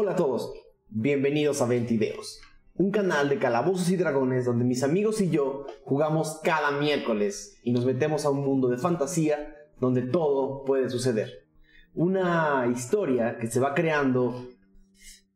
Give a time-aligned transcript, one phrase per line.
[0.00, 0.52] Hola a todos,
[0.90, 2.40] bienvenidos a Ventideos,
[2.76, 7.72] un canal de calabozos y dragones donde mis amigos y yo jugamos cada miércoles y
[7.72, 11.48] nos metemos a un mundo de fantasía donde todo puede suceder.
[11.94, 14.46] Una historia que se va creando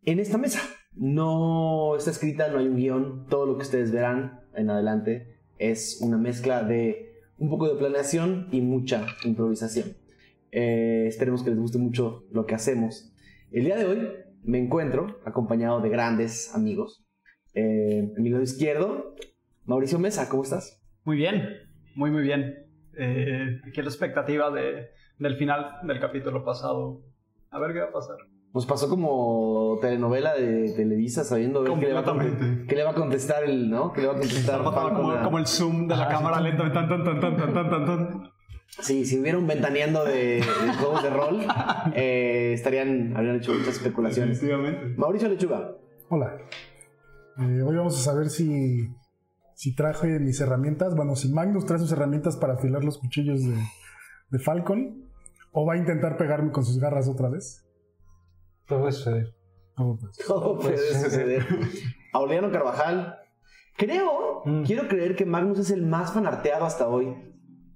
[0.05, 0.61] en esta mesa.
[0.95, 5.99] No está escrita, no hay un guion, todo lo que ustedes verán en adelante es
[6.03, 9.97] una mezcla de un poco de planeación y mucha improvisación.
[10.53, 13.13] Eh, esperemos que les guste mucho lo que hacemos.
[13.51, 14.09] El día de hoy
[14.43, 17.05] me encuentro acompañado de grandes amigos.
[17.55, 19.15] Eh, a mi lado izquierdo,
[19.65, 20.83] Mauricio Mesa, ¿cómo estás?
[21.05, 21.49] Muy bien,
[21.95, 22.67] muy muy bien.
[22.99, 27.03] Eh, aquí la expectativa de, del final del capítulo pasado.
[27.51, 28.17] A ver qué va a pasar.
[28.55, 32.91] Nos pasó como telenovela de Televisa sabiendo ver qué le, va a qué le va
[32.91, 33.93] a contestar el, ¿no?
[33.93, 36.37] ¿Qué le va a contestar como, como el zoom de la cámara.
[36.57, 38.33] Tan, tan, tan, tan, tan, tan, tan, tan.
[38.81, 41.41] Sí, si hubiera un ventaneando de, de juegos de rol,
[41.95, 44.41] eh, estarían, habrían hecho muchas especulaciones.
[44.41, 44.95] Definitivamente.
[44.99, 45.77] Mauricio Lechuga,
[46.09, 46.37] Hola.
[47.39, 48.89] Eh, hoy vamos a saber si,
[49.55, 50.95] si traje mis herramientas.
[50.95, 53.55] Bueno, si Magnus trae sus herramientas para afilar los cuchillos de,
[54.31, 55.09] de Falcon.
[55.55, 57.63] O va a intentar pegarme con sus garras otra vez.
[58.67, 59.15] Todo eso.
[59.15, 59.27] eh.
[59.77, 60.17] No, pues.
[60.27, 61.47] todo puede suceder.
[62.15, 63.19] Aureliano Carvajal,
[63.77, 64.65] creo, Mm.
[64.65, 67.15] quiero creer que Magnus es el más fanarteado hasta hoy.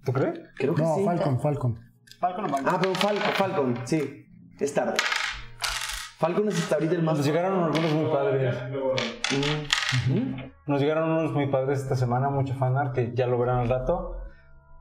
[0.07, 0.39] ¿Tú crees?
[0.57, 1.05] Creo que No, sí.
[1.05, 1.79] Falcon, Falcon.
[2.21, 2.73] Falcon o Magnus.
[2.73, 4.27] Ah, pero Falcon, Falcon, sí,
[4.59, 4.95] es tarde.
[6.19, 7.19] Falcon es hasta ahorita el más.
[7.19, 8.55] Nos llegaron algunos muy padres.
[10.67, 14.17] Nos llegaron unos muy padres esta semana, mucho fanart que ya lo verán al rato.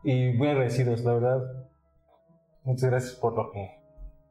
[0.04, 1.42] Y muy agradecidos, la verdad.
[2.64, 3.70] Muchas gracias por lo que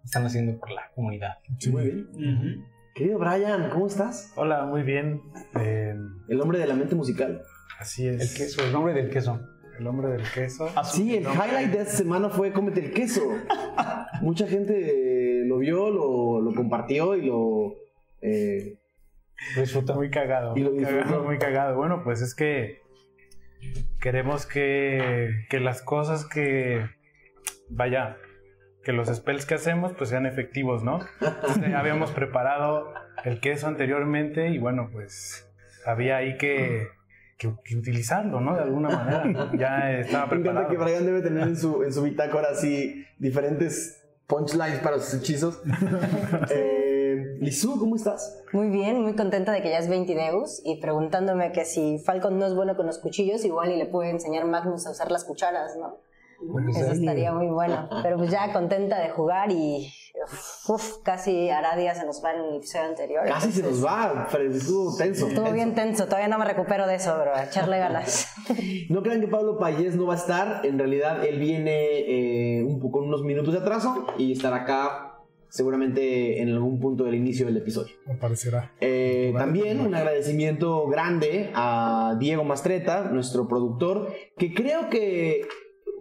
[0.04, 1.38] están haciendo por la comunidad.
[1.58, 1.70] Sí.
[1.70, 2.64] Muy bien.
[2.94, 4.32] Querido Brian, ¿cómo estás?
[4.36, 5.20] Hola, muy bien.
[5.60, 5.94] Eh,
[6.28, 7.42] El hombre de la mente musical.
[7.78, 8.34] así El es.
[8.36, 9.40] queso, el nombre del queso.
[9.78, 10.68] El hombre del queso.
[10.84, 13.22] Sí, el highlight de esta semana fue cómete el queso.
[14.22, 17.74] Mucha gente lo vio, lo, lo compartió y lo.
[18.22, 18.78] eh,
[19.56, 19.94] Lo disfruta.
[19.94, 20.56] Muy cagado.
[20.56, 21.02] Y lo disfrutó.
[21.04, 21.76] cagado, muy cagado.
[21.76, 22.80] Bueno, pues es que
[24.00, 26.86] queremos que, que las cosas que.
[27.68, 28.16] Vaya,
[28.84, 31.00] que los spells que hacemos pues sean efectivos, ¿no?
[31.20, 32.92] Entonces, ya habíamos preparado
[33.24, 35.50] el queso anteriormente y bueno, pues
[35.86, 36.88] había ahí que,
[37.44, 38.54] que- que utilizarlo, ¿no?
[38.56, 39.50] De alguna manera.
[39.58, 40.68] Ya estaba Me encanta preparado.
[40.68, 45.60] que Brian debe tener en su, en su bitácora así diferentes punchlines para sus hechizos.
[46.50, 48.42] eh, Lizu, ¿cómo estás?
[48.52, 52.38] Muy bien, muy contenta de que ya es 20 Deus y preguntándome que si Falcon
[52.38, 55.24] no es bueno con los cuchillos, igual y le puede enseñar Magnus a usar las
[55.24, 55.98] cucharas, ¿no?
[56.68, 57.88] Eso estaría muy bueno.
[58.02, 59.92] Pero pues ya contenta de jugar y
[60.68, 63.24] uf, casi Aradia se nos va en el episodio anterior.
[63.26, 65.26] Casi se nos va, Fred, estuvo tenso.
[65.26, 65.54] Estuvo tenso.
[65.54, 68.28] bien tenso, todavía no me recupero de eso, pero a echarle ganas.
[68.88, 70.60] No crean que Pablo Payés no va a estar.
[70.64, 75.14] En realidad, él viene eh, un poco con unos minutos de atraso y estará acá
[75.48, 77.94] seguramente en algún punto del inicio del episodio.
[78.06, 78.72] Aparecerá.
[78.80, 85.42] Eh, también un agradecimiento grande a Diego Mastreta, nuestro productor, que creo que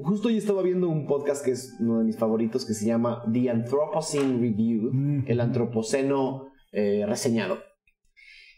[0.04, 3.24] justo hoy estaba viendo un podcast que es uno de mis favoritos que se llama
[3.32, 5.24] The Anthropocene Review, Mm.
[5.28, 7.58] el antropoceno eh, reseñado.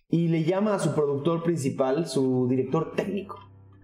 [0.09, 3.37] Y le llama a su productor principal su director técnico.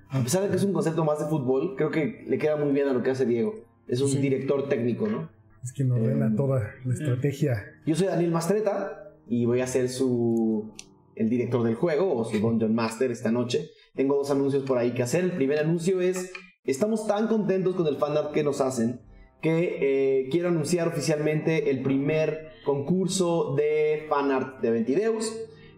[0.10, 2.72] A pesar de que es un concepto más de fútbol, creo que le queda muy
[2.72, 3.54] bien a lo que hace Diego.
[3.88, 4.18] Es un Sí.
[4.20, 5.30] director técnico, ¿no?
[5.64, 7.64] Es quien ordena Eh, toda la estrategia.
[7.86, 10.72] Yo soy Daniel Mastreta y voy a ser su
[11.16, 13.70] el director del juego o su Dungeon Master esta noche.
[13.96, 15.24] Tengo dos anuncios por ahí que hacer.
[15.26, 16.32] El primer anuncio es
[16.66, 19.02] estamos tan contentos con el fanart que nos hacen
[19.42, 19.78] que
[20.26, 25.36] eh, quiero anunciar oficialmente el primer concurso de fanart de Ventideus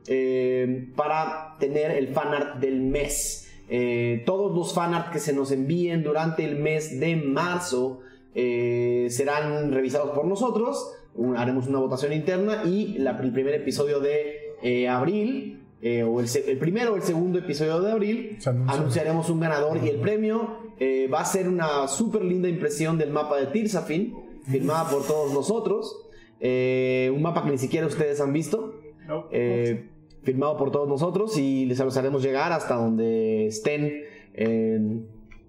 [0.07, 3.47] eh, para tener el fanart del mes.
[3.69, 8.01] Eh, todos los fanart que se nos envíen durante el mes de marzo
[8.36, 10.91] eh, serán revisados por nosotros.
[11.38, 16.57] Haremos una votación interna y la- el primer episodio de abril, eh, o el, el
[16.57, 18.38] primero o el segundo episodio de abril,
[18.68, 23.11] anunciaremos un ganador y el premio eh, va a ser una súper linda impresión del
[23.11, 24.15] mapa de Tirsafin,
[24.49, 25.95] firmada por todos nosotros.
[26.39, 28.75] Eh, un mapa que ni siquiera ustedes han visto.
[29.07, 29.25] No.
[29.31, 29.89] Eh,
[30.23, 34.03] firmado por todos nosotros y les haremos llegar hasta donde estén.
[34.33, 35.01] eh,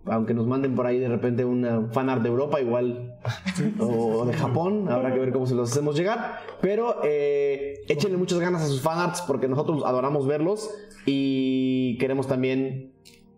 [0.06, 3.14] aunque nos manden por ahí de repente una fanart de Europa, igual,
[3.78, 6.40] o de Japón, habrá que ver cómo se los hacemos llegar.
[6.60, 10.70] Pero eh, échenle muchas ganas a sus fanarts porque nosotros adoramos verlos
[11.06, 12.92] y queremos también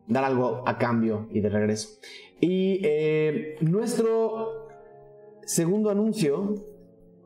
[0.09, 1.99] dar algo a cambio y de regreso.
[2.41, 4.69] Y eh, nuestro
[5.45, 6.55] segundo anuncio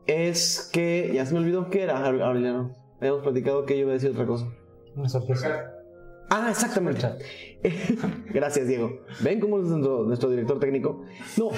[0.05, 2.75] es que, ya se me olvidó qué era, Aureliano.
[2.99, 4.47] Habíamos platicado que yo iba a decir otra cosa.
[4.95, 5.73] Una sorpresa.
[6.29, 7.05] Ah, exactamente.
[8.33, 9.01] Gracias, Diego.
[9.19, 11.03] ¿Ven cómo es nuestro, nuestro director técnico?
[11.37, 11.49] No,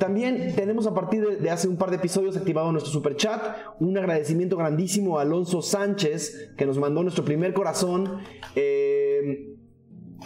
[0.00, 3.40] también tenemos a partir de, de hace un par de episodios activado nuestro super chat.
[3.78, 8.18] Un agradecimiento grandísimo a Alonso Sánchez, que nos mandó nuestro primer corazón.
[8.56, 9.55] Eh,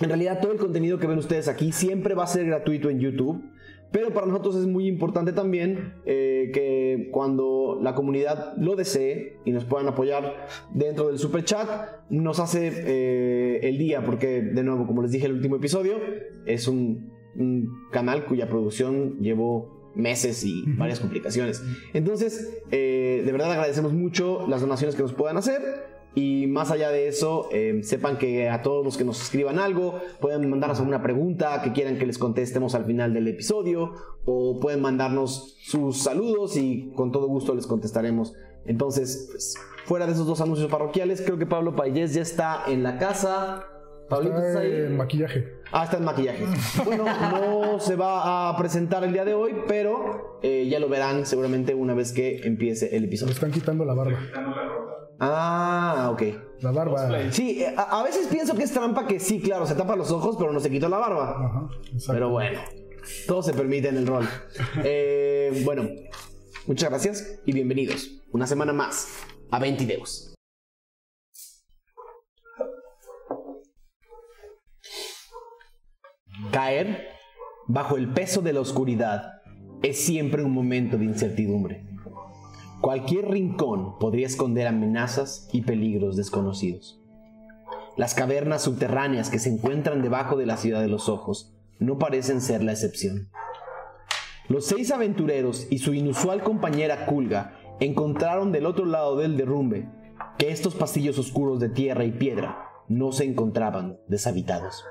[0.01, 3.01] en realidad, todo el contenido que ven ustedes aquí siempre va a ser gratuito en
[3.01, 3.43] YouTube.
[3.93, 9.51] Pero para nosotros es muy importante también eh, que cuando la comunidad lo desee y
[9.51, 11.69] nos puedan apoyar dentro del super chat,
[12.09, 15.95] nos hace eh, el día, porque de nuevo, como les dije en el último episodio,
[16.47, 21.63] es un, un canal cuya producción llevó meses y varias complicaciones.
[21.93, 26.00] Entonces, eh, de verdad agradecemos mucho las donaciones que nos puedan hacer.
[26.15, 30.01] Y más allá de eso, eh, sepan que a todos los que nos escriban algo,
[30.21, 33.93] pueden mandarnos alguna pregunta que quieran que les contestemos al final del episodio,
[34.25, 38.35] o pueden mandarnos sus saludos y con todo gusto les contestaremos.
[38.67, 39.55] Entonces, pues,
[39.85, 43.65] fuera de esos dos anuncios parroquiales, creo que Pablo Payés ya está en la casa.
[44.09, 44.73] Pablito, ¿estás Está ahí?
[44.87, 45.49] en maquillaje.
[45.71, 46.45] Ah, está en maquillaje.
[46.85, 51.25] Bueno, no se va a presentar el día de hoy, pero eh, ya lo verán
[51.25, 53.33] seguramente una vez que empiece el Se le episodio.
[53.33, 54.19] están quitando la barba.
[55.21, 56.23] Ah, ok.
[56.63, 57.31] La barba.
[57.31, 60.11] Sí, eh, a, a veces pienso que es trampa que sí, claro, se tapa los
[60.11, 61.31] ojos, pero no se quitó la barba.
[61.31, 62.13] Ajá, exacto.
[62.15, 62.61] Pero bueno,
[63.27, 64.27] todo se permite en el rol.
[64.85, 65.89] Eh, bueno,
[66.67, 69.09] muchas gracias y bienvenidos una semana más
[69.51, 70.35] a 20 Deus.
[76.53, 77.09] Caer
[77.67, 79.43] bajo el peso de la oscuridad
[79.83, 81.90] es siempre un momento de incertidumbre.
[82.81, 86.99] Cualquier rincón podría esconder amenazas y peligros desconocidos.
[87.99, 92.41] Las cavernas subterráneas que se encuentran debajo de la ciudad de los ojos no parecen
[92.41, 93.29] ser la excepción.
[94.49, 99.87] Los seis aventureros y su inusual compañera Kulga encontraron del otro lado del derrumbe
[100.39, 104.85] que estos pasillos oscuros de tierra y piedra no se encontraban deshabitados.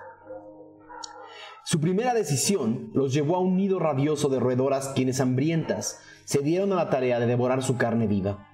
[1.65, 5.99] Su primera decisión los llevó a un nido rabioso de roedoras quienes hambrientas
[6.29, 8.47] se dieron a la tarea de devorar su carne viva.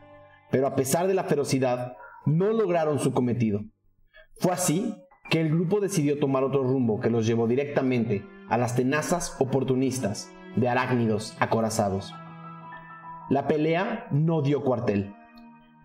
[0.50, 3.66] Pero a pesar de la ferocidad, no lograron su cometido.
[4.39, 4.95] Fue así
[5.30, 10.31] que el grupo decidió tomar otro rumbo que los llevó directamente a las tenazas oportunistas
[10.56, 12.13] de arácnidos acorazados.
[13.30, 15.13] La pelea no dio cuartel.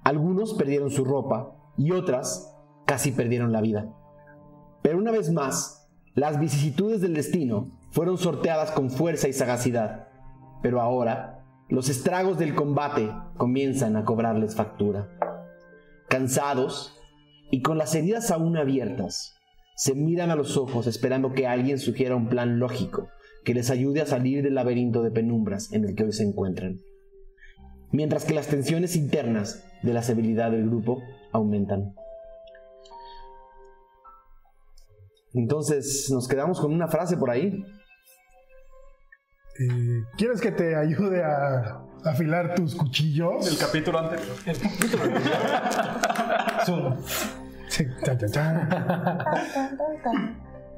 [0.04, 2.56] Algunos perdieron su ropa y otras
[2.86, 3.92] casi perdieron la vida.
[4.80, 10.06] Pero una vez más, las vicisitudes del destino fueron sorteadas con fuerza y sagacidad.
[10.62, 11.39] Pero ahora,
[11.70, 15.08] los estragos del combate comienzan a cobrarles factura.
[16.08, 16.98] Cansados
[17.50, 19.36] y con las heridas aún abiertas,
[19.76, 23.08] se miran a los ojos esperando que alguien sugiera un plan lógico
[23.44, 26.80] que les ayude a salir del laberinto de penumbras en el que hoy se encuentran.
[27.92, 31.00] Mientras que las tensiones internas de la severidad del grupo
[31.32, 31.94] aumentan.
[35.32, 37.64] Entonces, nos quedamos con una frase por ahí.
[39.60, 43.46] Eh, ¿Quieres que te ayude a afilar tus cuchillos?
[43.46, 44.34] El capítulo anterior.
[46.64, 46.96] Zoom.
[47.68, 48.68] Sí, chan, chan, chan.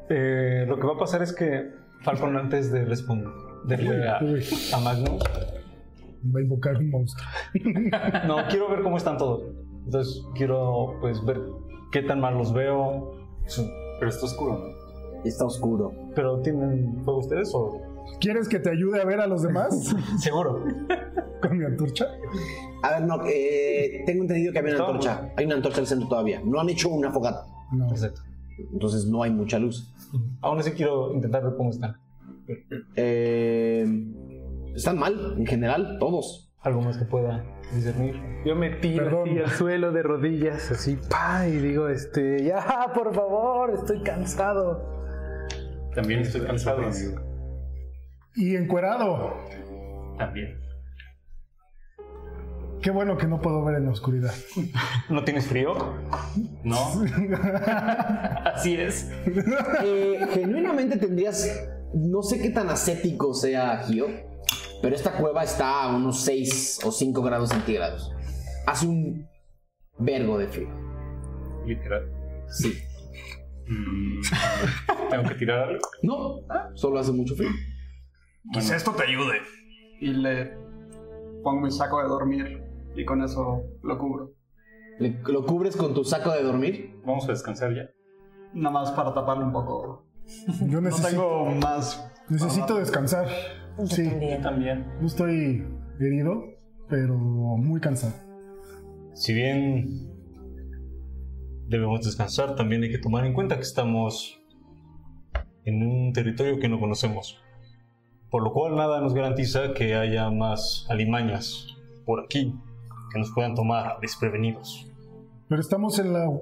[0.08, 1.70] Eh, lo que va a pasar es que
[2.00, 4.20] Falcon antes de responderle a,
[4.80, 5.22] Magnus,
[6.34, 7.28] va a invocar un monstruo.
[8.26, 9.44] no, quiero ver cómo están todos.
[9.84, 11.40] Entonces quiero pues ver
[11.92, 13.16] qué tan mal los veo.
[14.00, 15.22] Pero está oscuro, ¿no?
[15.24, 15.92] Está oscuro.
[16.16, 17.91] ¿Pero tienen fuego ustedes o...?
[18.20, 20.64] ¿Quieres que te ayude a ver a los demás Seguro.
[21.40, 22.06] con mi antorcha?
[22.82, 25.32] A ver, no, eh, tengo entendido que había una antorcha.
[25.36, 26.40] Hay una antorcha al centro todavía.
[26.44, 27.44] No han hecho una fogata.
[27.72, 27.90] No.
[27.90, 28.20] Exacto.
[28.72, 29.92] Entonces no hay mucha luz.
[30.40, 31.96] Aún así quiero intentar ver cómo están.
[32.96, 33.86] Eh,
[34.74, 36.50] están mal, en general, todos.
[36.60, 37.44] Algo más que pueda
[37.74, 38.20] discernir.
[38.44, 43.12] Yo me tiro así al suelo de rodillas, así, pa, y digo, este, ya, por
[43.12, 44.80] favor, estoy cansado.
[45.94, 47.20] También estoy cansado, amigo.
[48.34, 49.34] Y encuerado.
[50.18, 50.58] También.
[52.82, 54.34] Qué bueno que no puedo ver en la oscuridad.
[55.08, 55.74] ¿No tienes frío?
[56.64, 56.76] No,
[58.54, 59.10] Así es.
[59.84, 61.68] Eh, genuinamente tendrías.
[61.94, 64.06] No sé qué tan ascético sea Gio,
[64.80, 68.10] pero esta cueva está a unos 6 o 5 grados centígrados.
[68.66, 69.28] Hace un
[69.98, 70.68] vergo de frío.
[71.66, 72.10] literal.
[72.48, 72.72] Sí.
[73.68, 74.20] Mm,
[75.10, 75.86] Tengo que tirar algo.
[76.02, 76.40] No,
[76.74, 77.50] solo hace mucho frío.
[78.44, 79.38] Bueno, esto te ayude.
[80.00, 80.52] Y le
[81.42, 82.62] pongo mi saco de dormir
[82.96, 84.32] y con eso lo cubro.
[84.98, 86.96] Le- ¿Lo cubres con tu saco de dormir?
[87.06, 87.90] vamos a descansar ya.
[88.54, 90.04] Nada más para taparle un poco.
[90.68, 92.12] Yo No necesito, tengo más.
[92.28, 93.26] necesito descansar.
[93.86, 94.42] Sí, también.
[94.42, 94.86] También.
[95.00, 95.64] no estoy
[95.98, 96.44] herido,
[96.88, 98.12] pero muy cansado.
[99.14, 100.10] Si bien
[101.68, 104.38] debemos descansar, también hay que tomar en cuenta que estamos
[105.64, 107.41] en un territorio que no conocemos.
[108.32, 111.66] Por lo cual nada nos garantiza que haya más alimañas
[112.06, 112.58] por aquí
[113.12, 114.90] que nos puedan tomar desprevenidos.
[115.50, 116.32] Pero estamos en la,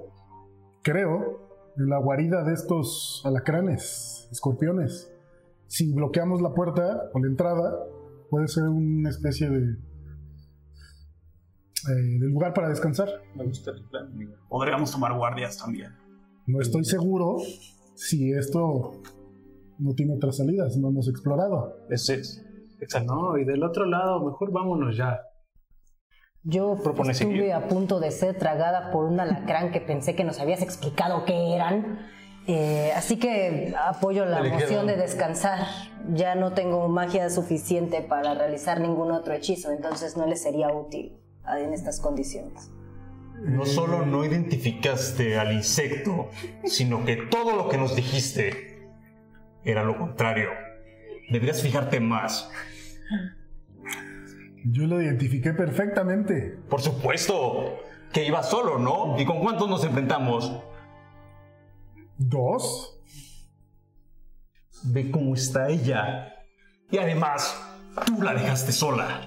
[0.83, 5.13] creo, en la guarida de estos alacranes, escorpiones.
[5.67, 7.77] Si bloqueamos la puerta o la entrada,
[8.29, 9.73] puede ser una especie de,
[11.89, 13.09] eh, de lugar para descansar.
[13.35, 14.35] Me gusta el plan, amigo.
[14.47, 15.91] Podríamos tomar guardias también.
[16.47, 17.35] No estoy seguro
[17.95, 18.93] si esto
[19.81, 21.85] no tiene otras salidas, no hemos explorado.
[21.89, 22.45] Ese es.
[22.79, 23.13] Exacto.
[23.13, 25.19] No, y del otro lado, mejor vámonos ya.
[26.43, 27.53] Yo Propone estuve seguir.
[27.53, 31.53] a punto de ser tragada por un alacrán que pensé que nos habías explicado qué
[31.55, 31.99] eran.
[32.47, 35.67] Eh, así que apoyo la moción de descansar.
[36.13, 41.15] Ya no tengo magia suficiente para realizar ningún otro hechizo, entonces no le sería útil
[41.59, 42.71] en estas condiciones.
[43.43, 46.29] No solo no identificaste al insecto,
[46.63, 48.70] sino que todo lo que nos dijiste
[49.63, 50.49] era lo contrario.
[51.29, 52.49] Deberías fijarte más.
[54.65, 56.57] Yo lo identifiqué perfectamente.
[56.69, 57.79] Por supuesto
[58.13, 59.19] que iba solo, ¿no?
[59.19, 60.61] ¿Y con cuántos nos enfrentamos?
[62.17, 62.99] ¿Dos?
[64.83, 66.33] Ve cómo está ella.
[66.91, 67.59] Y además,
[68.05, 69.21] tú la dejaste sola.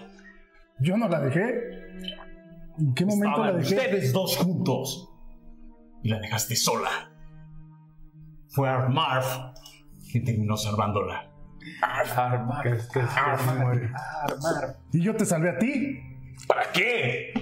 [0.80, 1.84] Yo no la dejé.
[2.78, 3.76] ¿En qué momento Estaban la dejé?
[3.76, 5.10] ustedes dos juntos.
[6.02, 7.10] Y la dejaste sola.
[8.48, 9.26] Fue Armarf
[10.14, 11.28] quien terminó salvándola.
[12.62, 13.90] Que este se muere.
[14.92, 15.98] Y yo te salvé a ti.
[16.46, 17.32] ¿Para qué?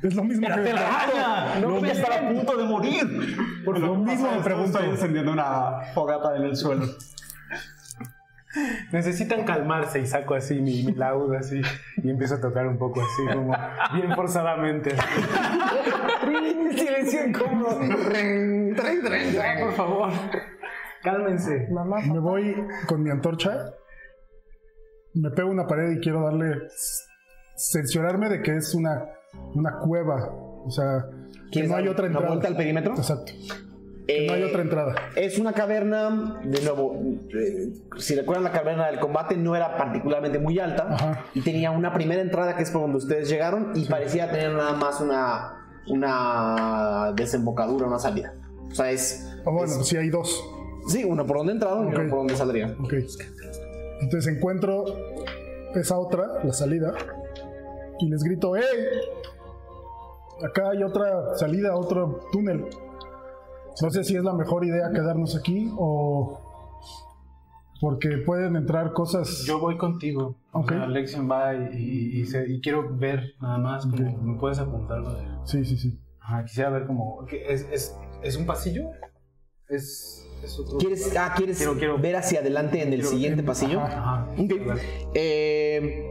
[0.00, 1.58] Es lo mismo ¡Era que telaraña!
[1.60, 3.36] ¡No voy a estar a punto de morir!
[3.64, 4.78] Por lo mismo me pregunto.
[4.78, 6.86] Estoy encendiendo una fogata en el suelo.
[8.92, 11.60] Necesitan calmarse y saco así mi, mi laúd así
[12.02, 13.56] y empiezo a tocar un poco así como
[13.94, 14.94] bien forzadamente.
[16.76, 17.80] Silencio incómodo.
[19.32, 20.12] Ya, por favor.
[21.02, 21.68] Cálmense.
[21.70, 22.54] Mamá, Me voy
[22.86, 23.72] con mi antorcha.
[25.14, 26.68] Me pego una pared y quiero darle.
[27.56, 29.04] cerciorarme de que es una,
[29.54, 30.30] una cueva.
[30.64, 31.04] O sea,
[31.46, 32.28] que ¿Quieres no hay otra entrada.
[32.28, 32.94] vuelta al perímetro?
[32.94, 33.32] Exacto.
[34.06, 34.94] Que no hay Eh, otra entrada.
[35.14, 37.00] Es una caverna, de nuevo,
[37.34, 41.24] eh, si recuerdan la caverna del combate no era particularmente muy alta Ajá.
[41.34, 44.72] y tenía una primera entrada que es por donde ustedes llegaron y parecía tener nada
[44.72, 48.34] más una, una desembocadura, una salida.
[48.70, 49.28] O sea, es...
[49.46, 50.42] Ah, bueno, es- sí hay dos.
[50.88, 52.76] Sí, una por donde entraron y una por donde saldrían.
[52.80, 52.94] Ok.
[54.00, 54.84] Entonces encuentro
[55.74, 56.92] esa otra, la salida,
[57.98, 58.64] y les grito, ¡Hey!
[60.42, 62.64] Acá hay otra salida, otro túnel.
[63.82, 66.40] No sé si es la mejor idea quedarnos aquí o...
[67.80, 69.44] Porque pueden entrar cosas...
[69.46, 70.36] Yo voy contigo.
[70.52, 70.70] O Ok.
[70.70, 73.86] sea, Alexion va y, y- y se- y quiero ver nada más.
[73.86, 74.18] como-.
[74.22, 75.02] ¿Me puedes apuntar?
[75.44, 75.98] Sí, sí, sí.
[76.20, 77.24] Ajá, quisiera ver como...
[77.26, 78.90] ¿qué- ¿Es, es, es un pasillo?
[79.68, 83.42] ¿Es, es otro ¿Quieres, ah, ¿quieres Quiero- quiero- ver hacia adelante en el quiero- siguiente
[83.42, 83.80] pasillo?
[83.80, 84.28] Ajá.
[85.14, 86.06] Eh,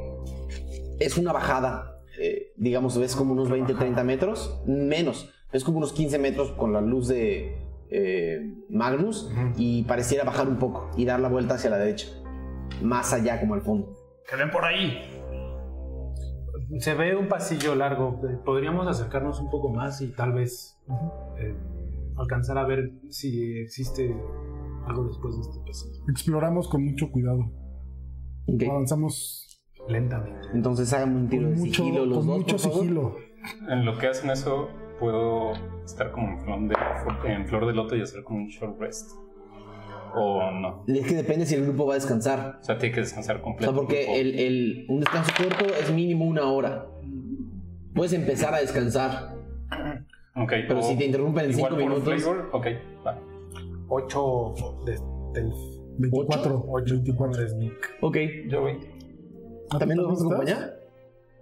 [1.00, 1.86] es una bajada.
[2.22, 4.62] eh, digamos, ves como unos 20, 30 metros.
[4.68, 5.30] Menos.
[5.54, 7.56] Es como unos 15 metros con la luz de
[7.92, 9.32] eh, Magnus.
[9.58, 12.08] Y pareciera bajar un poco y dar la vuelta hacia la derecha.
[12.82, 13.96] Más allá, como al fondo.
[14.30, 15.00] ¡Que ven por ahí!
[16.80, 18.22] Se ve un pasillo largo.
[18.46, 20.78] Podríamos acercarnos un poco más y tal vez
[21.40, 21.56] eh,
[22.20, 24.14] alcanzar a ver si existe
[24.88, 26.04] algo después de este pasillo.
[26.10, 27.40] Exploramos con mucho cuidado.
[28.48, 28.64] Ok.
[28.70, 29.46] Avanzamos
[29.88, 30.48] Lentamente.
[30.54, 32.80] Entonces hagan un tiro con de mucho, sigilo los con dos, mucho por favor.
[32.82, 33.16] sigilo.
[33.70, 34.68] En lo que hacen eso,
[35.00, 35.54] puedo
[35.86, 36.68] estar como en flor
[37.24, 39.10] de, en flor de loto y hacer como un short rest.
[40.16, 40.84] O no.
[40.88, 42.58] Es que depende si el grupo va a descansar.
[42.62, 43.72] O sea, tiene que descansar O completo.
[43.72, 46.86] sea, porque el, el- un descanso corto es mínimo una hora.
[47.96, 49.36] Puedes empezar a descansar.
[50.44, 52.22] Ok, Pero o si te interrumpen en igual cinco por minutos.
[52.24, 52.66] flavor, ok,
[53.06, 53.20] va.
[53.90, 54.54] 8
[54.86, 55.56] de stealth.
[55.98, 56.66] 24.
[56.86, 57.42] 24.
[57.42, 57.98] de sneak.
[58.02, 58.18] Ok.
[58.50, 58.80] Yo voy.
[59.70, 60.80] ¿También nos vamos a acompañar?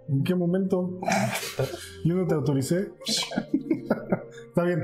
[0.08, 0.98] ¿En qué momento?
[2.04, 2.88] Yo no te autoricé.
[4.48, 4.82] Está bien.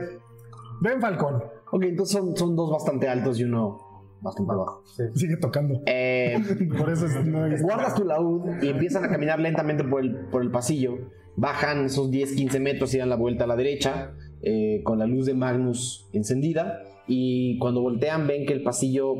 [0.81, 1.43] Ven, Falcón.
[1.73, 3.79] Ok, entonces son, son dos bastante altos y uno
[4.21, 4.83] bastante bajo.
[5.15, 5.81] Sigue tocando.
[5.87, 6.37] Eh,
[6.79, 10.15] Por eso es- no es- guardas tu laúd y empiezan a caminar lentamente por el,
[10.27, 10.99] por el pasillo.
[11.37, 15.27] Bajan esos 10-15 metros y dan la vuelta a la derecha eh, con la luz
[15.27, 16.81] de Magnus encendida.
[17.07, 19.15] Y cuando voltean ven que el pasillo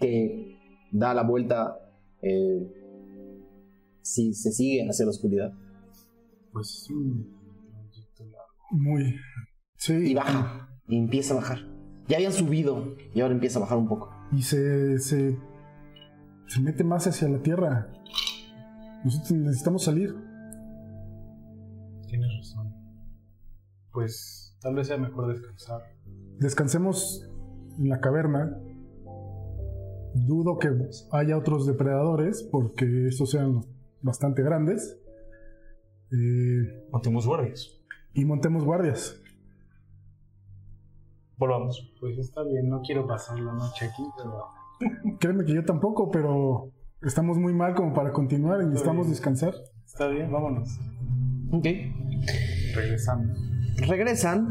[0.00, 0.56] que
[0.92, 1.78] da la vuelta
[2.22, 2.66] eh,
[4.02, 5.52] sí, se sigue hacia la oscuridad.
[6.52, 7.36] Pues es un
[7.90, 8.52] trayecto largo.
[8.70, 9.16] Muy.
[9.76, 9.94] Sí.
[9.94, 11.58] Y baja, y empieza a bajar.
[12.08, 14.10] Ya habían subido y ahora empieza a bajar un poco.
[14.32, 15.36] Y se, se.
[16.46, 17.92] Se mete más hacia la tierra.
[19.04, 20.14] Nosotros necesitamos salir.
[22.08, 22.72] Tienes razón.
[23.92, 25.82] pues tal vez sea mejor descansar.
[26.38, 27.28] Descansemos
[27.78, 28.58] en la caverna.
[30.14, 30.70] Dudo que
[31.12, 33.60] haya otros depredadores porque estos sean
[34.02, 34.98] bastante grandes.
[36.10, 37.78] Eh, Montemos guardias.
[38.14, 39.20] y montemos guardias.
[41.36, 41.92] Volvamos.
[42.00, 44.44] Pues está bien, no quiero pasar la noche aquí, pero
[45.20, 46.72] Créeme que yo tampoco, pero
[47.02, 49.54] estamos muy mal como para continuar y necesitamos descansar.
[49.84, 50.78] está bien, vámonos.
[51.52, 51.66] Ok.
[52.74, 53.38] Regresamos.
[53.86, 54.48] Regresan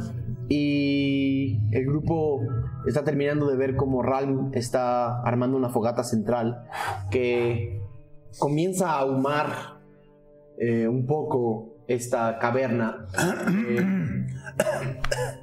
[0.50, 2.42] y el grupo
[2.88, 6.64] está terminando de ver cómo Ralm está armando una fogata central
[7.12, 7.82] que
[8.40, 9.80] comienza a ahumar
[10.58, 13.08] eh, un poco esta caverna.
[13.70, 14.26] Eh,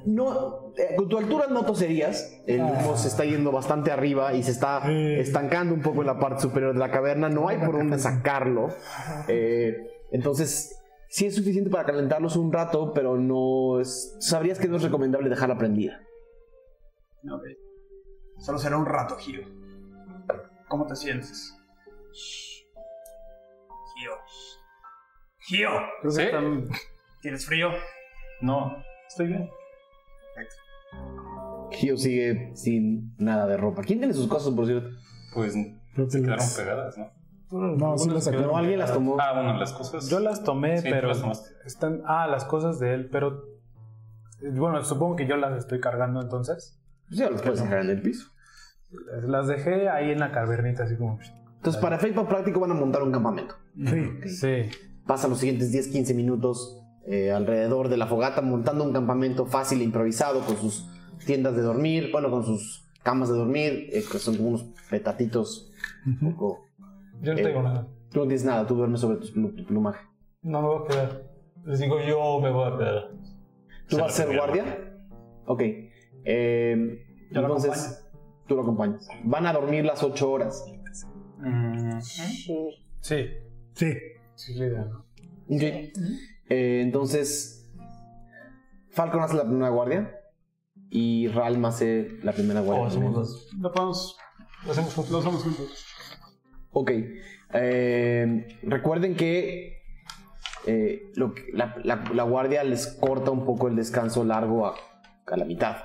[0.05, 2.41] no, eh, con tu altura no toserías.
[2.47, 6.19] El humo se está yendo bastante arriba y se está estancando un poco en la
[6.19, 7.29] parte superior de la caverna.
[7.29, 8.69] No hay por dónde sacarlo.
[10.11, 10.81] Entonces,
[11.15, 14.17] sí es suficiente para calentarlos un rato, pero no es.
[14.19, 16.01] Sabrías que no es recomendable dejarla prendida.
[17.31, 17.43] Ok.
[18.39, 19.39] Solo será un rato, Gio.
[20.67, 21.55] ¿Cómo te sientes?
[23.93, 24.11] Gio.
[25.39, 25.69] Gio.
[26.09, 26.21] ¿Sí?
[26.23, 26.67] están-
[27.21, 27.69] ¿Tienes frío?
[28.41, 28.75] No,
[29.07, 29.49] estoy bien.
[31.71, 33.83] Gio sigue sin nada de ropa.
[33.83, 34.89] ¿Quién tiene sus cosas, por cierto?
[35.33, 37.09] Pues que Se quedaron pegadas, ¿no?
[37.51, 38.47] No, sí las sacaron.
[38.47, 39.17] No, alguien las tomó.
[39.19, 40.09] Ah, bueno, las cosas.
[40.09, 42.01] Yo las tomé, Sí, pero las están.
[42.05, 43.43] Ah, las cosas de él, pero.
[44.41, 46.79] Bueno, supongo que yo las estoy cargando entonces.
[47.09, 48.29] Sí, los puedes dejar en el piso.
[49.27, 51.19] Las dejé ahí en la cavernita, así como.
[51.57, 53.55] Entonces, para efecto práctico, van a montar un campamento.
[53.75, 54.27] Sí.
[54.29, 54.69] Sí.
[55.05, 59.83] Pasan los siguientes 10-15 minutos eh, alrededor de la fogata montando un campamento fácil e
[59.83, 60.89] improvisado con sus
[61.25, 65.71] tiendas de dormir, bueno, con sus camas de dormir, eh, que son como unos petatitos.
[66.05, 66.65] un poco-
[67.21, 67.87] Yo no Eh, tengo nada.
[68.11, 70.05] Tú no tienes nada, tú duermes sobre tu, tu plumaje.
[70.41, 71.23] No me voy a quedar.
[71.65, 73.11] Les digo, yo me voy a quedar.
[73.89, 74.93] ¿Tú Se vas a ser guardia?
[75.47, 75.61] Ok.
[76.25, 77.01] Eh,
[77.31, 78.07] Yo lo entonces,
[78.47, 79.07] tú lo acompañas.
[79.23, 80.63] Van a dormir las 8 horas.
[81.39, 82.69] Mm, Sí.
[83.01, 83.27] Sí.
[83.73, 83.93] Sí.
[84.35, 85.91] Sí.
[86.49, 87.69] Eh, entonces,
[88.89, 90.15] Falcon hace la primera guardia
[90.89, 92.97] y Ralm hace la primera guardia.
[92.99, 93.23] Oh.
[93.59, 94.17] Lo podemos.
[94.65, 95.11] Lo hacemos juntos.
[95.11, 95.84] Lo hacemos juntos.
[96.77, 96.91] Ok.
[97.53, 99.81] Eh, recuerden que,
[100.67, 104.75] eh, lo que- la, la- la guardia les corta un poco el descanso largo a,
[105.27, 105.77] a la mitad.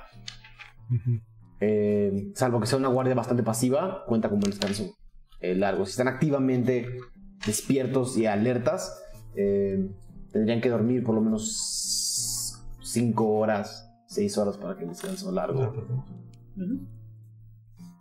[1.61, 4.93] Eh, salvo que sea una guardia bastante pasiva, cuenta como un descanso
[5.39, 5.85] eh, largo.
[5.85, 6.97] Si están activamente
[7.45, 9.01] despiertos y alertas,
[9.35, 9.89] eh,
[10.33, 15.73] tendrían que dormir por lo menos 5 horas, 6 horas para que el descanso largo.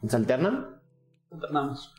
[0.08, 0.80] ¿Se alternan?
[1.30, 1.94] Alternamos.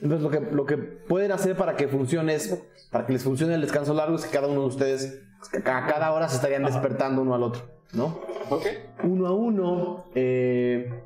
[0.00, 3.54] Entonces lo que, lo que pueden hacer para que funcione es, para que les funcione
[3.54, 5.22] el descanso largo es que cada uno de ustedes,
[5.64, 8.20] a cada hora se estarían despertando uno al otro, ¿no?
[8.50, 8.66] ok.
[9.04, 11.02] Uno a uno eh,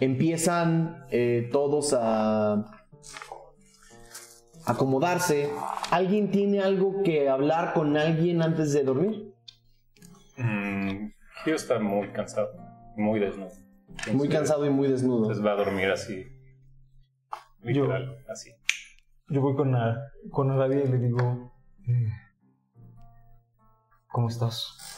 [0.00, 2.64] empiezan eh, todos a
[4.64, 5.50] acomodarse.
[5.90, 9.34] ¿Alguien tiene algo que hablar con alguien antes de dormir?
[10.36, 11.10] Mm,
[11.44, 12.50] Gio está muy cansado,
[12.96, 13.50] muy desnudo.
[14.12, 15.22] Muy cansado y muy desnudo.
[15.22, 16.24] Entonces va a dormir así.
[17.62, 18.50] Literal, así.
[19.28, 21.52] Yo voy con, la, con Arabia y le digo,
[21.86, 22.08] eh,
[24.08, 24.96] ¿cómo estás?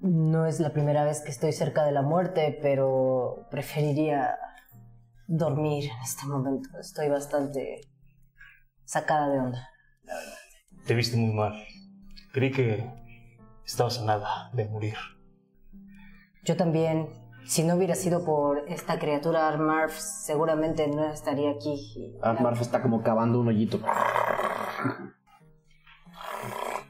[0.00, 4.36] No es la primera vez que estoy cerca de la muerte, pero preferiría
[5.26, 6.68] dormir en este momento.
[6.78, 7.80] Estoy bastante
[8.84, 9.68] sacada de onda.
[10.86, 11.54] Te viste muy mal.
[12.32, 12.84] Creí que
[13.64, 14.96] estabas a nada de morir.
[16.44, 17.08] Yo también,
[17.46, 22.16] si no hubiera sido por esta criatura Armarf, seguramente no estaría aquí.
[22.22, 23.80] Armarf está como cavando un hoyito.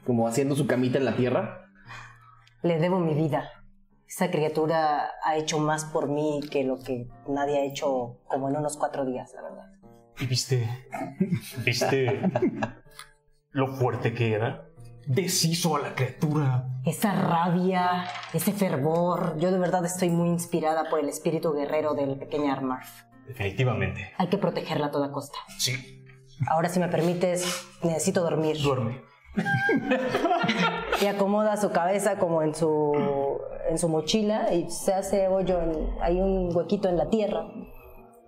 [0.05, 1.67] Como haciendo su camita en la tierra.
[2.61, 3.49] Le debo mi vida.
[4.07, 8.55] Esa criatura ha hecho más por mí que lo que nadie ha hecho como en
[8.55, 9.71] unos cuatro días, la verdad.
[10.19, 10.69] ¿Y viste?
[11.65, 12.21] ¿Viste
[13.51, 14.69] lo fuerte que era?
[15.07, 16.65] Deshizo a la criatura.
[16.85, 22.17] Esa rabia, ese fervor, yo de verdad estoy muy inspirada por el espíritu guerrero del
[22.17, 22.89] pequeño Armarf.
[23.27, 24.11] Definitivamente.
[24.17, 25.37] Hay que protegerla a toda costa.
[25.59, 26.03] Sí.
[26.47, 28.57] Ahora, si me permites, necesito dormir.
[28.61, 29.01] Duerme.
[31.01, 32.93] Y acomoda su cabeza como en su,
[33.69, 37.45] en su mochila y se hace hoyo, en- hay un huequito en la tierra.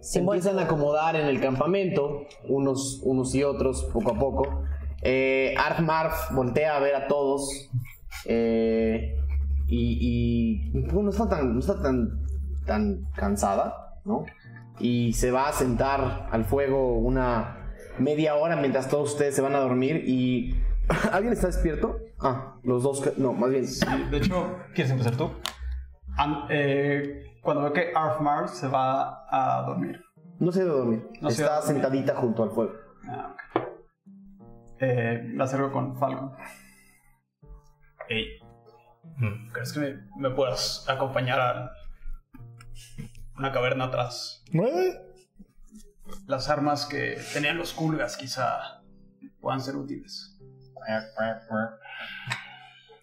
[0.01, 4.63] Se empiezan a acomodar en el campamento, unos, unos y otros, poco a poco.
[5.01, 7.69] Eh, Armarf voltea a ver a todos.
[8.25, 9.13] eh,
[9.69, 12.21] y, y bueno, no está tan, no está tan,
[12.65, 14.25] tan cansada, ¿no?
[14.79, 19.55] Y se va a sentar al fuego una media hora mientras todos ustedes se van
[19.55, 20.03] a dormir.
[20.07, 20.55] Y
[21.11, 21.97] ¿Alguien está despierto?
[22.19, 23.01] Ah, los dos.
[23.01, 23.65] que- No, más bien.
[24.09, 25.31] De hecho, ¿Quieres empezar tú?
[26.17, 30.01] an- eh, cuando veo que Arfmar se va a dormir.
[30.39, 31.07] No se debe dormir.
[31.21, 31.73] No se está dormir.
[31.73, 32.71] sentadita junto al fuego.
[33.07, 33.46] Ah, ok.
[34.79, 36.33] Eh, me acerco con Falcon.
[38.09, 38.39] Hey,
[39.19, 39.51] Mm.
[39.51, 41.71] ¿crees que me, me puedas acompañar a
[43.37, 44.43] una caverna atrás?
[44.53, 44.93] ¿Eh?
[46.27, 48.83] Las armas que tenían los Kulgas quizá
[49.39, 50.37] puedan ser útiles.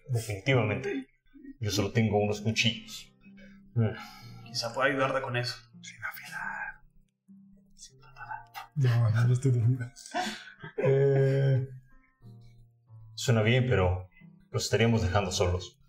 [0.09, 1.07] Definitivamente.
[1.59, 3.11] Yo solo tengo unos cuchillos.
[4.45, 5.57] Quizá pueda ayudarte con eso.
[5.73, 6.07] No,
[8.75, 9.93] no, no estoy dormida.
[10.77, 11.67] Eh,
[13.13, 14.09] Suena bien, pero
[14.51, 15.79] los estaríamos dejando solos.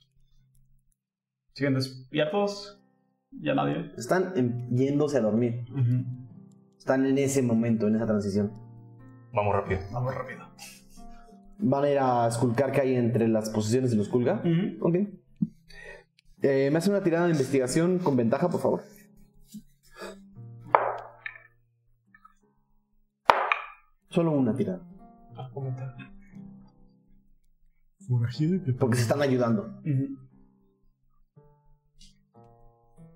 [1.54, 2.80] ¿Siguen despiertos?
[3.32, 3.92] ¿Ya nadie?
[3.96, 5.64] Están em- yéndose a dormir.
[6.78, 8.52] Están en ese momento, en esa transición.
[9.32, 9.80] Vamos rápido.
[9.92, 10.46] Vamos rápido.
[11.58, 14.42] Van a ir a esculcar que hay entre las posiciones de los Kulga.
[14.80, 14.96] Ok.
[16.42, 18.82] Eh, me hace una tirada de investigación con ventaja, por favor.
[24.16, 24.80] Solo una tirada.
[28.64, 28.78] Y pepe.
[28.78, 29.78] Porque se están ayudando.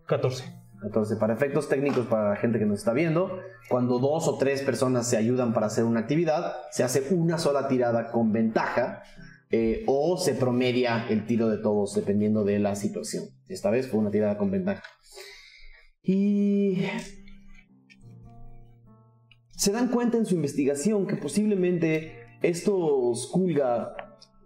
[0.06, 0.44] 14.
[0.82, 1.16] 14.
[1.16, 3.38] Para efectos técnicos, para la gente que nos está viendo,
[3.70, 7.66] cuando dos o tres personas se ayudan para hacer una actividad, se hace una sola
[7.66, 9.02] tirada con ventaja
[9.48, 13.24] eh, o se promedia el tiro de todos dependiendo de la situación.
[13.48, 14.82] Esta vez fue una tirada con ventaja.
[16.02, 16.84] Y
[19.60, 23.94] se dan cuenta en su investigación que posiblemente estos Kulga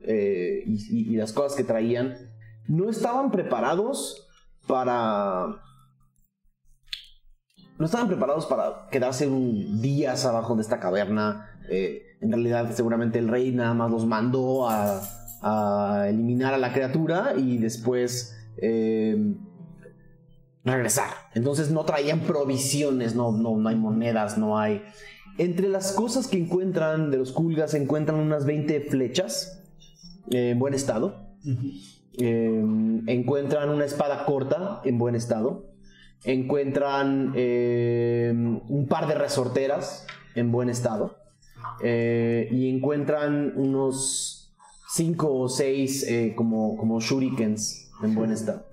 [0.02, 2.16] eh, y, las cosas que traían
[2.66, 4.26] no estaban preparados
[4.66, 5.62] para
[7.78, 11.48] no estaban preparados para quedarse un días abajo de esta caverna.
[11.70, 15.00] Eh, en realidad, seguramente el rey nada más los mandó a,
[15.42, 19.36] a eliminar a la criatura y después eh,
[20.64, 21.10] regresar.
[21.34, 24.82] Entonces no traían provisiones, no, no, no hay monedas, no hay.
[25.36, 29.62] Entre las cosas que encuentran de los Kulgas, se encuentran unas 20 flechas
[30.30, 31.24] eh, en buen estado.
[32.16, 32.64] Eh,
[33.06, 35.66] encuentran una espada corta en buen estado.
[36.22, 41.16] Encuentran eh, un par de resorteras en buen estado.
[41.82, 44.54] Eh, y encuentran unos
[44.90, 48.66] 5 o 6 como, como shurikens en buen estado.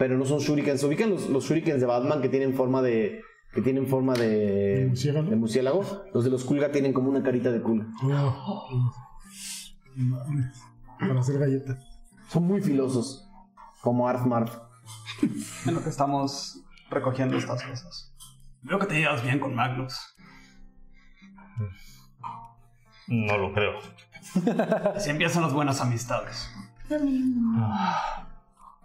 [0.00, 0.82] Pero no son shurikens.
[0.82, 3.22] ¿Ubican los, los shurikens de Batman que tienen forma de.
[3.52, 4.78] que tienen forma de.
[4.78, 5.28] ¿De murciélago?
[5.28, 6.04] de murciélago?
[6.14, 7.86] Los de los Kulga tienen como una carita de Kulga.
[8.02, 8.90] Oh.
[10.98, 11.76] Para hacer galletas.
[12.30, 13.28] Son muy filosos.
[13.82, 14.56] Como Arf Marf.
[15.66, 18.14] En lo que estamos recogiendo estas cosas.
[18.62, 20.16] Veo que te llevas bien con Magnus.
[23.06, 23.78] No lo creo.
[24.96, 26.50] Así empiezan las buenas amistades.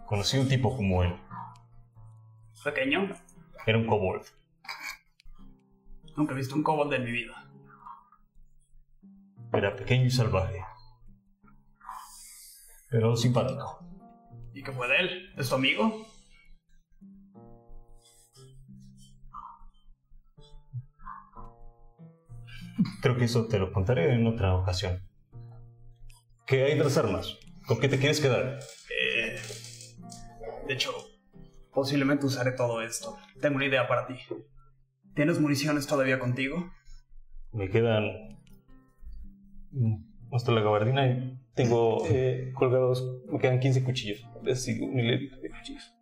[0.06, 1.16] Conocí a un tipo como él.
[2.64, 3.08] Pequeño,
[3.66, 4.22] Era un kobold.
[6.16, 7.48] nunca he visto un kobold en mi vida.
[9.52, 10.64] Era pequeño y salvaje.
[12.90, 13.80] Pero simpático.
[14.54, 15.34] ¿Y qué fue de él?
[15.36, 16.06] ¿Es tu amigo?
[23.00, 25.00] Creo que eso te lo contaré en otra ocasión.
[26.46, 27.38] ¿Qué hay de las armas?
[27.66, 28.58] ¿Con qué te quieres quedar?
[28.90, 29.36] Eh,
[30.66, 30.92] de hecho,
[31.72, 33.16] posiblemente usaré todo esto.
[33.40, 34.16] Tengo una idea para ti.
[35.14, 36.72] ¿Tienes municiones todavía contigo?
[37.52, 38.38] Me quedan
[40.32, 44.26] hasta la gabardina y tengo eh, colgados, me quedan 15 cuchillos.
[44.50, 45.94] Así, un hilerito de cuchillos.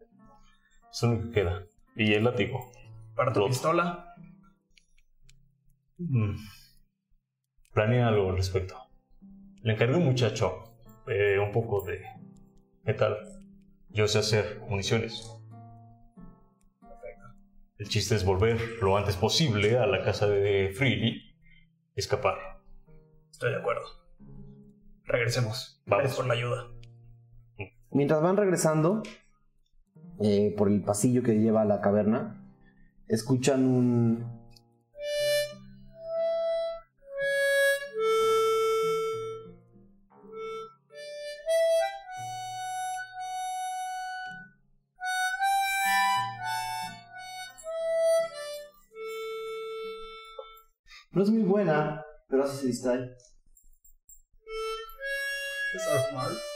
[0.91, 1.67] Es lo único que queda.
[1.97, 2.73] Y el látigo.
[3.15, 4.15] ¿Para tu pistola?
[5.99, 6.37] Mm.
[7.73, 8.77] Planea algo al respecto.
[9.63, 12.03] Le encargué a un muchacho eh, un poco de
[12.85, 13.17] metal.
[13.95, 15.31] Yo sé hacer municiones.
[17.79, 21.11] El chiste es volver lo antes posible a la casa de Freely
[21.95, 22.35] y escapar.
[23.31, 23.83] Estoy de acuerdo.
[25.05, 25.81] Regresemos.
[25.87, 26.03] Vamos.
[26.03, 26.73] Gracias por la ayuda.
[27.93, 29.05] Mientras van regresando
[30.21, 32.45] eh, por el pasillo que lleva a la caverna,
[33.07, 34.44] escuchan un...
[51.25, 53.17] es muy buena, pero así se distrae.
[55.75, 56.54] ¿Es Arfmar?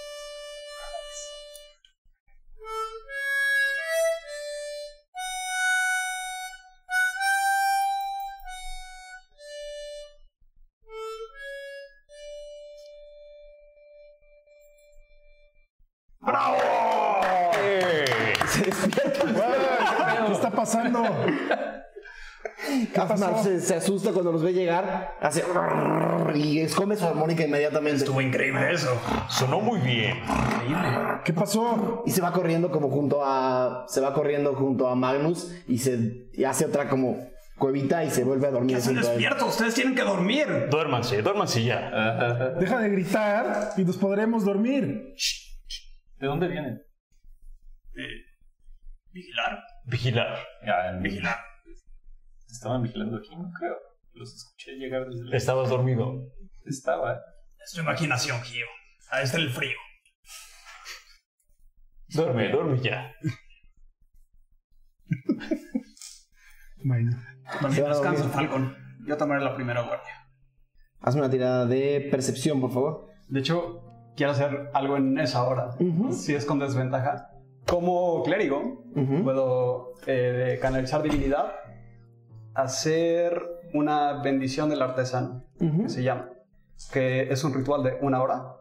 [23.42, 25.44] Se, se asusta cuando los ve llegar, hace
[26.34, 27.98] y esconde su armónica inmediatamente.
[27.98, 29.00] Estuvo increíble eso.
[29.28, 30.18] Sonó muy bien.
[31.24, 32.02] ¿Qué pasó?
[32.06, 33.84] Y se va corriendo como junto a.
[33.88, 37.18] Se va corriendo junto a Magnus y se y hace otra como
[37.58, 38.94] cuevita y se vuelve a dormir él.
[38.94, 40.68] despiertos, ustedes tienen que dormir.
[40.70, 42.54] Duérmanse, duérmanse ya.
[42.58, 45.14] Deja de gritar y nos podremos dormir.
[46.18, 46.82] ¿De dónde vienen?
[49.12, 49.58] Vigilar.
[49.84, 50.38] Vigilar.
[50.64, 51.36] Ya, Vigilar.
[52.58, 53.76] Estaban vigilando aquí, no creo.
[54.14, 55.36] Los escuché llegar desde la...
[55.36, 56.24] Estabas dormido.
[56.64, 57.20] Estaba.
[57.64, 58.66] Es tu imaginación, Gio.
[59.12, 59.76] Ahí está el frío.
[62.08, 63.14] Duerme, duerme ya.
[66.84, 67.16] Bueno.
[67.70, 68.28] Descansa.
[68.30, 68.76] Falcon.
[69.06, 70.28] Yo tomaré la primera guardia.
[71.00, 73.06] Hazme una tirada de percepción, por favor.
[73.28, 73.84] De hecho,
[74.16, 75.70] quiero hacer algo en esa hora.
[76.10, 77.30] Si es con desventaja.
[77.66, 78.84] Como clérigo,
[79.22, 81.52] puedo eh, canalizar divinidad,
[82.58, 83.40] hacer
[83.72, 86.30] una bendición del artesano, que se llama,
[86.92, 88.56] que es un ritual de una hora,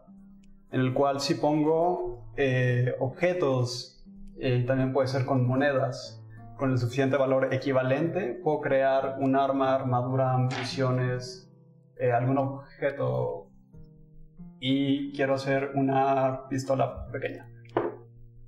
[0.70, 4.06] en el cual si pongo eh, objetos,
[4.38, 6.24] eh, también puede ser con monedas,
[6.56, 11.50] con el suficiente valor equivalente, puedo crear un arma, armadura, municiones,
[11.96, 13.50] eh, algún objeto.
[14.60, 17.48] Y quiero hacer una pistola pequeña,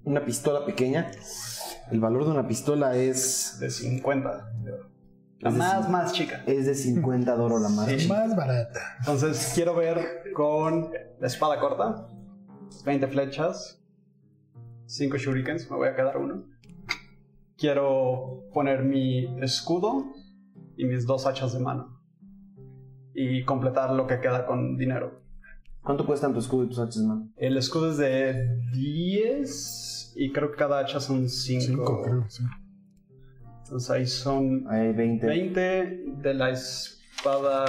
[0.04, 1.10] Una pistola pequeña.
[1.90, 3.58] El valor de una pistola es.
[3.60, 4.52] de 50.
[5.40, 6.42] La de más, más chica.
[6.46, 7.88] Es de 50 de oro la más.
[7.88, 7.96] Sí.
[7.96, 8.14] chica.
[8.14, 8.80] Más barata.
[8.98, 12.08] Entonces quiero ver con la espada corta,
[12.84, 13.82] 20 flechas,
[14.86, 16.44] 5 shurikens, me voy a quedar uno.
[17.56, 20.12] Quiero poner mi escudo
[20.76, 22.00] y mis dos hachas de mano.
[23.14, 25.22] Y completar lo que queda con dinero.
[25.82, 27.32] ¿Cuánto cuestan tu escudo y tus hachas, man?
[27.36, 31.62] El escudo es de 10 y creo que cada hacha son 5.
[31.62, 32.44] Cinco, creo, sí.
[33.70, 35.26] Entonces ahí son Hay 20.
[35.28, 37.64] 20 de la espada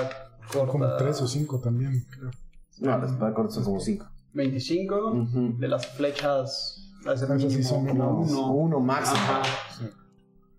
[0.51, 0.71] corta.
[0.71, 2.31] Como tres o cinco también, creo.
[2.79, 4.03] No, las para cortas son como 5.
[4.33, 5.55] 25 Ujú.
[5.59, 6.89] de las flechas.
[7.05, 8.51] Las de Esas sí son como uno.
[8.51, 9.15] Uno máximo.
[9.19, 9.43] Ajá.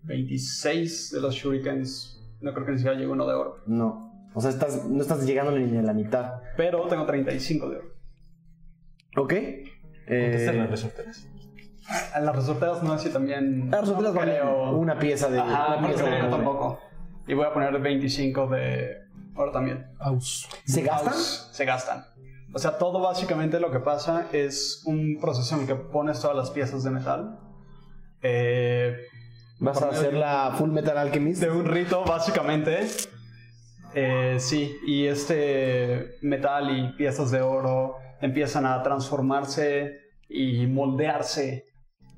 [0.05, 2.23] 26 de los shurikens.
[2.41, 3.57] No creo que ni siquiera llegue uno de oro.
[3.67, 4.13] No.
[4.35, 6.35] O sea, estás, no estás llegando ni a la mitad.
[6.57, 7.89] Pero tengo 35 de oro.
[9.17, 9.33] ¿Ok?
[9.33, 11.27] Son Eh, las resorteras.
[12.15, 13.71] A las resorteras no sé si también.
[13.71, 14.71] las resorteras no creo.
[14.77, 15.41] una pieza de.
[15.41, 16.81] Ajá, una pieza creo tampoco.
[17.27, 18.99] Y voy a poner 25 de
[19.35, 19.87] oro también.
[19.99, 20.49] Aus.
[20.65, 21.15] ¿Se gastan?
[21.15, 22.05] Se gastan.
[22.55, 26.37] O sea, todo básicamente lo que pasa es un proceso en el que pones todas
[26.37, 27.39] las piezas de metal.
[28.23, 28.97] Eh,
[29.59, 31.41] ¿Vas a hacer la Full Metal Alchemist?
[31.41, 32.87] de un rito, básicamente.
[33.95, 41.67] Eh, sí, y este metal y piezas de oro empiezan a transformarse y moldearse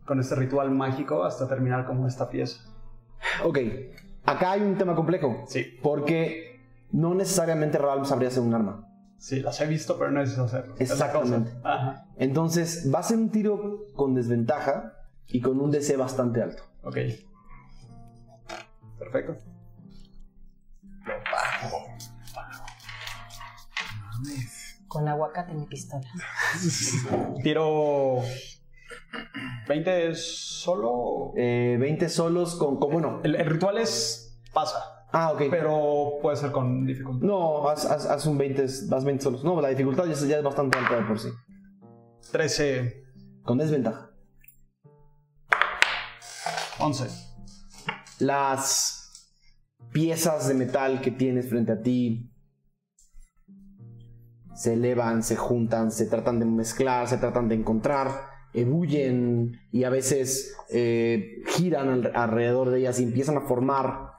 [0.05, 2.61] con este ritual mágico hasta terminar como esta pieza.
[3.45, 3.59] Ok.
[4.27, 5.45] Acá hay un tema complejo.
[5.49, 6.61] Sí, Porque
[6.93, 8.89] no necesariamente Ralph sabría hacer un arma.
[9.19, 10.75] sí, las he visto, pero no hacerlo.
[10.79, 11.07] Es cosa.
[11.07, 11.53] Exactamente.
[11.63, 14.93] Ajá, Entonces, va a ser un tiro con desventaja
[15.27, 16.63] y con un DC bastante alto.
[16.83, 16.97] ok.
[18.99, 19.37] Perfecto.
[24.89, 26.07] Con aguacate en mi pistola.
[27.43, 28.23] Tiro
[29.69, 31.33] 20 es solo.
[31.37, 33.21] Eh, 20 solos con, con- Bueno.
[33.25, 34.79] El, el ritual es pasa,
[35.13, 35.43] Ah, ok.
[35.51, 37.27] pero puede ser con dificultad.
[37.27, 39.45] No, haz, haz- haz un 20, haz 20 solos.
[39.45, 41.29] No, la dificultad ya es, ya es bastante alta de por sí.
[42.33, 43.05] 13,
[43.43, 44.11] Con desventaja.
[46.81, 47.07] 11.
[48.21, 49.31] Las
[49.93, 52.31] piezas de metal que tienes frente a ti
[54.55, 58.11] se elevan, se juntan, se tratan de mezclar, se tratan de encontrar,
[58.55, 64.11] ebullen y a veces eh, giran al- alrededor de ellas y empiezan a formar,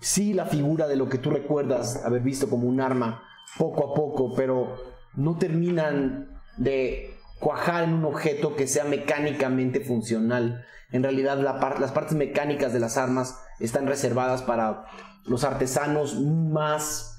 [0.00, 3.22] sí, la figura de lo que tú recuerdas haber visto como un arma
[3.58, 4.76] poco a poco, pero
[5.14, 10.64] no terminan de cuajar en un objeto que sea mecánicamente funcional.
[10.90, 14.84] En realidad las partes mecánicas de las armas están reservadas para
[15.26, 17.18] los artesanos más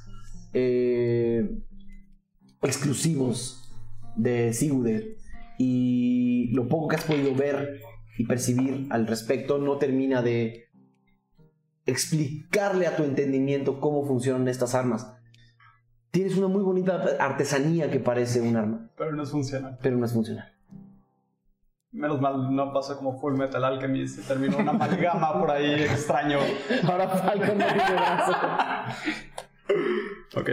[0.53, 1.49] eh,
[2.61, 3.71] exclusivos
[4.15, 5.17] de Sigurd.
[5.57, 7.79] Y lo poco que has podido ver
[8.17, 10.65] y percibir al respecto no termina de
[11.85, 15.13] explicarle a tu entendimiento cómo funcionan estas armas.
[16.11, 19.77] Tienes una muy bonita artesanía que parece un arma, Pero no es funcional.
[19.81, 20.51] pero no es funcional.
[21.91, 26.37] Menos mal no pasa como Full Metal Alchemist y terminó una amalgama por ahí extraño.
[26.83, 28.33] Ahora Falcon no tiene brazo.
[30.35, 30.49] Ok.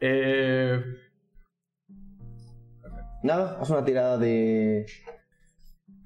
[0.00, 0.80] Eh,
[3.22, 4.86] Nada, haz una tirada de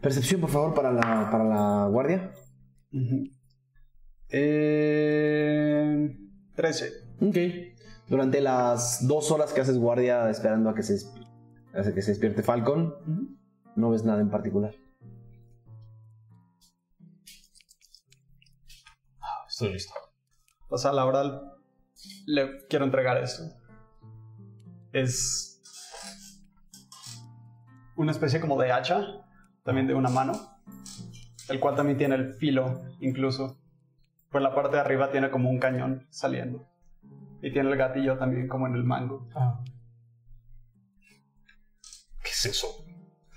[0.05, 2.31] Percepción, por favor, para la, para la guardia.
[2.93, 3.25] Ujú.
[4.29, 6.15] Eh,
[6.55, 6.93] 13.
[7.23, 7.37] Ok.
[8.09, 11.07] Durante las dos horas que haces guardia esperando a que se,
[11.73, 12.95] a que se despierte Falcon,
[13.77, 14.75] no ves nada en particular.
[19.49, 19.95] Estoy listo.
[20.69, 21.55] O sea, la verdad,
[22.27, 23.45] le quiero entregar esto.
[24.93, 25.54] Es
[27.97, 29.07] una especie como de hacha,
[29.63, 30.33] también de una mano,
[31.49, 33.59] el cual también tiene el filo, incluso.
[34.31, 36.67] Por la parte de arriba tiene como un cañón saliendo.
[37.41, 39.29] Y tiene el gatillo también como en el mango.
[42.23, 42.85] ¿Qué es eso?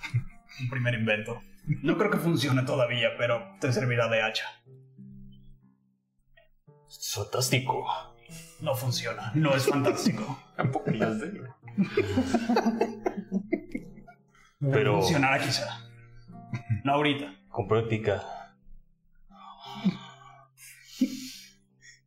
[0.61, 1.41] Un primer invento.
[1.83, 4.45] No creo que funcione todavía, pero te servirá de hacha.
[6.87, 7.85] Es fantástico.
[8.61, 10.39] No funciona, no es fantástico.
[10.55, 11.41] Tampoco sé.
[14.59, 15.67] Pero Funcionará quizá.
[16.83, 17.33] No ahorita.
[17.49, 18.23] con práctica.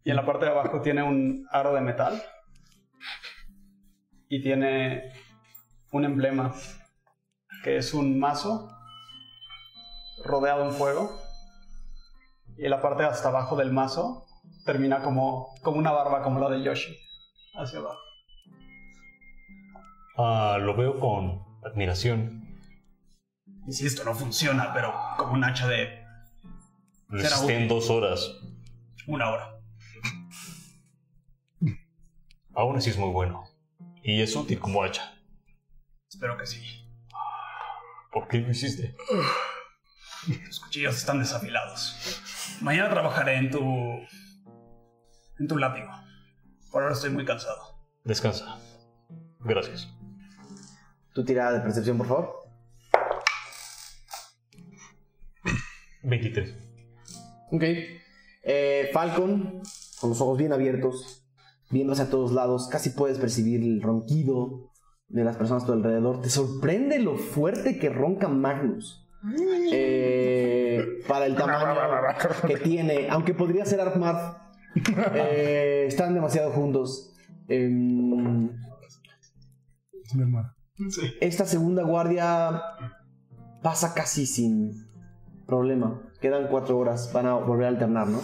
[0.02, 2.20] Y en la parte de abajo tiene un aro de metal.
[4.28, 5.12] Y tiene
[5.92, 6.54] un emblema
[7.62, 8.70] que es un mazo
[10.24, 11.10] rodeado en fuego.
[12.56, 14.26] Y en la parte hasta abajo del mazo
[14.64, 16.96] termina como, como una barba como la de Yoshi.
[17.54, 17.98] Hacia abajo.
[20.16, 22.48] Ah, lo veo con admiración.
[23.66, 26.00] Insisto, no funciona, pero como un hacha de
[27.08, 27.68] Resisté en útil.
[27.68, 28.30] dos horas.
[29.06, 29.56] una hora.
[32.54, 33.44] Aún así es muy bueno.
[34.02, 35.14] Y es útil como hacha.
[36.08, 36.62] Espero que sí.
[38.12, 38.96] ¿Por qué lo hiciste?
[40.46, 42.58] Los cuchillos están desafilados.
[42.60, 43.60] Mañana trabajaré en tu.
[45.38, 45.90] en tu látigo.
[46.70, 47.78] Por ahora estoy muy cansado.
[48.04, 48.58] Descansa.
[49.40, 49.88] Gracias.
[51.14, 52.40] Tu tirada de percepción, por favor.
[56.02, 56.54] 23.
[57.52, 57.64] Ok.
[58.42, 59.62] Eh, Falcon,
[60.00, 61.26] con los ojos bien abiertos,
[61.70, 64.70] viendo hacia todos lados, casi puedes percibir el ronquido
[65.08, 66.22] de las personas a tu alrededor.
[66.22, 69.06] Te sorprende lo fuerte que ronca Magnus.
[69.72, 71.76] Eh, para el tamaño
[72.46, 74.36] que tiene, aunque podría ser Armad,
[75.14, 77.12] eh, están demasiado juntos.
[77.48, 78.48] Em,
[80.04, 80.24] Es mi
[81.20, 82.62] esta segunda guardia
[83.62, 84.88] pasa casi sin
[85.46, 86.00] problema.
[86.20, 88.22] Quedan cuatro horas, van a volver a alternar, ¿no?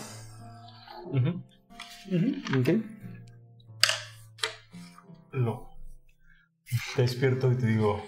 [5.33, 5.71] Lo.
[6.95, 8.03] Te despierto y te digo.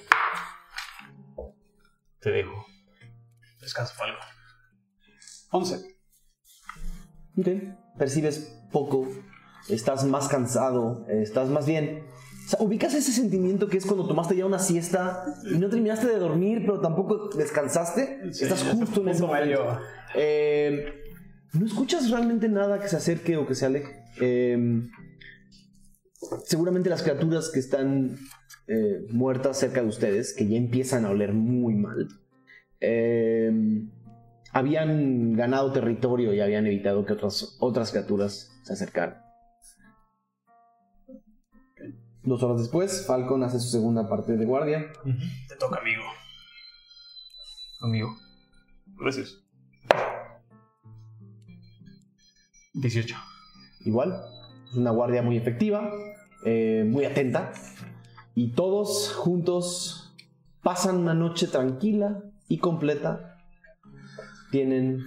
[2.20, 2.66] Te dejo.
[3.60, 4.20] Descansa, Falco.
[5.50, 5.98] 11.
[7.38, 7.48] Ok.
[7.98, 9.08] Percibes poco,
[9.68, 12.06] estás más cansado, estás más bien.
[12.48, 16.06] O sea, ubicas ese sentimiento que es cuando tomaste ya una siesta y no terminaste
[16.06, 18.20] de dormir, pero tampoco descansaste.
[18.24, 19.78] estás justo en ese momento.
[20.14, 20.94] Eh,
[21.52, 24.02] no escuchas realmente nada que se acerque o que se aleje.
[24.22, 24.56] Eh,
[26.46, 28.16] seguramente las criaturas que están
[28.66, 32.08] eh, muertas cerca de ustedes, que ya empiezan a oler muy mal,
[32.80, 33.52] eh,
[34.54, 39.27] habían ganado territorio y habían evitado que otras, otras criaturas se acercaran.
[42.28, 44.92] Dos horas después, Falcon hace su segunda parte de guardia.
[45.48, 46.02] Te toca, amigo.
[47.80, 48.14] Amigo.
[49.00, 49.38] Gracias.
[52.74, 53.16] 18.
[53.86, 54.22] Igual,
[54.70, 55.90] es una guardia muy efectiva,
[56.44, 57.52] eh, muy atenta.
[58.34, 60.14] Y todos juntos
[60.62, 63.38] pasan una noche tranquila y completa.
[64.50, 65.02] Tienen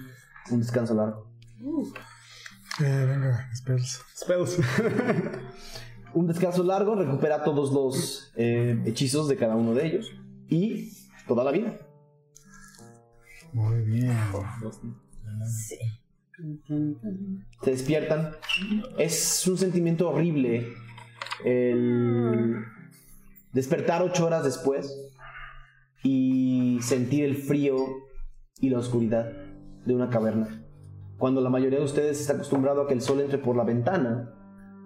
[0.50, 1.30] un descanso largo.
[2.80, 4.02] Eh, venga, spells.
[4.16, 4.58] Spells.
[6.14, 10.12] Un descanso largo recupera todos los eh, hechizos de cada uno de ellos.
[10.48, 10.90] Y
[11.26, 11.76] toda la vida.
[13.52, 14.16] Muy bien.
[15.46, 15.78] Sí.
[17.62, 18.32] Se despiertan.
[18.98, 20.68] Es un sentimiento horrible
[21.44, 22.56] el
[23.52, 25.10] despertar ocho horas después
[26.02, 27.76] y sentir el frío
[28.60, 29.30] y la oscuridad
[29.84, 30.64] de una caverna.
[31.18, 34.34] Cuando la mayoría de ustedes está acostumbrado a que el sol entre por la ventana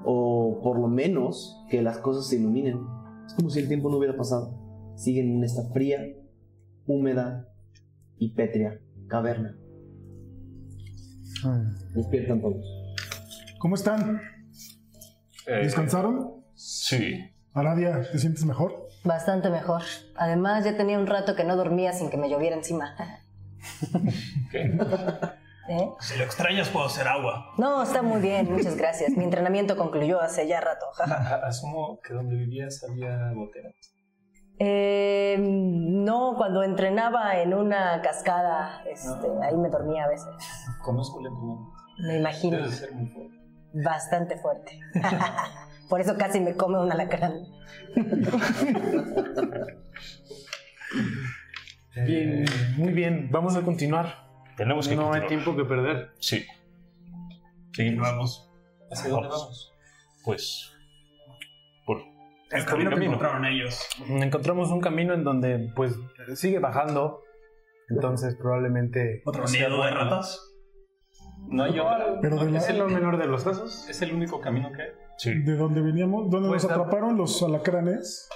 [0.09, 2.78] o por lo menos que las cosas se iluminen.
[3.26, 4.57] Es como si el tiempo no hubiera pasado.
[4.96, 6.00] Siguen en esta fría,
[6.86, 7.48] húmeda
[8.16, 8.78] y pétrea
[9.09, 9.59] caverna.
[11.44, 12.64] Ah, Despiertan todos.
[13.59, 14.20] ¿Cómo están?
[15.46, 16.44] Eh, ¿Descansaron?
[16.54, 17.18] Sí.
[17.52, 18.88] Aradia, ¿te sientes mejor?
[19.04, 19.82] Bastante mejor.
[20.16, 22.94] Además, ya tenía un rato que no dormía sin que me lloviera encima.
[25.69, 25.91] ¿Eh?
[26.01, 27.53] Si lo extrañas, puedo hacer agua.
[27.59, 29.17] No, está muy bien, muchas gracias.
[29.17, 30.87] Mi entrenamiento concluyó hace ya rato.
[31.45, 33.75] Asumo que donde vivías había goteras.
[34.59, 40.29] Eh, no, cuando entrenaba en una cascada, este, ahí me dormía a veces.
[40.83, 41.73] Conozco el entrenamiento.
[41.99, 42.57] Me imagino.
[42.59, 43.37] Debe ser muy fuerte.
[43.73, 44.81] Bastante fuerte.
[45.89, 47.35] Por eso casi me come un alacrán.
[52.05, 52.45] Bien,
[52.77, 53.31] muy bien.
[53.31, 54.26] Vamos a continuar.
[54.57, 55.28] Tenemos que No hay continuar.
[55.28, 56.11] tiempo que perder.
[56.18, 56.44] Sí.
[57.72, 58.09] Seguimos.
[58.09, 58.50] Vamos.
[58.90, 59.72] ¿Hacia dónde vamos?
[60.24, 60.72] Pues.
[61.86, 61.98] Por
[62.50, 63.86] El camino que encontraron ellos.
[64.09, 65.94] Encontramos un camino en donde, pues,
[66.34, 67.20] sigue bajando.
[67.88, 69.22] Entonces, probablemente.
[69.26, 70.40] Otro nido de ratas.
[71.48, 72.18] No hay otra.
[72.20, 73.86] Pero de la- es, ¿Es lo el, menor de los casos?
[73.88, 74.88] es el único camino que hay.
[75.18, 75.34] Sí.
[75.42, 76.30] ¿De dónde veníamos?
[76.30, 78.28] ¿Dónde Pues, nos ah, atraparon los alacranes?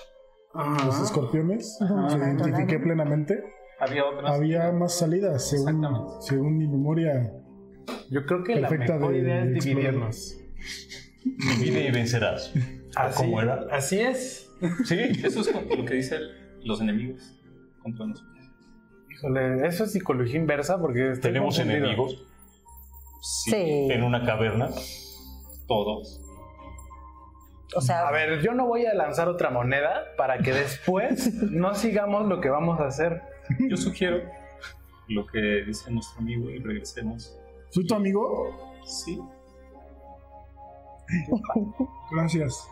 [0.54, 1.78] Los escorpiones.
[1.80, 2.10] Ajá.
[2.10, 3.42] Se identifiqué plenamente.
[3.80, 4.30] Había otras.
[4.32, 5.86] Había más salidas, según,
[6.20, 7.32] según mi memoria.
[8.10, 10.36] Yo creo que la mejor de idea es dividirnos.
[11.58, 12.52] Divide y vencerás.
[12.96, 13.66] Así, ¿Cómo era?
[13.70, 14.50] así es.
[14.84, 14.98] Sí.
[15.24, 16.20] Eso es como lo que dicen
[16.64, 17.38] los enemigos
[17.82, 18.36] contra nosotros.
[19.10, 21.86] Híjole, eso es psicología inversa porque Tenemos confundido.
[21.86, 22.26] enemigos
[23.22, 23.88] Sí.
[23.90, 24.68] en una caverna.
[25.66, 26.20] Todos.
[27.76, 31.74] O sea, A ver, yo no voy a lanzar otra moneda para que después no
[31.74, 33.22] sigamos lo que vamos a hacer.
[33.68, 34.22] Yo sugiero
[35.08, 37.36] lo que dice nuestro amigo y regresemos.
[37.70, 38.78] ¿Soy tu amigo?
[38.84, 39.20] Sí.
[42.12, 42.68] Gracias.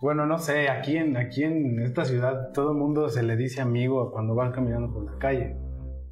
[0.00, 3.60] Bueno, no sé, aquí en, aquí en esta ciudad todo el mundo se le dice
[3.60, 5.56] amigo cuando van caminando por la calle.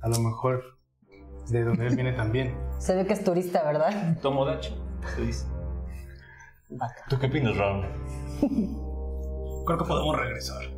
[0.03, 0.77] A lo mejor
[1.49, 2.55] de donde él viene también.
[2.79, 4.19] se ve que es turista, ¿verdad?
[4.21, 4.75] Tomodachi,
[5.15, 5.47] se dice.
[7.09, 7.83] ¿Tú qué opinas, Ram?
[9.67, 10.76] Creo que podemos regresar.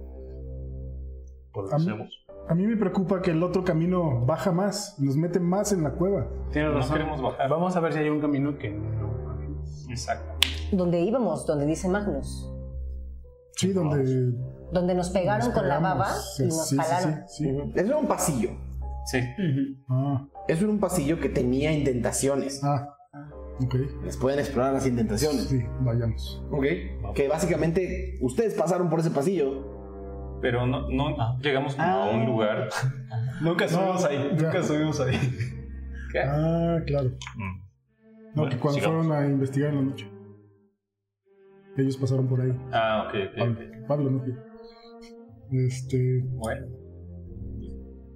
[1.53, 2.09] Por A mí- hacemos.
[2.49, 5.93] A mí me preocupa que el otro camino baja más, nos mete más en la
[5.93, 6.27] cueva.
[6.51, 6.93] Tienes No razón.
[6.97, 7.49] queremos bajar.
[7.51, 9.29] Vamos a ver si hay un camino que no.
[9.91, 10.35] Exacto.
[10.73, 12.51] Donde íbamos, donde dice Magnus.
[13.57, 14.33] Sí, donde
[14.73, 17.23] Donde nos pegaron nos con la baba y nos Sí, sí, jalaron.
[17.27, 17.73] sí, sí.
[17.75, 18.51] Eso era un pasillo.
[19.07, 19.19] Sí.
[19.89, 22.63] Ah, Eso era un pasillo que tenía indentaciones.
[22.63, 22.95] ah,
[23.65, 23.75] ok.
[24.05, 25.45] Les pueden explorar las indentaciones.
[25.49, 26.43] Sí, vayamos.
[26.51, 27.15] Ok.
[27.15, 29.78] Que básicamente ustedes pasaron por ese pasillo.
[30.41, 32.69] Pero no, no llegamos como a un lugar.
[33.43, 34.17] Nunca subimos ahí.
[34.37, 34.43] ya.
[34.43, 35.17] Nunca subimos ahí.
[36.13, 36.21] ¿Qué?
[36.21, 37.09] Ah, claro.
[37.37, 37.59] Mm.
[38.35, 39.07] No, Bueno, que cuando sigamos.
[39.07, 40.11] fueron a investigar en la noche.
[41.77, 42.53] Ellos pasaron por ahí.
[42.73, 43.37] Ah, ok, ok.
[43.39, 43.87] Pablo, ok.
[43.89, 44.35] Pablo no fui.
[45.53, 46.23] Este.
[46.33, 46.67] Bueno.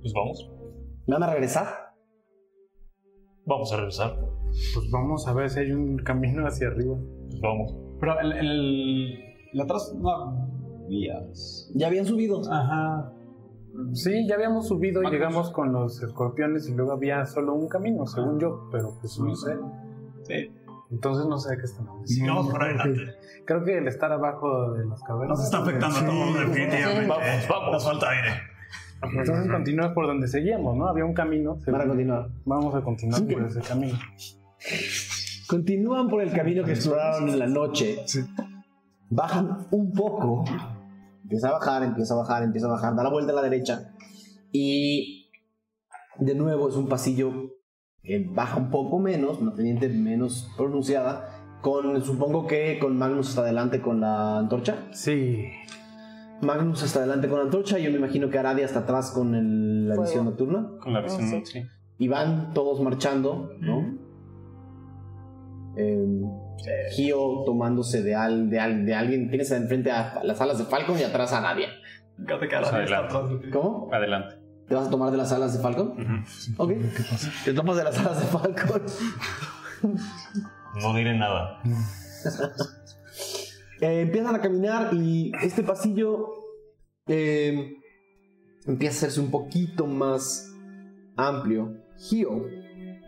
[0.01, 0.51] Pues vamos.
[1.07, 1.67] ¿Van a regresar?
[3.47, 4.17] Vamos a regresar.
[4.75, 6.97] Pues vamos a ver si hay un camino hacia arriba.
[7.29, 7.75] Pues vamos.
[8.01, 9.19] Pero el, el,
[9.53, 10.52] el atrás no
[10.89, 11.71] vías.
[11.75, 12.41] Ya habían subido.
[12.51, 13.13] Ajá.
[13.95, 18.07] Sí, ya habíamos subido y llegamos con los escorpiones y luego había solo un camino,
[18.07, 19.57] según yo, pero pues no sé.
[20.25, 20.53] Sí.
[20.91, 22.07] Entonces no sé qué están hablando.
[22.07, 23.01] Sigamos por adelante.
[23.47, 25.39] Creo que el estar abajo de las cavernas.
[25.39, 27.07] Nos está afectando a todos, definitivamente.
[27.09, 27.73] Vamos, vamos.
[27.73, 28.31] Nos falta aire.
[29.03, 30.87] Entonces continúas por donde seguíamos, ¿no?
[30.87, 31.59] Había un camino.
[31.67, 32.29] Van a continuar.
[32.45, 33.35] Vamos a continuar Sí.
[33.35, 33.99] por ese camino.
[35.49, 38.05] Continúan por el camino que exploraron en la noche.
[39.11, 40.45] Bajan un poco.
[41.23, 42.95] Empieza a bajar, empieza a bajar, empieza a bajar.
[42.97, 43.95] Da la vuelta a la derecha.
[44.53, 45.31] Y
[46.19, 47.33] de nuevo es un pasillo
[48.03, 51.29] que baja un poco menos, una pendiente menos pronunciada.
[51.63, 54.89] Con, supongo que con Magnus hasta adelante con la antorcha.
[54.93, 55.45] Sí.
[56.43, 57.79] Magnus hasta adelante con la antorcha.
[57.79, 60.09] Yo me imagino que Aradia hasta atrás con el- la Fuego.
[60.11, 60.71] visión nocturna.
[60.83, 61.43] Con la visión, sí.
[61.45, 61.63] sí.
[61.99, 63.97] Y van todos marchando, ¿no?
[65.77, 66.05] Eh,
[66.93, 69.29] Gio tomándose de, al, de, al- de alguien.
[69.29, 71.69] Tienes enfrente a las alas de Falcon y atrás a Nadia.
[72.61, 73.51] Pues adelante.
[73.51, 73.89] ¿Cómo?
[73.93, 74.37] Adelante.
[74.69, 76.25] ¿Te vas a tomar de las alas de Falcon?
[76.57, 76.73] Ok.
[77.45, 78.83] Te tomas de las alas de Falcon.
[80.81, 81.61] No diré nada.
[83.81, 86.29] Eh, empiezan a caminar y este pasillo
[87.09, 87.73] eh,
[88.65, 90.55] empieza a hacerse un poquito más
[91.17, 91.83] amplio.
[91.99, 92.47] Gio,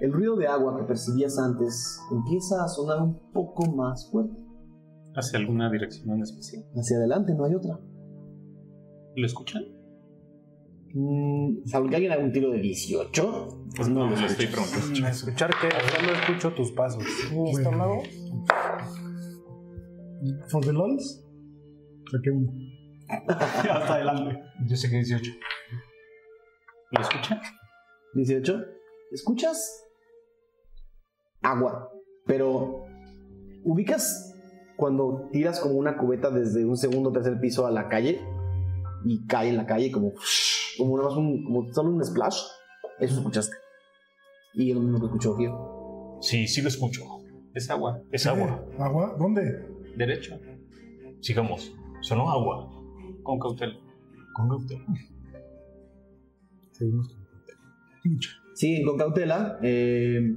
[0.05, 4.37] el ruido de agua que percibías antes empieza a sonar un poco más fuerte.
[5.17, 6.63] ¿Hacia alguna dirección en especial?
[6.75, 7.79] Hacia adelante, no hay otra.
[9.17, 9.63] ¿Lo escuchan?
[10.93, 13.67] Mm, salvo que alguien haga un tiro de 18.
[13.77, 15.09] Pues no, lo estoy preguntando.
[15.09, 17.03] Escuchar que solo escucho tus pasos.
[17.33, 18.03] Mi estómago.
[20.49, 21.25] For the lols,
[22.11, 22.53] saqué uno.
[23.29, 24.43] Hasta adelante.
[24.67, 25.33] Yo sé que 18.
[26.91, 27.41] ¿Lo escuchan?
[28.15, 28.65] 18.
[29.13, 29.84] ¿Escuchas?
[31.45, 31.91] Agua.
[32.27, 32.85] Pero
[33.65, 34.35] ubicas
[34.77, 38.21] cuando tiras como una cubeta desde un segundo o tercer piso a la calle
[39.05, 40.13] y cae en la calle como,
[40.79, 42.41] como nada más un, como solo un splash.
[42.99, 43.55] Eso escuchaste.
[44.55, 46.19] Y es lo mismo que escuchó Gio.
[46.21, 47.03] Sí, sí lo escucho.
[47.55, 48.01] Es agua.
[48.11, 48.65] Es agua.
[48.79, 49.15] ¿Agua?
[49.19, 49.43] ¿Dónde?
[49.97, 50.39] Derecho.
[51.21, 51.73] Sigamos.
[52.01, 52.69] Sonó agua.
[53.23, 53.75] Con cautela.
[54.35, 54.85] Con cautela.
[56.73, 58.31] Seguimos con Mucho.
[58.55, 59.59] Siguen con cautela.
[59.63, 60.37] eh,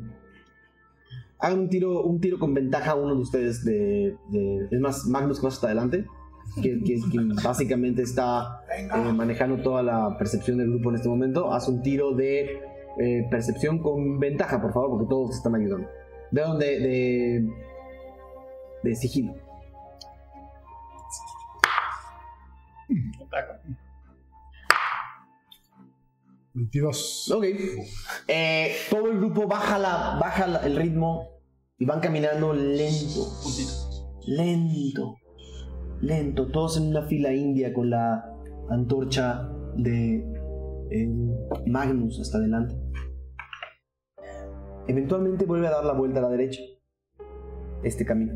[1.39, 5.05] hagan un tiro, un tiro con ventaja a uno de ustedes de, de- es más,
[5.05, 6.05] Magnus más hasta adelante.
[6.61, 11.53] Que, que- que básicamente está eh, manejando toda la percepción del grupo en este momento.
[11.53, 12.61] Haz un tiro de
[12.99, 15.87] eh, percepción con ventaja, por favor, porque todos te están ayudando.
[16.31, 17.47] De donde de,
[18.83, 19.33] de sigilo.
[26.57, 27.31] 22.
[27.35, 27.45] Ok.
[28.27, 31.39] Eh, todo el grupo baja, la, baja el ritmo
[31.77, 33.27] y van caminando lento.
[34.25, 35.15] Lento.
[36.01, 36.47] Lento.
[36.47, 38.25] Todos en una fila india con la
[38.69, 40.25] antorcha de
[40.89, 41.07] eh,
[41.67, 42.75] Magnus hasta adelante.
[44.87, 46.61] Eventualmente vuelve a dar la vuelta a la derecha.
[47.83, 48.33] Este camino.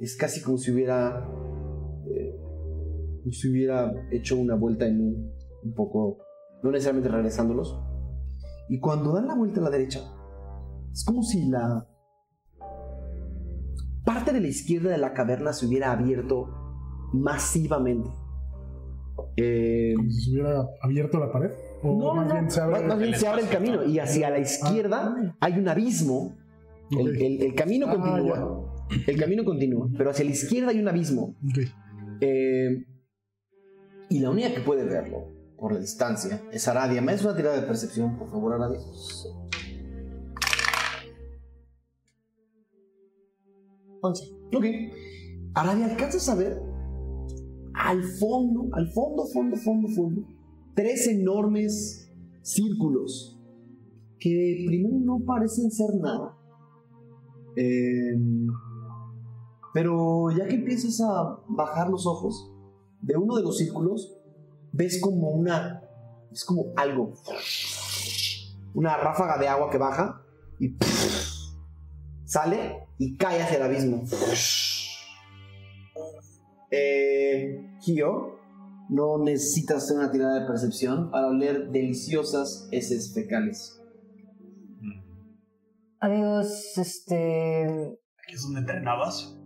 [0.00, 1.28] Es casi como si hubiera.
[2.06, 2.36] eh,
[3.20, 5.32] como si hubiera hecho una vuelta en un,
[5.64, 6.18] un poco
[6.64, 7.78] no necesariamente regresándolos.
[8.68, 10.00] Y cuando dan la vuelta a la derecha,
[10.92, 11.86] es como si la
[14.04, 16.48] parte de la izquierda de la caverna se hubiera abierto
[17.12, 18.10] masivamente.
[19.36, 21.50] Eh, Como si se hubiera abierto la pared.
[21.82, 22.72] O no, más no, bien se abre.
[22.80, 26.36] más- más bien se abre el camino y hacia la izquierda hay un abismo.
[26.90, 27.14] El, Ok.
[27.20, 28.70] el- el camino Ah, continúa.
[29.06, 31.34] El camino continúa, pero hacia la izquierda hay un abismo.
[32.20, 32.84] Eh,
[34.10, 35.28] y la única que puede verlo
[35.64, 37.00] por la distancia es Aradia.
[37.00, 38.80] ¿Me das una tirada de percepción, por favor, Aradia?
[44.02, 44.24] 11.
[44.54, 44.64] Ok.
[45.54, 46.60] Aradia, ¿alcanzas a ver?
[47.72, 50.28] Al fondo, al fondo, fondo, fondo, fondo,
[50.74, 52.12] tres enormes
[52.42, 53.40] círculos
[54.18, 56.36] que primero no parecen ser nada.
[57.56, 58.20] Eh,
[59.72, 62.52] pero ya que empiezas a bajar los ojos,
[63.00, 64.20] de uno de los círculos
[64.74, 65.82] ves como una.
[66.32, 67.14] Es como algo.
[68.74, 70.20] Una ráfaga de agua que baja
[70.58, 70.76] y
[72.24, 74.02] sale y cae hacia el abismo.
[76.70, 78.40] Eh, Gio,
[78.88, 83.80] no necesitas hacer una tirada de percepción para oler deliciosas heces fecales.
[86.00, 87.96] Amigos, este.
[88.24, 89.38] ¿Aquí es donde entrenabas?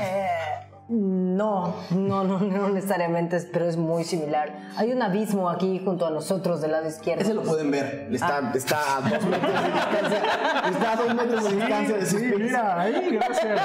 [0.00, 4.54] eh, no, no, no, no necesariamente, pero es muy similar.
[4.76, 7.22] Hay un abismo aquí junto a nosotros del lado izquierdo.
[7.22, 8.08] Ese lo pueden ver.
[8.12, 10.22] Está, está a dos metros de distancia.
[10.70, 13.60] Está a dos metros de distancia de Sí, mira, ahí, gracias.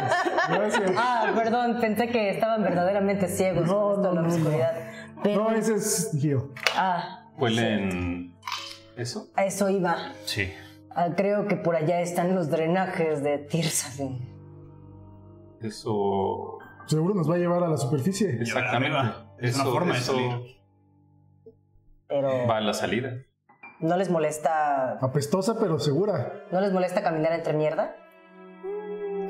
[0.49, 0.91] Gracias.
[0.95, 4.33] Ah, perdón, pensé que estaban verdaderamente ciegos No, con la no, no, no.
[4.35, 4.73] oscuridad.
[5.23, 6.11] Pero, No, ese es
[6.77, 8.33] ah, ¿Huelen
[8.95, 9.27] eso?
[9.35, 10.13] a eso iba.
[10.25, 10.49] Sí.
[10.95, 14.17] Ah, creo que por allá están los drenajes de Tirsaden.
[15.61, 16.56] Eso.
[16.87, 18.41] Seguro nos va a llevar a la superficie.
[18.41, 18.97] Exactamente.
[19.39, 20.31] Es una Eso- forma de salir.
[22.07, 23.13] Pero Va a la salida.
[23.81, 26.43] no les molesta, Apestosa, pero segura.
[26.51, 27.95] no les molesta caminar entre mierda.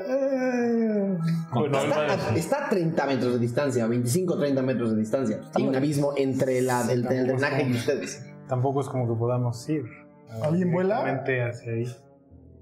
[0.10, 1.18] Eh,
[1.53, 2.01] Bueno, Está
[2.32, 5.39] a, está a 30 metros de distancia, 25 30 metros de distancia.
[5.55, 8.26] Hay un abismo entre la, el, el drenaje y ustedes.
[8.47, 9.84] Tampoco es como que podamos ir.
[9.86, 11.03] eh, ¿Alguien vuela?
[11.03, 11.86] directamente hacia ahí.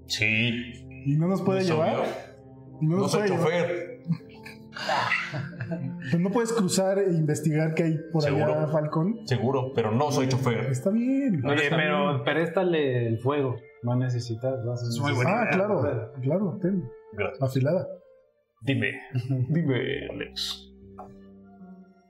[0.06, 1.02] Sí.
[1.04, 2.04] ¿Y no nos puede Eso, llevar?
[2.80, 3.85] ¿Y no No nos soy puede chofer.
[6.18, 8.68] No puedes cruzar e investigar qué hay por allá, ¿Seguro?
[8.68, 9.26] Falcón.
[9.26, 10.66] Seguro, pero no soy chofer.
[10.70, 11.44] Está bien.
[11.44, 13.56] Oye, pero préstale el fuego.
[13.82, 14.64] No necesitas.
[14.64, 15.50] vas a Es muy necesitar- buena Ah, idea.
[15.52, 16.88] claro, claro, ten.
[17.12, 17.42] Gracias.
[17.42, 17.86] Afilada.
[18.62, 19.00] Dime,
[19.48, 20.72] dime, Alex.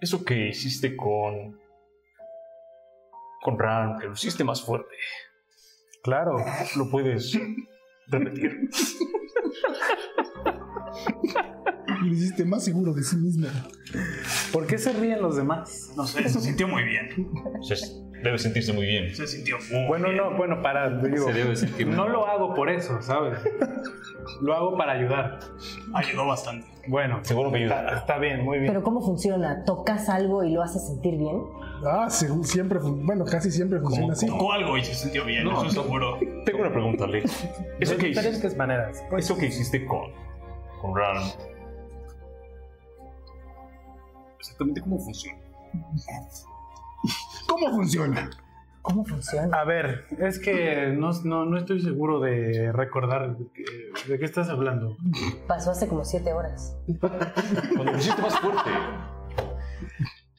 [0.00, 1.58] Eso que hiciste con.
[3.42, 4.94] con Ran, que lo hiciste más fuerte.
[6.02, 6.36] Claro.
[6.76, 7.38] ¿Lo puedes
[8.08, 8.68] repetir?
[12.06, 13.46] Lo hiciste más seguro de sí mismo.
[14.52, 15.92] ¿Por qué se ríen los demás?
[15.96, 17.08] No sé, se sintió muy bien.
[17.62, 19.14] Se- debe sentirse muy bien.
[19.14, 20.16] Se sintió muy Bueno, bien.
[20.16, 22.12] no, bueno, para, digo, Se debe sentir no mal.
[22.12, 23.38] lo hago por eso, ¿sabes?
[24.40, 25.38] Lo hago para ayudar.
[25.94, 26.66] Ayudó bastante.
[26.88, 27.98] Bueno, Seguro me está, ayudará.
[27.98, 28.68] está bien, muy bien.
[28.72, 29.64] Pero ¿cómo funciona?
[29.64, 31.42] ¿Tocas algo y lo haces sentir bien?
[31.84, 34.26] Ah, segu- siempre, fun- bueno, casi siempre funciona así.
[34.26, 36.18] Tocó algo y se sintió bien, No, eso seguro.
[36.44, 37.30] Tengo una pregunta, Alex.
[37.80, 39.02] Eso de que hiciste, diferentes maneras.
[39.18, 40.10] eso que hiciste con.
[40.80, 41.22] con Ran.
[44.38, 45.38] Exactamente cómo funciona.
[47.46, 48.30] ¿Cómo funciona?
[48.82, 49.56] ¿Cómo funciona?
[49.58, 53.64] A ver, es que no, no, no estoy seguro de recordar de qué,
[54.08, 54.96] de qué estás hablando.
[55.48, 56.76] Pasó hace como siete horas.
[57.00, 58.70] Cuando lo hiciste más fuerte.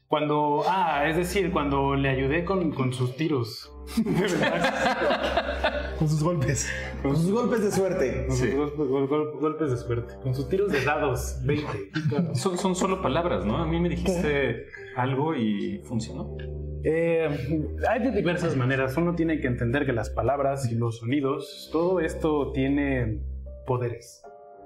[0.08, 3.70] Cuando, ah, es decir, cuando le ayudé con, con sus tiros.
[3.98, 5.66] De verdad.
[5.98, 6.70] Con sus golpes.
[7.02, 8.26] Con sus golpes de suerte.
[8.28, 10.14] Con sus gol- gol- gol- golpes de suerte.
[10.22, 11.39] Con sus tiros de dados.
[11.45, 11.68] 20.
[12.10, 12.36] Claro.
[12.36, 13.58] Son, son solo palabras, ¿no?
[13.58, 16.36] A mí me dijiste algo y funcionó.
[16.84, 17.28] Eh,
[17.89, 18.95] hay de diversas maneras.
[18.98, 23.20] Uno tiene que entender que las palabras y los sonidos, todo esto tiene
[23.66, 24.22] poderes.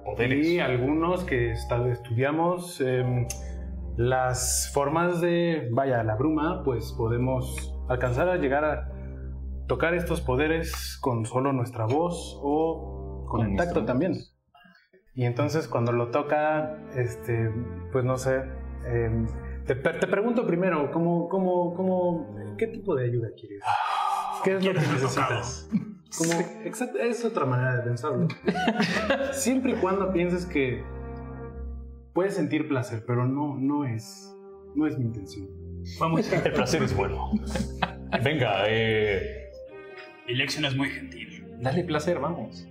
[0.06, 0.46] Poderes.
[0.46, 3.28] Y algunos que estudiamos em,
[3.98, 8.91] las formas de, vaya, la bruma, pues podemos alcanzar a llegar a
[9.72, 14.16] tocar estos poderes con solo nuestra voz o con, Con el tacto también.
[15.16, 17.50] Y entonces cuando lo toca, este,
[17.94, 18.42] pues no sé,
[18.86, 19.28] em,
[19.66, 23.64] te, te pregunto primero, ¿cómo, cómo, cómo, ¿qué tipo de ayuda quieres?
[24.44, 25.70] ¿Qué es lo que necesitas?
[26.18, 26.34] Como,
[26.66, 28.28] exacto, es otra manera de pensarlo.
[29.32, 30.84] Siempre y cuando pienses que
[32.12, 34.36] puedes sentir placer, pero no, no es,
[34.76, 35.48] no es mi intención.
[35.98, 37.32] Vamos, el placer es bueno.
[38.22, 39.41] Venga, eh,
[40.28, 41.46] Mi lección es muy gentil.
[41.60, 42.68] Dale placer, vamos.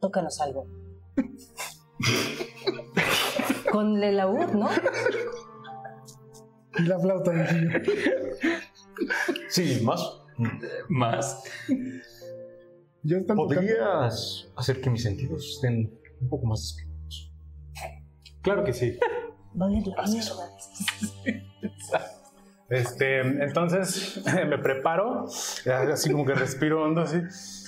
[0.00, 0.66] Tócanos algo.
[3.70, 4.68] Con el laúd, ¿no?
[6.78, 7.32] Y la flauta
[9.48, 10.22] sí, más.
[10.88, 11.42] Más.
[13.02, 13.60] Ya están tocando.
[13.60, 17.32] ¿Podrías hacer que mis sentidos estén un poco más despiertos?
[18.42, 18.98] Claro que sí.
[19.60, 20.50] Va a oler la mierda.
[22.68, 25.24] Este, entonces me preparo,
[25.92, 27.18] así como que respiro hondo así,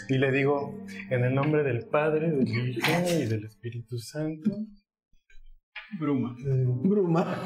[0.08, 0.78] y le digo,
[1.10, 4.50] en el nombre del Padre, del Hijo y del Espíritu Santo.
[5.98, 6.36] Bruma.
[6.84, 7.42] Bruma.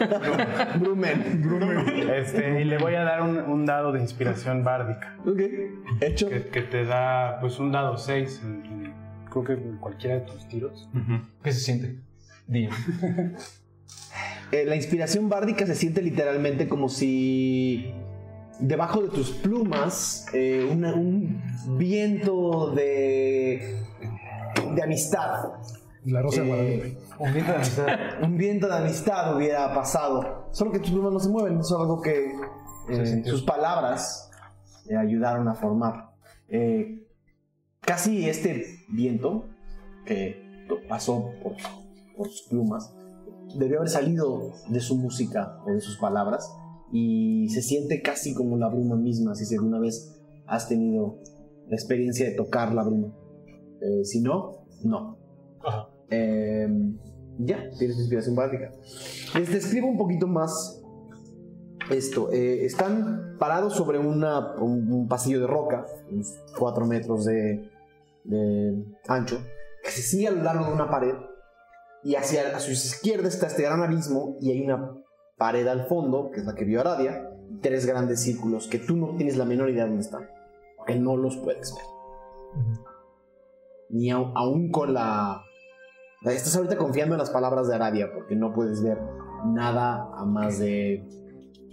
[0.78, 2.11] Brumen.
[2.11, 5.16] Este, y le voy a dar un, un dado de inspiración bárdica.
[5.24, 5.40] Ok.
[6.02, 6.28] Hecho.
[6.28, 8.42] que, que te da pues un dado 6
[9.42, 10.88] creo que en cualquiera de tus tiros.
[11.42, 11.98] ¿Qué se siente?
[12.46, 12.70] Dime.
[14.55, 17.92] Eh, la inspiración bárdica se siente literalmente como si
[18.61, 21.42] debajo de tus plumas eh, una- un
[21.76, 23.80] viento de,
[24.76, 25.55] de amistad,
[26.05, 26.98] La rosa de Eh, Guadalupe.
[27.18, 27.86] Un viento de amistad.
[28.22, 30.48] un viento de amistad hubiera pasado.
[30.52, 32.32] Solo que tus plumas no se mueven, es algo que
[32.90, 34.30] eh, sus palabras
[34.86, 36.11] le ayudaron a formar.
[36.48, 37.02] Eh,
[37.80, 39.46] casi este viento
[40.07, 41.55] que pasó por,
[42.16, 42.94] por sus plumas
[43.59, 46.52] debió haber salido de su música o de sus palabras
[46.92, 51.18] y se siente casi como la bruma misma, si alguna vez has tenido
[51.68, 53.09] la experiencia de tocar la bruma.
[53.80, 55.18] Eh, si no, no.
[55.64, 55.88] Ajá.
[56.11, 56.68] Eh,
[57.38, 58.70] ya, tienes inspiración básica.
[59.38, 60.82] Les describo un poquito más
[61.90, 62.30] esto.
[62.32, 67.68] Eh, están parados sobre una- un, un pasillo de roca, unos 4 metros de,
[68.24, 69.38] de ancho,
[69.82, 71.14] que se sigue a lo largo de una pared.
[72.05, 74.92] Y hacia a su izquierda está este gran abismo y hay una
[75.36, 78.96] pared al fondo, que es la que vio Aradia, y tres grandes círculos que tú
[78.96, 80.28] no tienes la menor idea de dónde están,
[80.76, 81.84] porque no los puedes ver.
[83.90, 85.42] Ni aún con la...
[86.24, 88.98] Estás ahorita confiando en las palabras de Aradia, porque no puedes ver
[89.46, 91.05] nada a más de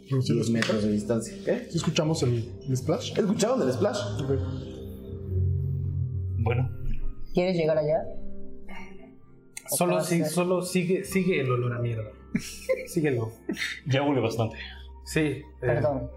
[0.09, 1.33] Pero sí lo 10 metros de distancia.
[1.45, 1.67] ¿Qué?
[1.69, 3.17] ¿Sí escuchamos el, el splash?
[3.17, 3.99] ¿Escucharon el splash?
[6.43, 6.69] Bueno,
[7.33, 8.03] ¿Quieres llegar allá?
[9.77, 10.31] Solo, vez.
[10.31, 12.11] solo sigue, sigue el olor a mierda.
[12.87, 13.31] Síguelo.
[13.85, 14.57] ya huele bastante.
[15.05, 15.19] Sí.
[15.19, 16.09] eh, Perdón.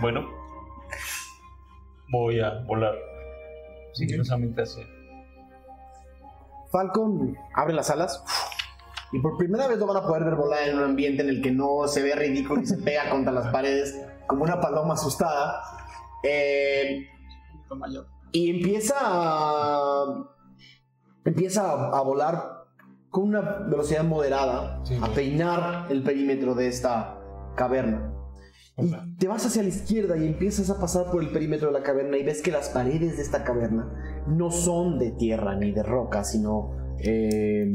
[0.00, 0.28] Bueno,
[2.10, 2.94] voy a volar
[3.92, 4.84] sigilosamente hacia.
[6.70, 8.24] Falcon abre las alas
[9.12, 11.40] y por primera vez lo van a poder ver volar en un ambiente en el
[11.40, 13.94] que no se ve ridículo y se pega contra las paredes
[14.26, 15.62] como una paloma asustada.
[16.22, 17.06] Eh,
[18.32, 20.04] y empieza a,
[21.24, 22.64] empieza a, a volar
[23.10, 27.20] con una velocidad moderada, a peinar el perímetro de esta
[27.56, 28.10] caverna.
[28.76, 31.84] Y te vas hacia la izquierda y empiezas a pasar por el perímetro de la
[31.84, 33.88] caverna y ves que las paredes de esta caverna
[34.26, 37.70] no son de tierra ni de roca, sino eh,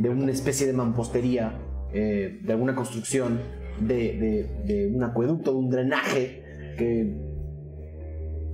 [0.00, 1.60] de una especie de mampostería,
[1.92, 3.40] eh, de alguna construcción,
[3.80, 6.42] de, de- de un acueducto, de un drenaje
[6.78, 7.00] que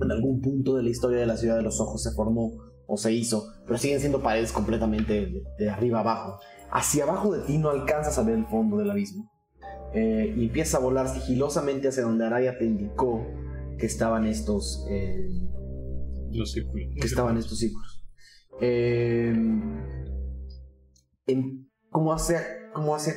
[0.01, 2.51] en algún punto de la historia de la ciudad de los ojos se formó
[2.87, 6.39] o se hizo, pero siguen siendo paredes completamente de, de arriba abajo.
[6.71, 9.31] Hacia abajo de ti no alcanzas a ver el fondo del abismo.
[9.93, 13.25] Eh, y empieza a volar sigilosamente hacia donde Araya te indicó
[13.77, 15.29] que estaban estos, eh,
[16.33, 16.87] Los círculos.
[16.99, 18.03] que estaban estos círculos.
[18.61, 19.33] Eh,
[21.27, 22.41] en- como hacia,
[22.73, 23.13] como hacia,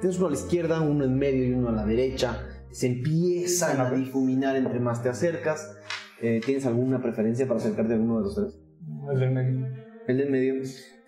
[0.00, 2.42] tienes uno a la izquierda, uno en medio y uno a la derecha.
[2.70, 5.74] Se empiezan a difuminar entre más te acercas.
[6.20, 8.58] ¿Tienes alguna preferencia para acercarte a alguno de los tres?
[9.12, 9.66] El del medio.
[10.06, 10.54] El del medio.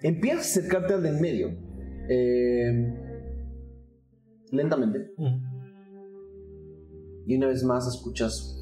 [0.02, 1.50] Empiezas a acercarte al del medio.
[2.08, 2.94] Eh,
[4.52, 5.12] lentamente.
[7.26, 8.56] Y una vez más escuchas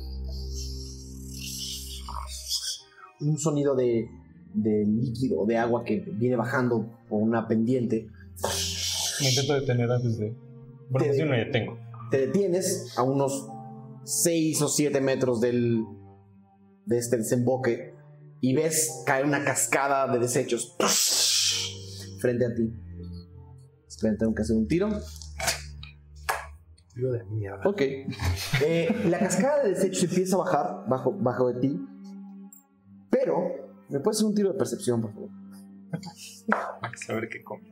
[3.20, 4.08] un sonido de,
[4.54, 8.08] de líquido, de agua que viene bajando por una pendiente.
[9.20, 10.34] Me intento detener antes de.
[10.90, 11.78] Bueno, Te- sí me detengo.
[12.10, 13.48] Te detienes a unos
[14.04, 15.84] 6 o 7 metros del,
[16.86, 17.92] de este desemboque
[18.40, 20.76] y ves caer una cascada de desechos
[22.20, 22.72] frente a ti.
[23.86, 24.88] Espera, tengo que hacer un tiro.
[26.94, 27.60] Tiro de mierda.
[27.64, 27.82] Ok.
[28.64, 31.80] Eh, la cascada de desechos empieza a bajar bajo, bajo de ti.
[33.10, 33.36] Pero,
[33.88, 35.30] ¿me puedes hacer un tiro de percepción, por favor?
[37.06, 37.70] Saber qué come.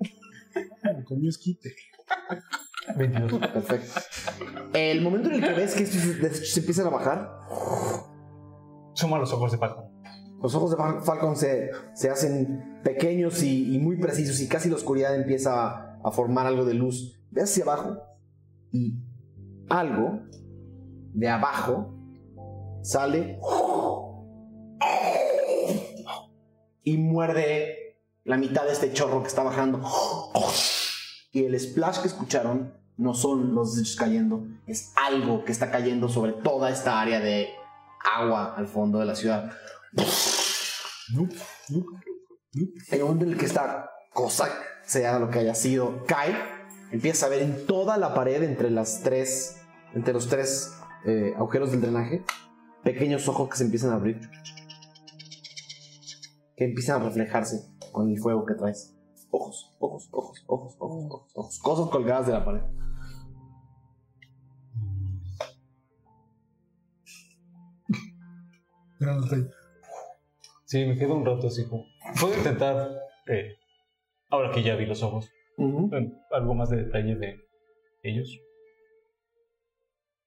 [0.85, 1.75] Me comió esquite.
[2.97, 3.39] 22.
[3.39, 4.01] Perfecto.
[4.73, 7.29] El momento en el que ves que estos desechos empiezan a bajar,
[8.95, 9.86] Suma los ojos de Paco.
[10.43, 14.76] Los ojos de Fal- Falcon se, se hacen pequeños y, muy precisos y casi la
[14.76, 17.18] oscuridad empieza a formar algo de luz.
[17.30, 17.97] Ves hacia abajo
[18.72, 18.99] y
[19.68, 20.20] algo
[21.14, 21.95] de abajo
[22.82, 23.39] sale
[26.82, 29.80] y muerde la mitad de este chorro que está bajando.
[31.32, 36.09] Y el splash que escucharon no son los desechos cayendo, es algo que está cayendo
[36.09, 37.49] sobre toda esta área de
[38.18, 39.51] agua al fondo de la ciudad.
[42.90, 44.49] El momento en el que esta cosa,
[44.84, 46.34] sea lo que haya sido, cae,
[46.90, 49.61] empieza a ver en toda la pared entre las tres,
[49.94, 50.74] entre los tres
[51.07, 52.24] eh, agujeros del drenaje,
[52.82, 54.20] pequeños ojos que se empiezan a abrir,
[56.57, 58.94] que empiezan a reflejarse con el fuego que traes.
[59.30, 62.62] Ojos, ojos, ojos, ojos, ojos, ojos, ojos, cosas colgadas de la pared.
[70.67, 71.85] Sí, me quedo un rato así como.
[72.21, 72.91] Puedo intentar.
[73.29, 73.55] eh,
[74.31, 75.31] ahora que ya vi los ojos.
[76.31, 77.37] algo más de detalle de
[78.03, 78.29] ellos.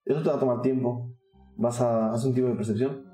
[0.06, 1.12] Eso te va a tomar tiempo.
[1.58, 3.06] Vas a hacer un tipo de percepción.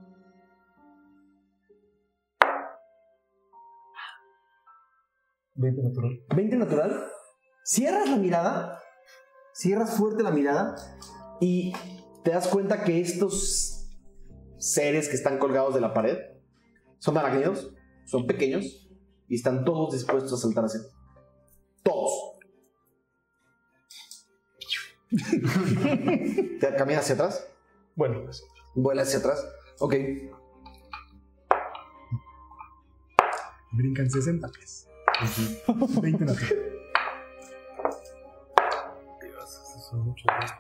[5.55, 6.11] Veinte natural.
[6.36, 7.05] 20 natural.
[7.63, 8.80] Cierras la mirada.
[9.53, 10.76] Cierras fuerte la mirada.
[11.39, 11.73] Y
[12.23, 13.89] te das cuenta que estos
[14.57, 16.17] seres que están colgados de la pared
[17.05, 17.71] son arácnidos.
[18.05, 18.89] Son pequeños.
[19.27, 20.87] Y están todos dispuestos a saltar hacia ti.
[21.83, 22.31] Todos.
[26.59, 27.47] ¿Te caminas hacia atrás?
[27.95, 28.43] Bueno, pues.
[28.73, 29.47] Vuela hacia atrás.
[29.79, 29.93] Ok.
[33.73, 34.89] Brincan 60 pies.
[36.01, 36.75] 20 natural.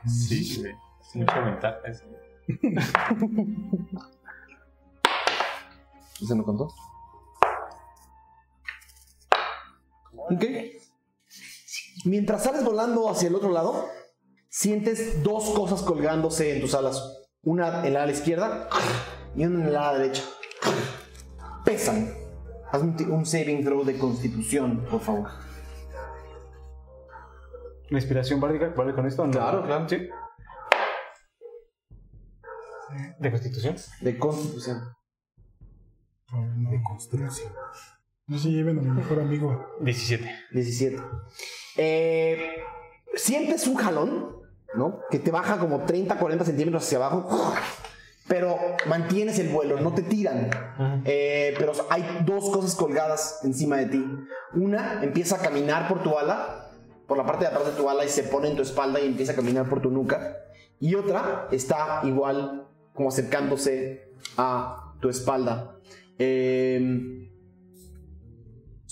[0.05, 0.75] Sí, güey.
[1.01, 1.79] Es mucha ventaja
[6.15, 6.25] eso.
[6.25, 6.67] ¿Se me contó?
[10.13, 10.43] Ok.
[12.05, 13.87] Mientras sales volando hacia el otro lado,
[14.49, 17.27] sientes dos cosas colgándose en tus alas.
[17.43, 18.69] Una en la ala izquierda
[19.35, 20.23] y una en la ala derecha.
[21.63, 22.13] Pesan.
[22.71, 25.29] Haz un, un saving throw de constitución, por favor.
[27.89, 29.25] ¿La inspiración bárdica vale con esto?
[29.25, 29.31] no?
[29.31, 29.87] Claro, claro.
[29.87, 30.09] Sí.
[33.19, 33.75] ¿De constitución?
[34.01, 34.81] De constitución.
[36.69, 37.51] De construcción.
[38.27, 39.65] No se lleven a mi mejor amigo.
[39.81, 40.29] 17.
[40.51, 41.01] 17.
[41.77, 42.37] Eh,
[43.15, 44.37] sientes un jalón,
[44.75, 44.99] ¿no?
[45.11, 47.53] Que te baja como 30, 40 centímetros hacia abajo.
[48.27, 48.57] Pero
[48.87, 50.49] mantienes el vuelo, no te tiran.
[51.05, 54.05] Eh, pero hay dos cosas colgadas encima de ti.
[54.53, 56.71] Una empieza a caminar por tu ala,
[57.07, 59.05] por la parte de atrás de tu ala y se pone en tu espalda y
[59.05, 60.37] empieza a caminar por tu nuca.
[60.79, 65.74] Y otra está igual como acercándose a tu espalda.
[66.17, 67.25] Eh,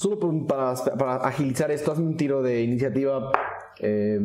[0.03, 3.31] Solo para, para agilizar esto, hazme un tiro de iniciativa.
[3.79, 4.19] eh,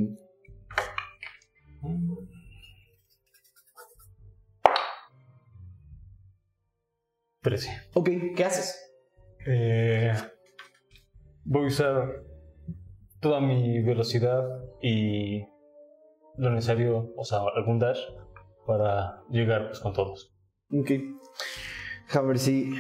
[7.43, 7.71] 13.
[7.95, 8.77] ok, ¿qué haces?
[9.47, 10.13] Eh,
[11.45, 12.25] voy a usar
[13.21, 14.43] toda mi velocidad
[14.83, 15.45] y
[16.37, 18.01] lo necesario, o sea, algún dash
[18.67, 20.35] para llegar pues, con todos.
[20.73, 20.91] Ok.
[22.15, 22.79] A ver si.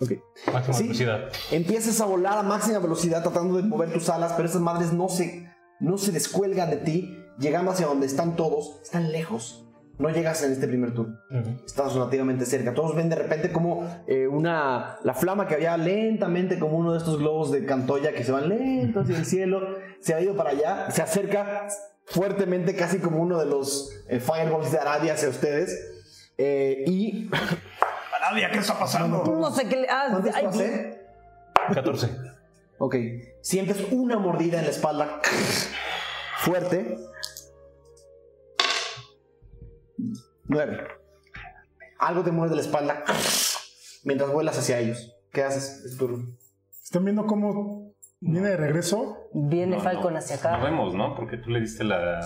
[0.00, 0.12] Ok.
[0.52, 0.82] Máxima Sí.
[0.84, 1.28] velocidad.
[1.50, 5.08] Empiezas a volar a máxima velocidad tratando de mover tus alas, pero esas madres no
[5.08, 5.48] se,
[5.80, 8.80] no se descuelgan de ti, llegando hacia donde están todos.
[8.82, 9.64] Están lejos.
[9.98, 11.16] No llegas en este primer turno.
[11.28, 11.64] Ujú.
[11.66, 12.72] Estás relativamente cerca.
[12.72, 14.98] Todos ven de repente como eh, una.
[15.02, 18.48] La flama que había lentamente, como uno de estos globos de Cantoya que se van
[18.48, 19.60] lentos hacia el cielo,
[20.00, 20.88] se ha ido para allá.
[20.92, 21.66] Se acerca
[22.04, 25.76] fuertemente, casi como uno de los eh, fireballs de Arabia hacia ustedes.
[26.36, 27.28] Eh, y.
[28.34, 29.24] ¿qué está pasando?
[29.24, 29.88] No sé qué le.
[29.88, 31.06] Ah, ¿Cuántos ay, pasé?
[31.74, 32.08] 14.
[32.78, 32.94] Ok.
[33.42, 35.20] Sientes una mordida en la espalda.
[36.38, 36.96] Fuerte.
[40.44, 40.78] Nueve.
[41.98, 43.04] Algo te muerde la espalda.
[44.04, 45.14] mientras vuelas hacia ellos.
[45.32, 45.84] ¿Qué haces?
[45.84, 46.24] Es turno.
[46.82, 49.16] ¿Están viendo cómo viene de regreso?
[49.34, 50.18] Viene No, Falcon no.
[50.18, 50.64] hacia No acá.
[50.64, 51.14] vemos, ¿no?
[51.14, 52.20] Porque tú le diste la.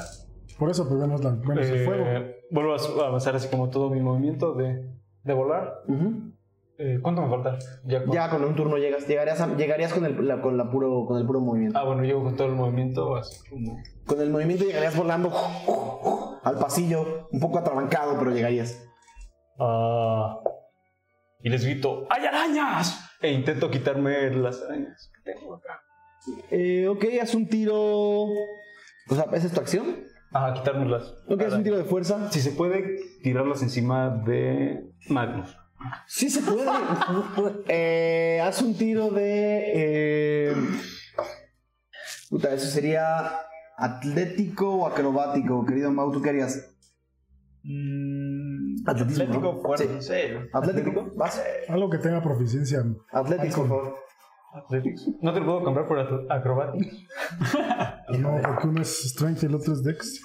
[0.59, 2.05] Por eso pues vemos, la, vemos el Eh, fuego.
[2.51, 4.89] vuelvo a avanzar así como todo mi movimiento de,
[5.25, 5.83] de volar.
[6.79, 7.59] Eh, ¿Cuánto me falta?
[7.85, 9.07] Ya, con- Ya con un turno llegas.
[9.07, 11.79] Llegarías, a- llegarías con, el, la- con, la puro, con el puro movimiento.
[11.79, 13.77] Ah, bueno, llego con todo el movimiento así como...
[14.07, 15.31] Con el movimiento llegarías volando
[16.43, 18.83] al pasillo, un poco atrabancado, pero llegarías.
[19.61, 20.39] Ah,
[21.41, 23.11] y les grito, ¡hay arañas!
[23.21, 25.81] E intento quitarme las arañas que tengo acá.
[26.51, 27.77] Eh, ok, haz un tiro.
[27.77, 30.05] O sea, ¿esa es tu acción?
[30.33, 31.15] Ah, quitármelas.
[31.29, 32.31] Ok, haz un tiro de fuerza.
[32.31, 35.57] Si se puede, tirarlas encima de Magnus.
[36.07, 36.65] Sí se puede.
[37.69, 39.63] Eh, haz un tiro de.
[39.75, 40.55] eh,
[42.31, 43.31] Puta, eso sería
[43.77, 46.69] atlético o acrobático, querido Mau, ¿tú qué harías?
[48.87, 49.61] Atletismo, Atlético, ¿no?
[49.61, 50.01] fuerte.
[50.01, 50.09] Sí.
[50.13, 50.49] Sí.
[50.53, 51.11] ¿Atlético?
[51.17, 51.43] ¿Vas?
[51.69, 52.83] Algo que tenga proficiencia.
[53.13, 53.95] Atlético, por favor.
[55.21, 55.99] No te lo puedo comprar por
[56.31, 57.07] acrobatics.
[58.19, 60.21] No, porque uno es strength y el otro es dex.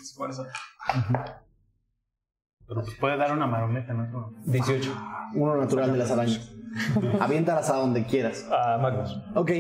[2.68, 4.34] Pero pues puede dar una marometa, ¿no?
[4.46, 4.94] 18.
[5.36, 6.57] Uno natural de las arañas.
[7.20, 8.46] Aviéntalas a donde quieras.
[8.52, 9.18] A Magnus.
[9.36, 9.52] Ok,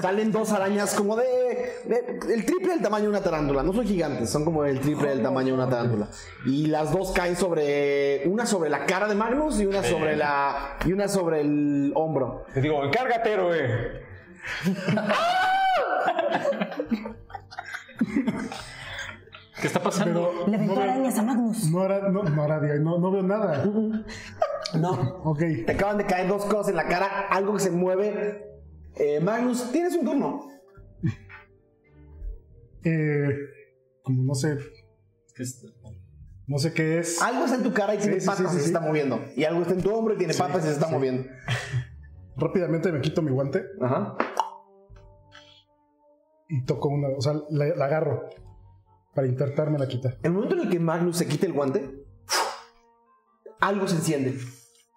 [0.00, 1.24] salen dos arañas como de,
[1.84, 3.62] de- el triple del tamaño de una tarántula.
[3.62, 6.08] No son gigantes, son como el triple del tamaño de una tarántula.
[6.44, 10.76] Y las dos caen sobre una sobre la cara de Magnus y una sobre la
[10.84, 12.44] y una sobre el hombro.
[12.52, 14.02] Te digo, encárgate, héroe.
[19.60, 20.30] ¿Qué está pasando?
[20.34, 21.70] Pero Le aventó no, arañas a Magnus.
[21.70, 23.64] no, hará- no, no no, no veo nada.
[24.74, 24.90] No,
[25.22, 25.38] Ok.
[25.64, 28.60] te acaban de caer dos cosas en la cara, algo que se mueve.
[28.96, 30.48] Eh, Magnus, tienes un turno.
[32.84, 33.28] Eh,
[34.02, 34.58] como no sé.
[36.48, 37.22] No sé qué es.
[37.22, 39.20] Algo está en tu cara y tiene Sí, patas sí, y sí, se está moviendo.
[39.36, 40.92] Y algo está en tu hombro y tiene patas y se está sí.
[40.94, 41.28] moviendo.
[42.36, 44.16] Rápidamente me quito mi guante Ajá.
[46.48, 47.08] y toco una.
[47.16, 48.28] O sea, la, la agarro
[49.16, 50.18] para intentarme la quitar.
[50.22, 52.04] El momento en el que Magnus se quita el guante,
[53.60, 54.38] algo se enciende.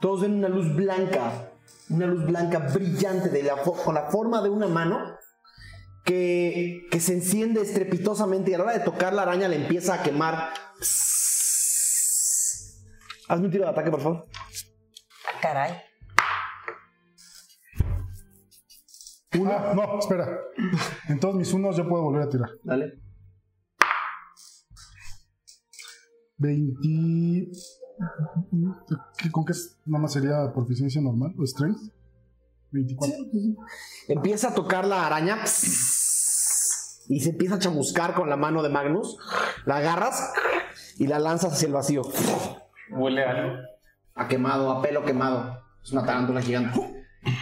[0.01, 1.53] Todos ven una luz blanca,
[1.89, 4.99] una luz blanca brillante de la con la forma de una mano
[6.03, 9.93] que, que se enciende estrepitosamente y a la hora de tocar la araña le empieza
[9.93, 10.49] a quemar.
[13.29, 14.27] Hazme un tiro de ataque, por favor.
[15.41, 15.81] Caray.
[19.31, 20.41] Ah, no, espera.
[21.07, 22.49] En todos mis unos yo puedo volver a tirar.
[22.63, 23.08] Dale.
[26.39, 27.51] 20.
[29.17, 29.77] ¿Qué- ¿Con qué es?
[29.85, 31.79] nada más sería proficiencia normal o strength?
[32.71, 33.15] 24.
[34.07, 39.17] Empieza a tocar la araña y se empieza a chamuscar con la mano de Magnus.
[39.65, 40.31] La agarras
[40.97, 42.03] y la lanzas hacia el vacío.
[42.91, 43.57] Huele a algo.
[44.15, 45.61] a quemado, a pelo quemado.
[45.83, 46.79] Es una tarántula gigante.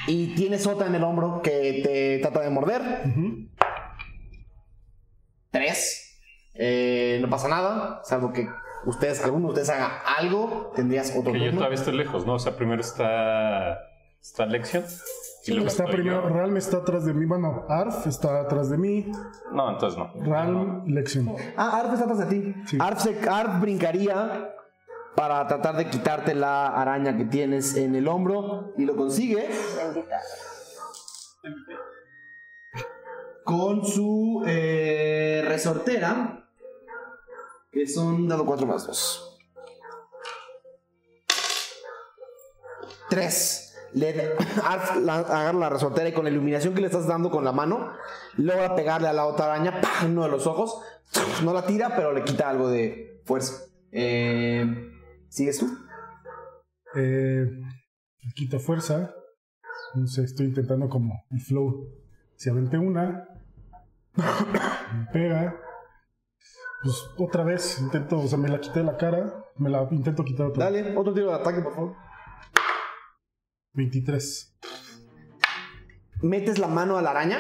[0.08, 2.82] Y tienes otra en el hombro que te trata de morder.
[5.52, 6.04] Tres.
[6.54, 8.48] Eh, no pasa nada, salvo que
[8.88, 12.34] ustedes, alguno de ustedes haga algo, tendrías otro Que yo todavía estoy lejos, ¿no?
[12.36, 13.80] O sea, primero está.
[14.20, 14.84] Está Lección.
[15.46, 16.30] Y luego Está primero, yo.
[16.30, 17.26] Ralm está atrás de mí.
[17.26, 19.10] Bueno, Arf está atrás de mí.
[19.54, 20.12] No, entonces no.
[20.26, 21.34] Ralm, Lexion.
[21.56, 22.54] Ah, Arf está atrás de ti.
[22.66, 22.78] Sí.
[22.82, 24.54] Arf, se- Arf brincaría
[25.16, 29.48] para tratar de quitarte la araña que tienes en el hombro y lo consigue
[29.82, 30.20] Bendita.
[33.44, 36.47] con su eh, resortera,
[37.72, 39.38] que son dado 4 más 2.
[43.10, 43.64] 3.
[43.94, 47.44] Le, Arf la- agarra la resortera y con la iluminación que le estás dando con
[47.46, 47.94] la mano,
[48.36, 50.82] logra pegarle a la otra araña uno de los ojos.
[51.44, 53.64] No la tira, pero le quita algo de fuerza.
[53.92, 54.66] Eh,
[55.30, 55.68] ¿Sigues tú?
[56.96, 57.46] Eh,
[58.24, 59.14] me quito fuerza.
[59.96, 61.88] No sé, estoy intentando como el flow.
[62.36, 63.28] Si aventé una,
[64.16, 65.62] me pega.
[66.84, 70.24] Pues otra vez intento, o sea, me la quité de la cara, me la intento
[70.24, 70.84] quitar otra vez.
[70.86, 71.96] Dale, otro tiro de ataque, por favor.
[73.74, 74.58] 23.
[76.24, 77.38] metes la mano a la araña,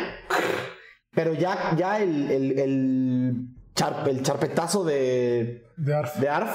[1.11, 3.35] pero ya, ya el, el, el,
[3.75, 6.15] char- el charpetazo de, De Arf.
[6.17, 6.51] de Arf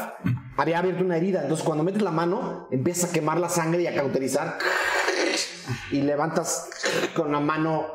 [0.56, 1.42] había abierto una herida.
[1.42, 4.58] Entonces, cuando metes la mano, empiezas a quemar la sangre y a cauterizar.
[5.90, 6.70] Y levantas
[7.16, 7.86] con la mano.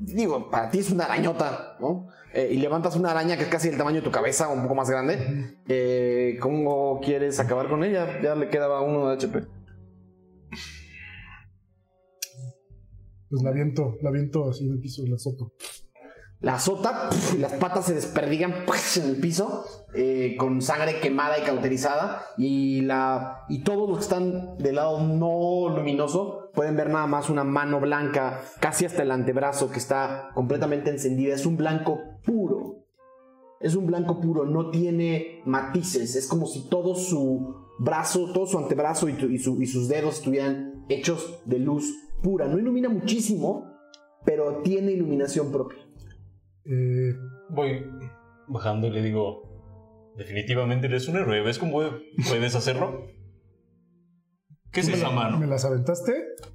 [0.00, 2.08] Digo, para ti es una arañota, ¿no?
[2.34, 4.74] Eh, y levantas una araña que es casi el tamaño de tu cabeza, un poco
[4.74, 5.56] más grande.
[5.68, 8.20] Eh, ¿Cómo quieres acabar con ella?
[8.22, 9.46] Ya le quedaba uno de HP.
[13.30, 15.52] Pues la aviento, la aviento así en el piso y la azoto.
[16.40, 21.00] La azota pf, y las patas se desperdigan pf, en el piso eh, con sangre
[21.00, 26.76] quemada y cauterizada y la y todos los que están del lado no luminoso pueden
[26.76, 31.32] ver nada más una mano blanca, casi hasta el antebrazo, que está completamente encendida.
[31.32, 32.84] Es un blanco puro.
[33.60, 36.16] Es un blanco puro, no tiene matices.
[36.16, 41.60] Es como si todo su brazo, todo su antebrazo y, sus dedos estuvieran hechos de
[41.60, 41.94] luz
[42.24, 42.48] pura.
[42.48, 43.72] No ilumina muchísimo,
[44.24, 45.78] pero tiene iluminación propia.
[46.64, 47.14] Eh,
[47.50, 47.86] Voy
[48.48, 49.44] bajando y le digo,
[50.16, 51.82] definitivamente eres un héroe, ¿ves cómo
[52.28, 53.06] puedes hacerlo?
[54.86, 55.46] ¿Qué es esa ¿Me mano?
[55.46, 56.12] las aventaste?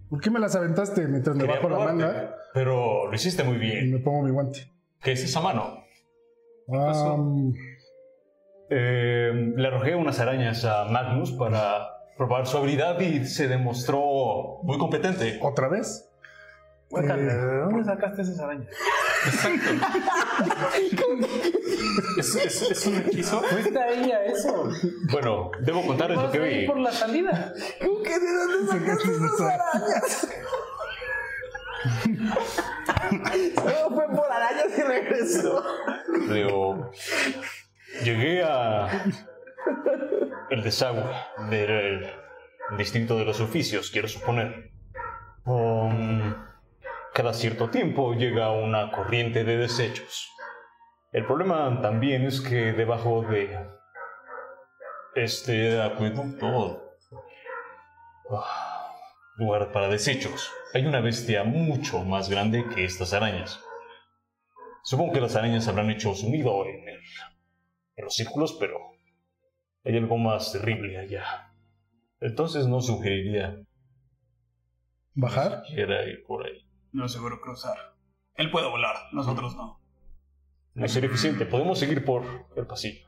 [0.09, 3.55] ¿Por qué me las aventaste mientras me Quería bajo la manga pero lo hiciste muy
[3.55, 3.91] y bien.
[3.93, 4.67] me pongo mi guante?
[5.01, 5.83] ¿Qué es esa mano?
[6.71, 7.17] Ah,
[8.69, 14.77] Eh, le arrojé unas arañas a Magnus para probar su habilidad y se demostró muy
[14.77, 15.39] competente.
[15.41, 16.09] ¿Otra vez?
[16.93, 18.67] Cuéntame, Eh, ¿de dónde sacaste esas arañas?
[22.19, 23.41] ¿Es, es, es un hechizo?
[23.41, 24.69] ¿Fuiste ahí a eso?
[25.11, 26.67] Bueno, debo contarles lo que vi.
[26.67, 27.51] por la salida.
[33.55, 35.63] Solo fue por arañas y regresó.
[36.31, 36.91] Digo,
[38.03, 39.03] llegué a
[40.51, 41.03] el desagüe
[41.49, 42.05] del
[42.77, 44.71] distrito de los oficios, quiero suponer.
[45.45, 46.33] Um,
[47.13, 50.29] cada cierto tiempo llega una corriente de desechos.
[51.11, 53.55] El problema también es que debajo de
[55.15, 56.81] este acueducto,
[58.31, 58.91] ah,
[59.37, 63.59] lugar para desechos, hay una bestia mucho más grande que estas arañas.
[64.83, 67.01] Supongo que las arañas habrán hecho su nido en, el-
[67.95, 68.77] en los círculos, pero
[69.85, 71.51] hay algo más terrible allá.
[72.19, 73.55] Entonces no sugeriría
[75.13, 75.63] ¿Bajar?
[75.67, 76.62] siquiera ir por ahí.
[76.93, 77.75] No es seguro cruzar.
[78.35, 79.79] Él puede volar, nosotros no.
[80.75, 81.45] No sería eficiente.
[81.45, 82.23] Podemos seguir por
[82.55, 83.07] el pasillo.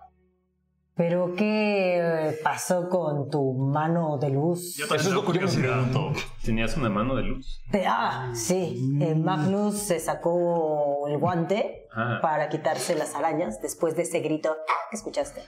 [0.95, 1.97] Pero ¿qué
[2.29, 4.75] eh, pasó con tu mano de luz?
[4.77, 5.83] Yo Eso es lo que yo me curiosidad.
[5.91, 6.13] pregunto.
[6.43, 7.61] ¿Tenías una mano de luz?
[7.85, 8.97] Ah, sí.
[9.01, 12.19] Eh, Magnus se sacó el guante Ah.
[12.21, 14.55] para quitarse las arañas después de ese grito
[14.89, 15.41] que escuchaste.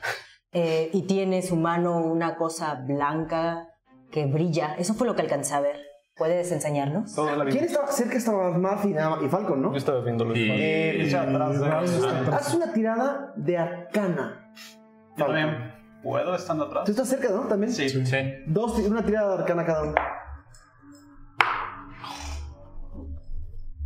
[0.54, 3.68] Eh, y tiene su mano una cosa blanca
[4.12, 4.76] que brilla.
[4.76, 5.78] Eso fue lo que alcancé a ver.
[6.18, 7.14] ¿Puedes enseñarnos?
[7.14, 8.18] Toda la ¿Quién estaba cerca?
[8.18, 8.90] Estaba Marth y,
[9.26, 9.72] y Falcon, ¿no?
[9.72, 10.48] Yo estaba viendo los Sí.
[10.50, 11.68] Eh, atrás de
[12.34, 14.52] haz una tirada de arcana.
[15.16, 16.90] Yo también puedo estando Tú atrás.
[16.90, 17.42] estás cerca, ¿no?
[17.48, 17.72] También.
[17.72, 17.88] Sí.
[17.90, 18.18] Sí.
[18.48, 19.96] Dos, una tirada de arcana cada uno.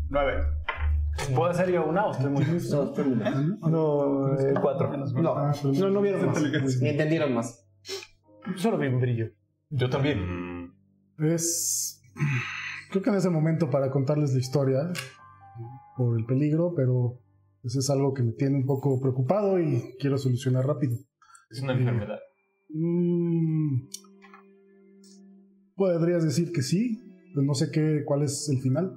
[0.09, 0.43] Nueve.
[1.35, 3.15] ¿Puedo hacer yo una o estoy muy No, estoy muy.
[3.69, 4.89] No, eh, cuatro.
[4.97, 6.41] no, Ah, no, no vieron más.
[6.81, 7.67] Ni entendieron más.
[8.55, 9.27] Solo vi un brillo.
[9.69, 10.73] Yo también.
[11.19, 12.00] Es.
[12.91, 14.79] Creo que no es el momento para contarles la historia
[15.97, 17.19] por el peligro, pero
[17.61, 20.97] pues es algo que me tiene un poco preocupado y quiero solucionar rápido.
[21.49, 22.19] Es una enfermedad.
[22.69, 23.87] Mm,
[25.75, 27.01] Podrías decir que sí,
[27.33, 28.93] pero no sé qué, cuál es el final.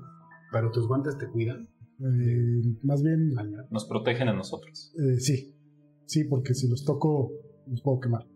[0.53, 1.69] Pero tus guantes te cuidan.
[2.01, 3.31] Eh, más bien,
[3.71, 4.93] Nos protegen a nosotros.
[4.99, 5.55] eh, sí.
[6.07, 7.31] Sí, porque si los toco,
[7.67, 8.27] los puedo quemar.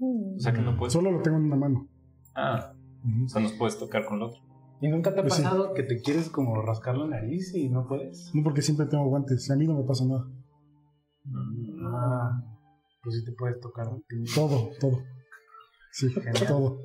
[0.00, 0.92] O sea que no puedes.
[0.92, 1.88] Solo lo tengo en una mano.
[2.34, 2.72] Ah.
[3.24, 4.40] O sea, nos puedes tocar con la otra.
[4.80, 5.42] ¿Y nunca te ha Pues sí.
[5.42, 8.30] pasado que te quieres como rascar la nariz y no puedes?
[8.34, 10.24] No porque siempre tengo guantes a mí no me pasa nada.
[11.84, 12.30] Ah,
[13.02, 13.86] pues sí te puedes tocar.
[13.88, 13.96] a.
[14.34, 14.98] Todo, todo.
[15.92, 16.46] Sí, Genial.
[16.46, 16.78] todo.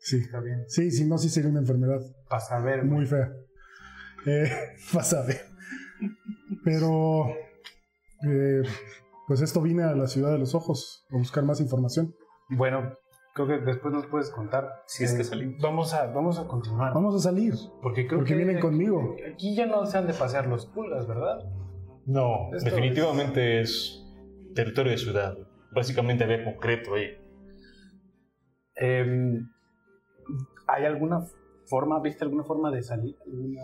[0.00, 0.18] Sí.
[0.18, 0.64] Está bien.
[0.68, 2.84] Sí, si no, sí sería una enfermedad Para saber.
[2.84, 3.30] muy fea.
[4.26, 4.50] Eh,
[4.92, 5.40] vas a ver.
[6.64, 7.26] Pero,
[8.28, 8.62] eh,
[9.26, 12.12] pues esto vine a la ciudad de los ojos a buscar más información.
[12.50, 12.94] Bueno,
[13.34, 14.82] creo que después nos puedes contar.
[14.86, 15.60] Si es que salimos.
[15.60, 16.92] Vamos a, vamos a continuar.
[16.94, 19.16] Vamos a salir, Porque creo porque que vienen conmigo.
[19.32, 21.38] Aquí ya no se han de pasear los pulgas, ¿verdad?
[22.06, 24.04] No, Esto definitivamente es
[24.54, 25.38] territorio de ciudad.
[25.74, 27.16] Básicamente había concreto ahí.
[28.74, 29.48] Em,
[30.66, 31.24] ¿Hay alguna
[31.66, 33.16] forma, viste alguna forma de salir?
[33.24, 33.62] ¿Alguna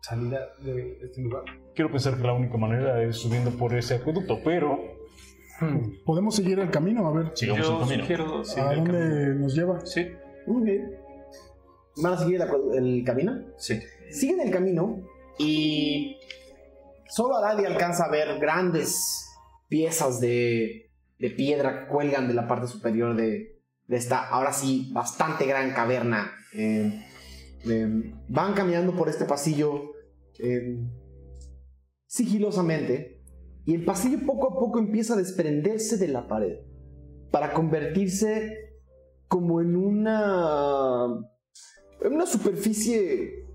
[0.00, 1.44] salida de este lugar?
[1.74, 4.78] Quiero pensar que la única manera es subiendo por ese acueducto, pero
[5.60, 5.78] Hmm.
[6.04, 8.02] Podemos seguir el camino, a ver sigamos el Yo camino.
[8.02, 9.34] sugiero seguir a el dónde camino.
[9.40, 9.86] nos lleva.
[9.86, 10.06] Sí,
[10.46, 10.96] Muy bien.
[11.96, 13.38] ¿Van a seguir el, el camino?
[13.58, 13.80] sí.
[14.10, 15.00] Siguen el camino
[15.38, 16.18] y
[17.08, 19.26] solo Aradi alcanza a ver grandes
[19.68, 24.90] piezas de, de piedra que cuelgan de la parte superior de, de esta, ahora sí,
[24.92, 26.30] bastante gran caverna.
[26.54, 27.02] Eh,
[27.66, 29.92] eh, van caminando por este pasillo
[30.38, 30.78] eh,
[32.06, 33.21] sigilosamente
[33.64, 36.58] y el pasillo poco a poco empieza a desprenderse de la pared
[37.30, 38.80] para convertirse
[39.28, 41.06] como en una
[42.00, 43.46] en una superficie eh,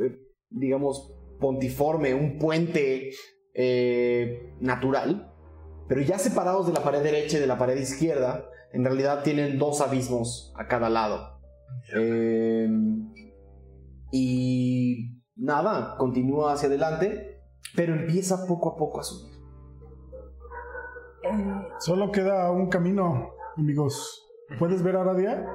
[0.00, 0.18] eh,
[0.50, 3.10] digamos pontiforme un puente
[3.54, 5.32] eh, natural
[5.88, 9.58] pero ya separados de la pared derecha y de la pared izquierda en realidad tienen
[9.58, 11.40] dos abismos a cada lado
[14.12, 17.42] y nada, continúa hacia adelante,
[17.76, 19.29] pero empieza poco a poco a subir.
[21.78, 24.26] Solo queda un camino, amigos.
[24.58, 25.46] ¿Puedes ver a Aradia?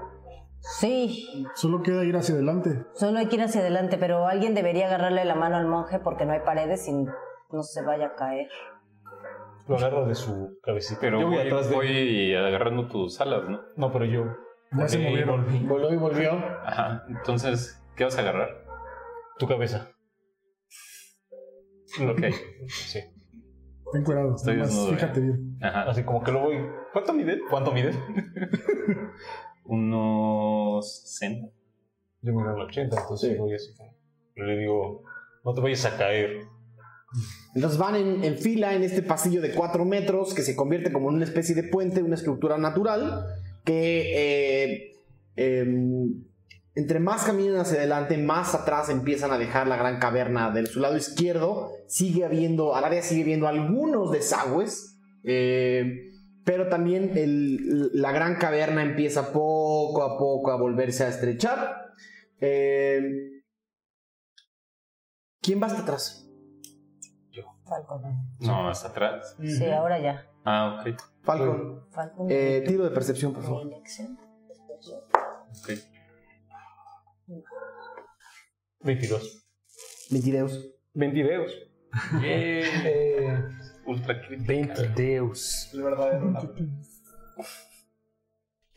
[0.59, 2.85] Sí, Solo queda ir hacia adelante.
[2.95, 6.25] solo hay que ir hacia adelante, pero alguien debería agarrarle la mano al monje porque
[6.25, 8.47] no hay paredes y no se vaya a caer.
[9.67, 10.99] Lo agarra de su cabecita.
[11.01, 13.61] Pero yo voy, voy, atrás de voy agarrando tus alas, ¿no?
[13.75, 14.23] No, pero yo.
[14.71, 15.45] Ya se volví, movieron.
[15.45, 15.59] volví.
[15.67, 16.31] Volvió y volvió.
[16.63, 17.03] Ajá.
[17.09, 18.49] Entonces, ¿qué vas a agarrar?
[19.37, 19.89] Tu cabeza.
[22.01, 22.21] Ok.
[22.67, 22.99] Sí.
[23.91, 24.35] Ten cuidado.
[24.35, 25.23] Estoy nada más desnudo, fíjate ¿eh?
[25.23, 25.57] bien.
[25.61, 25.89] Ajá.
[25.89, 26.55] Así como que lo voy.
[26.93, 27.39] ¿Cuánto mide?
[27.49, 27.91] ¿Cuánto mide?
[29.65, 31.47] Unos 60.
[32.21, 33.37] Yo mido el 80, entonces Sí.
[33.37, 33.93] voy así como.
[34.35, 35.03] Le digo,
[35.43, 36.41] no te vayas a caer.
[37.53, 41.09] Entonces van en, en fila en este pasillo de 4 metros que se convierte como
[41.09, 43.25] en una especie de puente, una estructura natural
[43.63, 44.91] que eh,
[45.37, 46.25] em,
[46.75, 50.51] entre más caminan hacia adelante, más atrás empiezan a dejar la gran caverna.
[50.51, 56.11] De su lado izquierdo sigue habiendo, al área sigue viendo algunos desagües, eh,
[56.43, 61.85] pero también el- la gran caverna empieza poco a poco a volverse a estrechar.
[62.39, 63.01] Eh,
[65.41, 66.21] ¿Quién va hasta atrás?
[67.67, 68.01] Falcon.
[68.41, 69.35] No, hasta atrás.
[69.41, 70.29] Sí, ahora ya.
[70.43, 70.95] Ah, ok.
[71.23, 71.83] Falcon.
[71.89, 72.27] Falcon.
[72.29, 73.65] Eh, tiro de percepción, por favor.
[73.65, 75.71] Ok.
[78.85, 79.45] 22.
[80.11, 80.63] Mentireos.
[80.93, 81.51] 22.
[83.87, 84.47] Ultra crítica.
[84.47, 85.69] 20 deus.
[85.73, 86.33] El verdadero.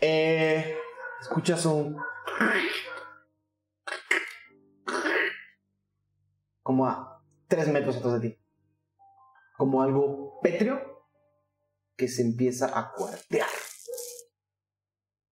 [0.00, 0.76] Eh,
[1.20, 1.96] escuchas un.
[6.62, 8.38] Como a 3 metros atrás de ti.
[9.56, 11.06] Como algo pétreo
[11.96, 13.48] que se empieza a cuartear.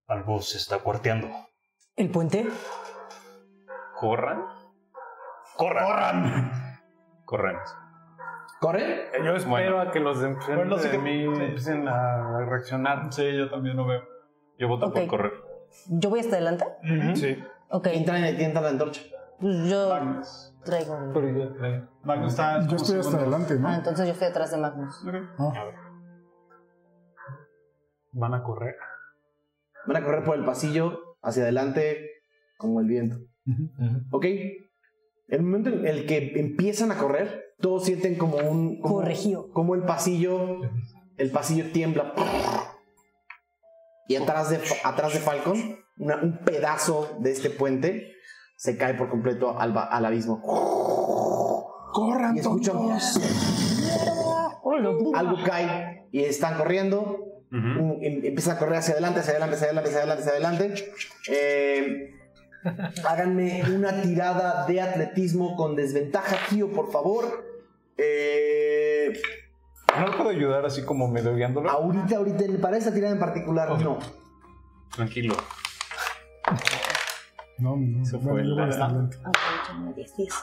[0.06, 1.28] Algo se está cuarteando.
[1.96, 2.46] ¿El puente?
[3.98, 4.55] ¿Corran?
[5.56, 6.52] ¡Corran!
[7.24, 7.76] Corremos.
[8.60, 9.10] ¿Corre?
[9.24, 9.80] Yo espero Bueno.
[9.80, 11.42] a que los de enfrente Bueno, no sé de qué- mí sí.
[11.42, 13.12] empiecen a reaccionar.
[13.12, 14.02] Sí, yo también lo veo.
[14.58, 14.94] Yo voto Ok.
[14.94, 15.32] por correr.
[15.88, 16.64] ¿Yo voy hasta adelante?
[17.14, 17.42] Sí.
[17.70, 19.02] Ok, Entra en entra la antorcha.
[19.40, 20.54] pues yo Magnus.
[20.64, 21.12] traigo un...
[21.12, 21.84] Pero ya trae.
[22.04, 22.66] Magnus está.
[22.66, 23.68] Yo estoy hasta adelante, ¿no?
[23.68, 25.04] Ah, entonces yo estoy atrás de Magnus.
[25.38, 25.64] Ah,
[28.12, 28.76] Van a correr.
[29.86, 32.08] Van a correr por el pasillo hacia adelante
[32.56, 33.16] como el viento.
[34.10, 34.24] ¿Ok?
[35.28, 38.80] El momento en el que empiezan a correr, todos sienten como un.
[38.80, 39.50] Como, Corregido.
[39.52, 40.60] Como el pasillo.
[41.16, 42.12] El pasillo tiembla.
[44.08, 48.12] Y atrás de, atrás de Falcon, una- un pedazo de este puente
[48.56, 50.40] se cae por completo al, al abismo.
[51.92, 52.76] ¡Corran Y escuchan.
[55.14, 57.22] Algo cae y están corriendo.
[57.50, 60.84] Un- em- empiezan a correr hacia adelante, hacia adelante, hacia adelante, hacia adelante, hacia adelante.
[61.30, 62.10] Eh,
[63.08, 67.44] háganme una tirada de atletismo con desventaja, Kio, por favor.
[67.96, 69.12] Eh,
[69.98, 71.70] ¿No le puedo ayudar así como medio guiándolo?
[71.70, 73.98] ahorita, ahorita, para esta tirada en particular, no.
[74.94, 75.34] Tranquilo.
[77.58, 78.04] no, no.
[78.04, 80.34] Se fue 10, 10.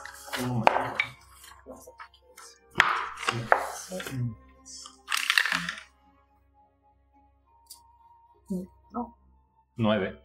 [9.76, 10.22] Nueve.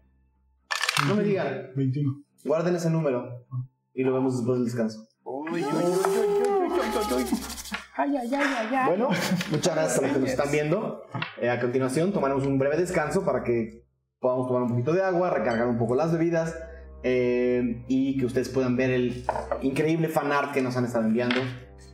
[1.06, 2.24] No me digan, 21.
[2.44, 3.46] guarden ese número
[3.94, 5.06] y lo vemos después del descanso.
[8.86, 9.10] Bueno,
[9.50, 11.02] muchas gracias a los que nos están viendo.
[11.40, 13.84] Eh, a continuación tomaremos un breve descanso para que
[14.18, 16.56] podamos tomar un poquito de agua, recargar un poco las bebidas
[17.02, 19.24] eh, y que ustedes puedan ver el
[19.62, 21.40] increíble fanart que nos han estado enviando.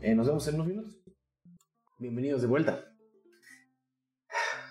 [0.01, 1.03] Eh, nos vemos en unos minutos.
[1.99, 2.85] Bienvenidos de vuelta.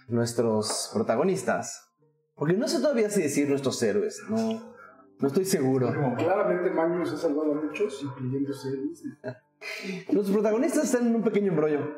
[0.08, 1.93] Nuestros protagonistas.
[2.36, 4.22] Porque no sé todavía si decir nuestros héroes.
[4.30, 4.76] No,
[5.20, 5.92] no estoy seguro.
[6.18, 9.16] Claramente Magnus ha salvado a muchos, incluyéndose él mismo.
[10.12, 11.98] Los protagonistas están en un pequeño embrollo.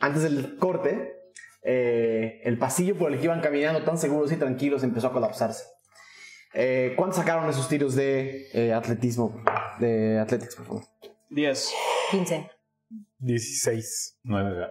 [0.00, 1.32] Antes del corte,
[1.62, 5.64] eh, el pasillo por el que iban caminando tan seguros y tranquilos empezó a colapsarse.
[6.52, 9.42] Eh, ¿Cuántos sacaron esos tiros de eh, atletismo?
[9.80, 10.84] De athletics, por favor.
[11.30, 11.72] 10.
[12.10, 12.50] 15.
[13.18, 14.20] 16.
[14.24, 14.70] Nueve.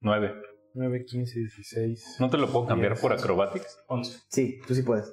[0.00, 0.34] Nueve.
[0.74, 2.16] 9, 15, 16.
[2.20, 3.78] ¿No te lo puedo cambiar por acrobatics?
[3.88, 4.18] 11.
[4.28, 5.12] Sí, tú sí puedes.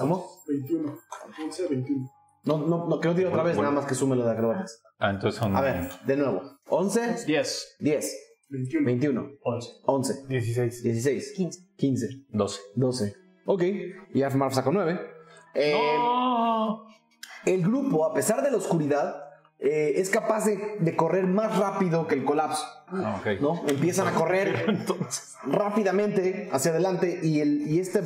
[0.00, 0.26] ¿Cómo?
[0.48, 0.98] 21.
[1.44, 2.10] 11, 21.
[2.44, 3.70] No, no, no, que no tire otra vez, Bueno.
[3.70, 4.82] nada más que súmelo de acrobatics.
[4.98, 5.54] Ah, entonces son.
[5.56, 6.42] A ver, de nuevo.
[6.68, 7.76] 11, 10.
[7.78, 8.16] 10,
[8.48, 8.86] 21.
[8.86, 9.68] 21, 11.
[9.84, 10.82] 11, 16.
[10.82, 11.60] 16, 15.
[11.76, 12.60] 15, 12.
[12.74, 13.14] 12.
[13.46, 13.62] Ok,
[14.14, 15.00] y Arfmar sacó 9.
[15.54, 15.74] Eh,
[17.44, 19.16] El grupo, a pesar de la oscuridad,
[19.64, 22.66] eh, es capaz de, de correr más rápido que el colapso.
[22.88, 23.22] Ah.
[23.40, 23.62] ¿no?
[23.68, 24.66] Empiezan a correr
[25.44, 28.02] rápidamente hacia adelante y, el, y este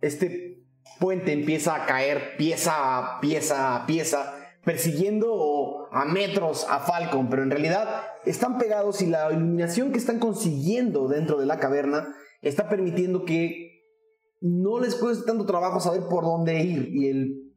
[0.00, 0.64] este
[0.98, 7.44] puente empieza a caer pieza a pieza a pieza, persiguiendo a metros a Falcon, pero
[7.44, 12.12] en realidad están pegados y la iluminación que están consiguiendo dentro de la caverna
[12.42, 13.84] está permitiendo que
[14.40, 17.54] no les cueste tanto trabajo saber por dónde ir y el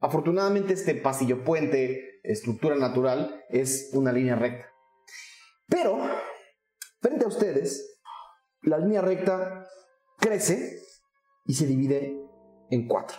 [0.00, 4.66] afortunadamente este pasillo puente estructura natural es una línea recta.
[5.66, 5.98] Pero
[7.00, 8.00] frente a ustedes
[8.62, 9.66] la línea recta
[10.18, 10.78] crece
[11.46, 12.20] y se divide
[12.70, 13.18] en cuatro.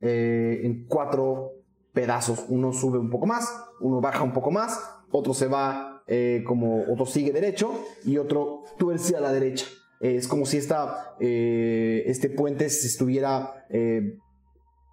[0.00, 1.52] Eh, en cuatro
[1.92, 2.46] pedazos.
[2.48, 3.48] Uno sube un poco más
[3.80, 4.78] uno baja un poco más
[5.10, 9.66] otro se va eh, como otro sigue derecho y otro tuerce a la derecha.
[10.00, 13.66] Es como si esta, eh, este puente se estuviera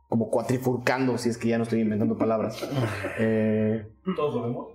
[0.10, 2.61] como cuatrifurcando, si es que ya no estoy inventando palabras.
[3.19, 4.68] Eh, ¿Todos lo vemos?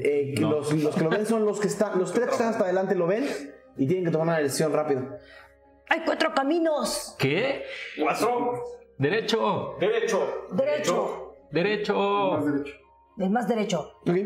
[0.00, 0.50] eh, No.
[0.50, 2.94] los, los que lo ven son los que están, los tres que están hasta adelante
[2.96, 3.24] lo ven
[3.78, 5.02] y tienen que tomar una decisión rápido.
[5.88, 7.14] ¡Hay cuatro caminos!
[7.18, 7.62] ¿Qué?
[8.00, 8.62] Cuatro.
[8.98, 9.76] Derecho.
[9.78, 10.46] Derecho.
[10.52, 11.34] Derecho.
[11.52, 11.94] Derecho.
[11.94, 12.72] Más derecho.
[13.18, 13.92] El más derecho.
[14.06, 14.16] Ok.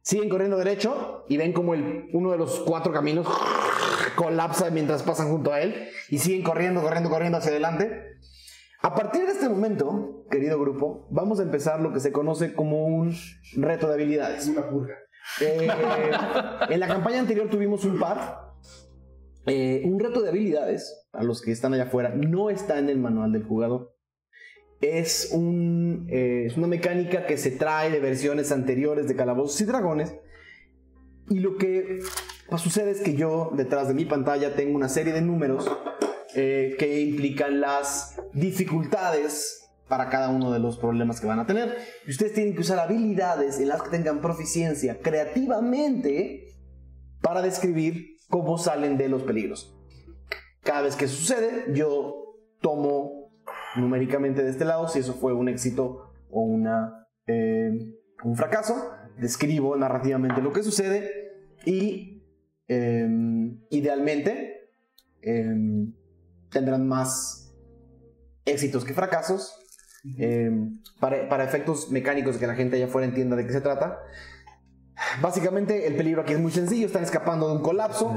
[0.00, 3.26] Siguen corriendo derecho y ven como el, uno de los cuatro caminos
[4.16, 8.16] colapsa mientras pasan junto a él y siguen corriendo, corriendo, corriendo hacia adelante.
[8.82, 12.84] A partir de este momento, querido grupo, vamos a empezar lo que se conoce como
[12.86, 13.14] un
[13.54, 14.48] reto de habilidades.
[14.48, 14.96] Una purga.
[15.40, 15.68] Eh,
[16.68, 18.40] en la campaña anterior tuvimos un par.
[19.46, 22.98] Eh, un reto de habilidades, a los que están allá afuera, no está en el
[22.98, 23.94] manual del jugador.
[24.80, 29.64] Es, un, eh, es una mecánica que se trae de versiones anteriores de Calabozos y
[29.64, 30.16] Dragones.
[31.28, 32.00] Y lo que
[32.56, 35.70] sucede es que yo, detrás de mi pantalla, tengo una serie de números
[36.34, 41.76] eh, que implican las dificultades para cada uno de los problemas que van a tener.
[42.06, 46.46] Y ustedes tienen que usar habilidades en las que tengan proficiencia creativamente
[47.20, 49.76] para describir cómo salen de los peligros.
[50.62, 53.30] Cada vez que sucede, yo tomo
[53.76, 57.70] numéricamente de este lado si eso fue un éxito o una, eh,
[58.24, 61.10] un fracaso, describo narrativamente lo que sucede
[61.66, 62.24] y
[62.68, 63.08] eh,
[63.70, 64.70] idealmente
[65.20, 65.54] eh,
[66.52, 67.54] tendrán más
[68.44, 69.58] éxitos que fracasos.
[70.18, 70.50] Eh,
[70.98, 74.00] para, para efectos mecánicos que la gente allá afuera entienda de qué se trata.
[75.20, 78.16] Básicamente el peligro aquí es muy sencillo, están escapando de un colapso.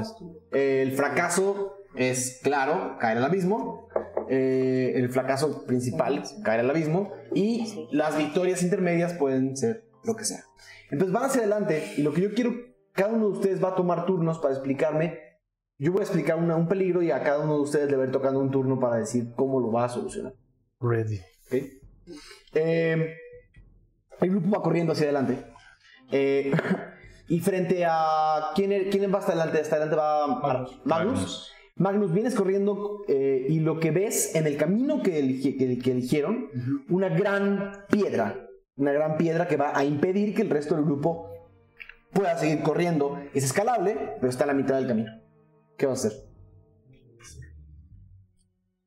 [0.52, 3.88] Eh, el fracaso es claro, caer al abismo.
[4.28, 7.12] Eh, el fracaso principal, caer al abismo.
[7.34, 10.44] Y las victorias intermedias pueden ser lo que sea.
[10.90, 12.54] Entonces van hacia adelante y lo que yo quiero,
[12.92, 15.25] cada uno de ustedes va a tomar turnos para explicarme.
[15.78, 18.04] Yo voy a explicar una- un peligro y a cada uno de ustedes le voy
[18.04, 20.32] a ir tocando un turno para decir cómo lo va a solucionar.
[20.80, 21.18] Ready.
[21.46, 21.54] ¿ok?
[22.54, 23.14] Eh,
[24.20, 25.38] el grupo va corriendo hacia adelante.
[26.10, 26.52] Eh,
[27.28, 28.52] y frente a.
[28.54, 29.60] ¿quién, er- quién va hasta adelante?
[29.60, 30.80] Hasta adelante va Magnus.
[30.84, 31.52] Magnus.
[31.78, 35.90] Magnus, vienes corriendo eh, y lo que ves en el camino que, eligi- que- que
[35.92, 36.46] eligieron,
[36.88, 38.42] una gran piedra.
[38.76, 41.30] Una gran piedra que va a impedir que el resto del grupo
[42.12, 43.18] pueda seguir corriendo.
[43.34, 45.10] Es escalable, pero está a la mitad del camino.
[45.76, 46.26] ¿Qué vas a hacer?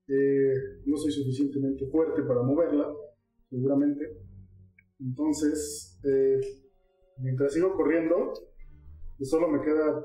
[0.07, 2.91] Eh, no soy suficientemente fuerte para moverla,
[3.49, 4.17] seguramente.
[4.99, 6.39] Entonces, eh,
[7.17, 8.33] mientras sigo corriendo,
[9.17, 10.01] pues solo me queda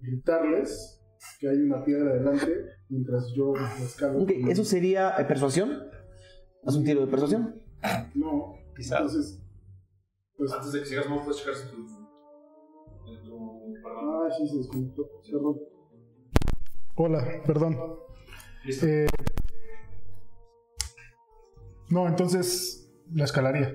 [0.00, 1.02] gritarles
[1.40, 4.22] que hay una piedra delante mientras yo la escalo.
[4.22, 5.90] Ok, ¿Eso sería eh, persuasión?
[6.64, 7.60] ¿Haz un tiro de persuasión?
[8.14, 9.40] No, entonces,
[10.36, 11.84] pues, Antes de que sigas, ¿no puedes checar si tu.
[13.82, 14.04] perdón.
[14.06, 15.77] ah, sí, se desconectó, cerró.
[17.00, 17.78] Hola, perdón.
[18.82, 19.06] Eh,
[21.90, 23.72] no, entonces la escalaría.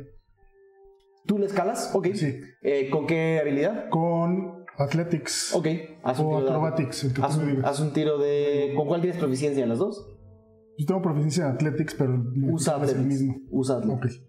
[1.26, 1.92] ¿Tú le escalas?
[1.94, 2.08] Ok.
[2.16, 2.40] Sí.
[2.62, 3.88] Eh, ¿Con qué habilidad?
[3.90, 5.68] Con Athletics Ok.
[6.04, 7.72] Haz un o tiro de- Acrobatics, el que Haz tú me un, digas.
[7.72, 8.74] haz un tiro de.
[8.76, 10.06] ¿Con cuál tienes proficiencia en las dos?
[10.78, 12.22] Yo tengo proficiencia en Athletics, pero
[12.52, 13.06] Usa es el Athletics.
[13.22, 13.36] mismo.
[13.52, 14.18] Usa Athletics.
[14.18, 14.28] Ok.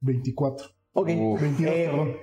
[0.00, 0.66] 24.
[0.92, 1.06] Ok.
[1.08, 2.16] 22, Eh, perdón.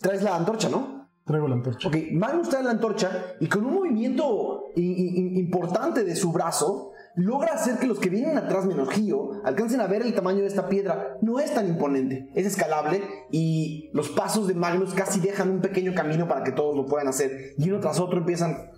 [0.00, 0.99] traes la antorcha, ¿no?
[1.30, 1.88] Traigo la antorcha.
[1.88, 1.96] Ok.
[2.12, 7.86] Magnus trae la antorcha y con un movimiento importante de su brazo logra hacer que
[7.86, 11.18] los que vienen atrás menos Gio alcancen a ver el tamaño de esta piedra.
[11.22, 15.94] No es tan imponente, es escalable y los pasos de Magnus casi dejan un pequeño
[15.94, 17.54] camino para que todos lo puedan hacer.
[17.56, 18.72] Y uno tras otro empiezan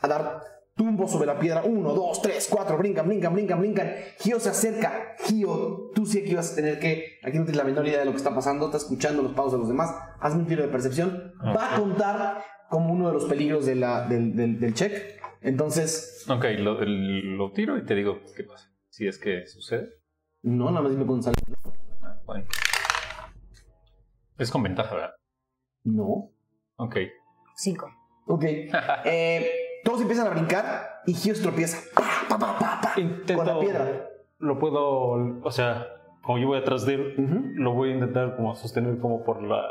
[0.00, 0.42] a dar
[0.76, 1.62] tumbos sobre la piedra.
[1.64, 3.92] Uno, dos, tres, cuatro, brincan, brincan, brincan, brincan.
[4.18, 5.14] Gio se acerca.
[5.24, 7.18] Gio, tú sí que vas a tener que.
[7.22, 8.66] Aquí no tienes la menor idea de lo que está pasando.
[8.66, 9.94] Está escuchando los pasos de los demás.
[10.20, 11.32] Hazme un tiro de percepción.
[11.42, 15.20] Va a contar como uno de los peligros de la- del, del- del check.
[15.42, 18.70] Entonces, Ok, lo, el- lo tiro y te digo qué pasa.
[18.88, 19.90] Si es que sucede.
[20.42, 21.34] no, nada más dime con sal.
[22.02, 22.46] Ah, bueno.
[24.38, 25.10] Es con ventaja, ¿verdad?
[25.84, 26.30] No.
[26.76, 26.96] Ok.
[27.56, 27.90] Cinco.
[28.26, 28.44] Ok.
[29.04, 29.50] Eh,
[29.94, 31.78] Todos empiezan a brincar y Gios tropieza.
[31.94, 33.36] Pa, pa, pa, pa, pa, Intento.
[33.36, 34.10] con la piedra.
[34.40, 35.40] Lo puedo.
[35.40, 35.86] O sea,
[36.20, 39.62] como yo voy atrás de él, lo voy a intentar como sostener como por la,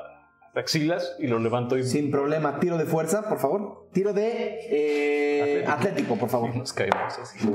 [0.54, 1.84] las axilas y lo levanto y.
[1.84, 2.58] Sin problema.
[2.62, 3.90] Tiro de fuerza, por favor.
[3.92, 6.16] Tiro de eh, atlético.
[6.16, 6.56] por favor.
[6.56, 7.46] Nos caemos así.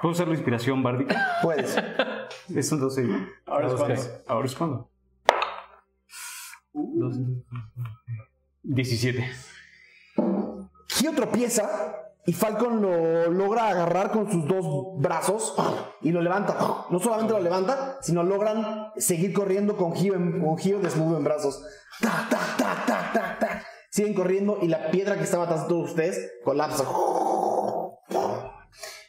[0.00, 1.38] ¿Puedo usar la inspiración bárdica?
[1.42, 1.80] Puedes.
[2.52, 3.06] Es un 12.
[3.46, 4.02] Ahora es cuando.
[4.26, 4.90] Ahora es cuando.
[8.64, 9.51] 17.
[10.96, 14.64] Gio tropieza y Falcon lo logra agarrar con sus dos
[15.00, 15.54] brazos
[16.02, 16.86] y lo levanta.
[16.90, 21.64] No solamente lo levanta, sino logran seguir corriendo con Gio, en- desnudo en brazos.
[22.00, 23.62] Ta, ta, ta, ta, ta, ta.
[23.90, 26.84] Siguen corriendo y la piedra que estaba atrás de todos ustedes colapsa.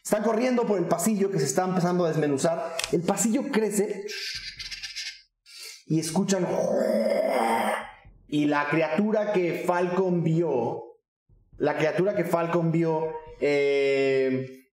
[0.03, 2.75] Están corriendo por el pasillo que se está empezando a desmenuzar.
[2.91, 4.03] El pasillo crece
[5.85, 6.47] y escuchan.
[8.27, 10.92] Y la criatura que Falcon vio
[11.57, 14.65] la criatura que Falcon vio eh,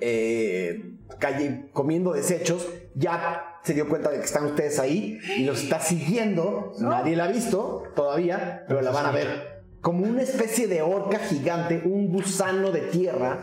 [0.00, 5.62] eh, calle- comiendo desechos ya se dio cuenta de que están ustedes ahí y los
[5.62, 6.72] está siguiendo.
[6.78, 9.62] Nadie la ha visto todavía, pero la van a ver.
[9.80, 13.40] Como una especie de orca gigante, un gusano de tierra,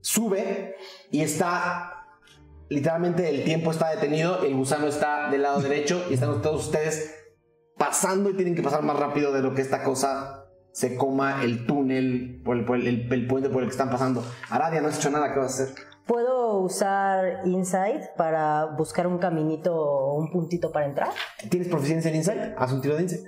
[0.00, 0.76] sube
[1.10, 1.90] y está
[2.68, 7.14] literalmente el tiempo está detenido, el gusano está del lado derecho y están todos ustedes
[7.76, 10.43] pasando y tienen que pasar más rápido de lo que esta cosa
[10.74, 13.90] se coma el túnel, por el, por el- el- el puente por el que están
[13.90, 14.24] pasando.
[14.50, 15.74] Aradia, no has hecho nada, ¿qué vas a hacer?
[16.04, 21.10] ¿Puedo usar Insight para buscar un caminito o un puntito para entrar?
[21.48, 22.40] ¿Tienes proficiencia en Insight?
[22.58, 23.24] Haz un tiro de Insight.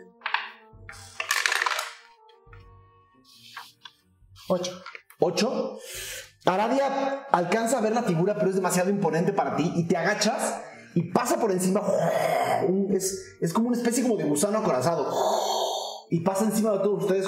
[4.49, 4.83] 8.
[5.21, 5.79] 8.
[6.47, 10.61] Aradia alcanza a ver la figura, pero es demasiado imponente para ti y te agachas
[10.95, 11.81] y pasa por encima.
[12.91, 15.11] Es, es como una especie como de gusano acorazado.
[16.11, 17.27] Y pasa encima de todos ustedes.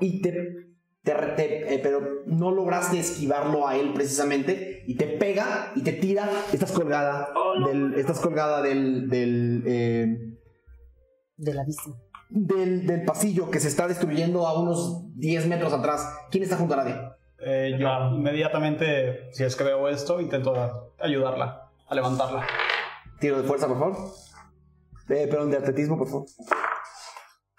[0.00, 0.32] Y te,
[1.02, 4.82] te- te- eh, pero no lograste esquivarlo a él precisamente.
[4.86, 6.28] Y te pega y te tira.
[6.52, 7.28] Estás colgada.
[7.66, 9.08] del, estás colgada del.
[9.08, 10.06] del eh,
[11.36, 11.96] Del abismo.
[12.30, 16.06] del, del pasillo que se está destruyendo a unos 10 metros atrás.
[16.30, 17.16] ¿Quién está junto a Aradia?
[17.46, 20.54] Eh, yo inmediatamente, si es que veo esto, intento
[20.98, 22.46] ayudarla a levantarla.
[23.20, 23.96] Tiro de fuerza, por favor.
[25.10, 26.26] Eh, perdón, de atletismo, por favor.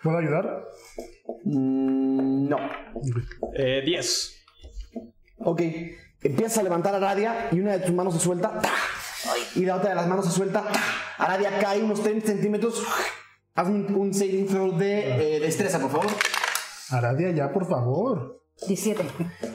[0.06, 0.68] ¿Puedo ayudar?
[1.46, 2.58] Mm, no.
[3.56, 4.36] Eh, 10.
[5.40, 5.62] Ok.
[6.22, 8.62] Empiezas a levantar a Aradia y una de tus manos se suelta.
[8.62, 8.72] ¡ta!
[9.56, 10.62] Y la otra de las manos se suelta.
[10.62, 10.80] ¡ta!
[11.18, 12.86] Aradia cae unos 30 centímetros.
[13.56, 16.12] Haz un, un saving throw de eh, destreza, por favor.
[16.92, 18.44] Aradia, ya, por favor.
[18.68, 19.04] 17.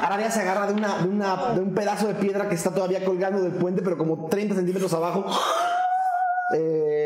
[0.01, 3.05] Aradia se agarra de, una, de, una, de un pedazo de piedra que está todavía
[3.05, 5.27] colgando del puente, pero como 30 centímetros abajo.
[6.56, 6.99] Eh, ¡Hola,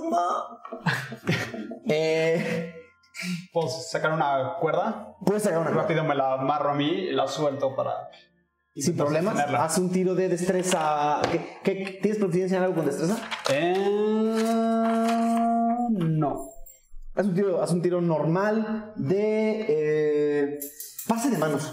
[0.00, 0.60] bruma!
[1.88, 2.72] eh,
[3.52, 5.14] ¿Puedo sacar una cuerda?
[5.24, 5.82] Puedes sacar una cuerda.
[5.82, 8.08] Rápido me la amarro a mí y la suelto para...
[8.74, 9.32] Sin problemas.
[9.34, 9.64] sostenerla.
[9.64, 11.22] Haz un tiro de destreza.
[11.32, 13.16] ¿Qué, qué- tienes proficiencia en algo con destreza?
[13.48, 13.74] Eh,
[15.88, 16.50] no.
[17.14, 19.64] Haz un tiro, haz un tiro normal de.
[19.66, 20.58] eh,
[21.08, 21.72] pase de manos.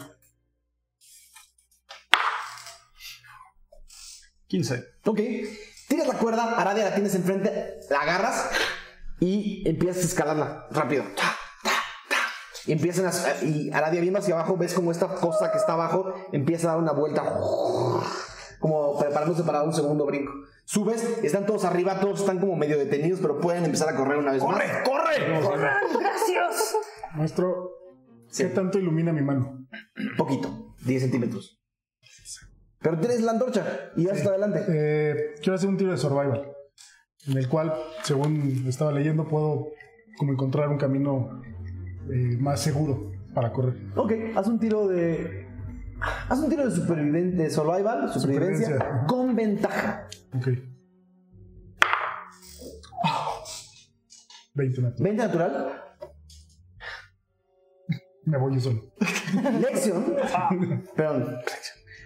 [4.48, 4.84] 15.
[5.06, 5.20] Ok.
[5.94, 8.49] Tiras la cuerda, Aradia la tienes enfrente, la agarras
[9.20, 11.03] y empiezas a escalarla rápido.
[12.65, 13.44] Y empiezan a.
[13.45, 16.82] Y Aradia viendo hacia abajo, ves como esta cosa que está abajo empieza a dar
[16.82, 17.22] una vuelta.
[18.60, 20.34] Como preparándose para dar un segundo brinco.
[20.65, 24.32] Subes, están todos arriba, todos están como medio detenidos, pero pueden empezar a correr una
[24.32, 24.64] vez más.
[24.84, 25.99] ¡Corre!
[25.99, 26.76] ¡Gracias!
[27.14, 27.70] Maestro,
[28.36, 29.68] ¿qué tanto ilumina mi mano?
[30.18, 31.62] Poquito, 10 centímetros.
[32.84, 34.64] Pero tienes la antorcha y vas hasta adelante.
[34.68, 36.51] Eh, quiero hacer un tiro de survival.
[37.27, 37.73] En el cual,
[38.03, 39.69] según estaba leyendo, puedo
[40.18, 41.41] como encontrar un camino
[42.11, 43.76] eh, más seguro para correr.
[43.95, 45.47] Ok, haz un tiro de.
[46.27, 49.05] Haz un tiro de supervivencia, de survival, supervivencia, Supervivencia.
[49.07, 50.07] con ventaja.
[50.35, 50.47] Ok.
[54.55, 55.03] 20 natural.
[55.03, 55.81] 20 natural.
[58.26, 58.81] Me voy yo solo.
[59.61, 60.15] Lección.
[60.95, 61.38] Perdón.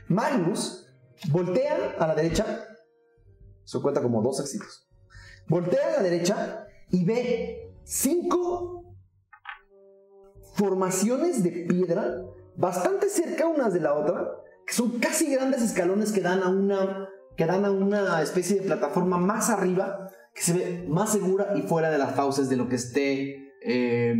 [0.09, 0.87] Magnus
[1.31, 2.45] voltea a la derecha.
[3.63, 4.87] Eso cuenta como dos éxitos.
[5.47, 8.95] Voltea a la derecha y ve cinco
[10.55, 12.21] formaciones de piedra
[12.55, 14.27] bastante cerca unas de la otra,
[14.65, 18.65] que son casi grandes escalones que dan a una que dan a una especie de
[18.65, 22.67] plataforma más arriba que se ve más segura y fuera de las fauces de lo
[22.67, 24.15] que esté eh,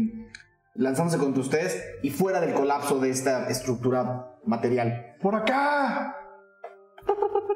[0.78, 5.16] lanzándose contra ustedes y fuera del colapso de esta estructura material.
[5.22, 6.16] ¡Por acá!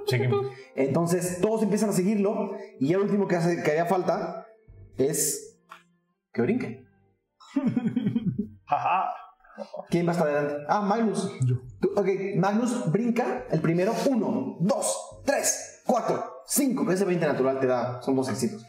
[0.08, 0.48] Seguimos.
[0.76, 4.48] Entonces todos empiezan a seguirlo y ya lo último que, hace, que haría falta
[4.98, 5.60] es
[6.34, 6.86] que brinque.
[8.68, 9.14] Ajá.
[9.90, 10.56] ¿Quién va hasta adelante?
[10.68, 11.30] Ah, Magnus.
[11.80, 12.08] Tú- ok,
[12.38, 13.94] Magnus brinca el primero.
[14.10, 16.92] Uno, dos, tres, cuatro, cinco.
[16.92, 18.66] Ese 20 natural te da, son dos éxitos.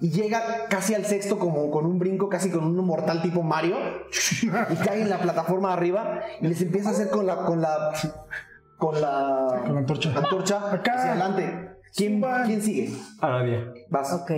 [0.00, 3.76] Y llega casi al sexto como con un brinco, casi con un mortal tipo Mario.
[4.70, 7.36] Y cae en la plataforma de arriba y les empieza a hacer con la...
[7.44, 7.92] Con la
[8.78, 10.12] con la, Con la antorcha.
[10.14, 10.92] antorcha Acá.
[10.96, 11.70] hacia adelante.
[11.94, 12.92] ¿Quién, ¿Quién sigue?
[13.22, 13.72] Aradia.
[13.88, 14.12] Vas.
[14.12, 14.30] Ok.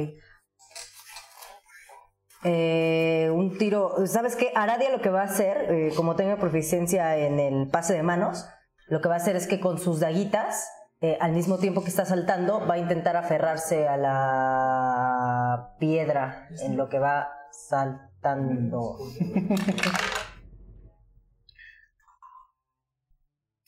[2.45, 4.07] Eh, un tiro.
[4.07, 4.53] ¿Sabes qué?
[4.55, 8.47] Aradia lo que va a hacer, eh, como tenga proficiencia en el pase de manos,
[8.87, 10.69] lo que va a hacer es que con sus daguitas,
[11.01, 16.77] eh, al mismo tiempo que está saltando, va a intentar aferrarse a la piedra en
[16.77, 18.99] lo que va saltando.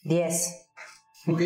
[0.02, 0.66] 10.
[1.28, 1.40] Ok.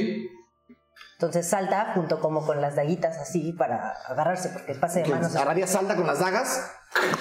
[1.14, 5.28] Entonces salta junto como con las daguitas así para agarrarse, porque el pase de manos
[5.28, 6.70] es Aradia salta con las dagas,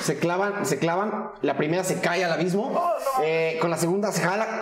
[0.02, 1.32] se clavan, se clavan.
[1.42, 2.74] La primera se cae al abismo.
[3.24, 4.62] eh, con la segunda se jala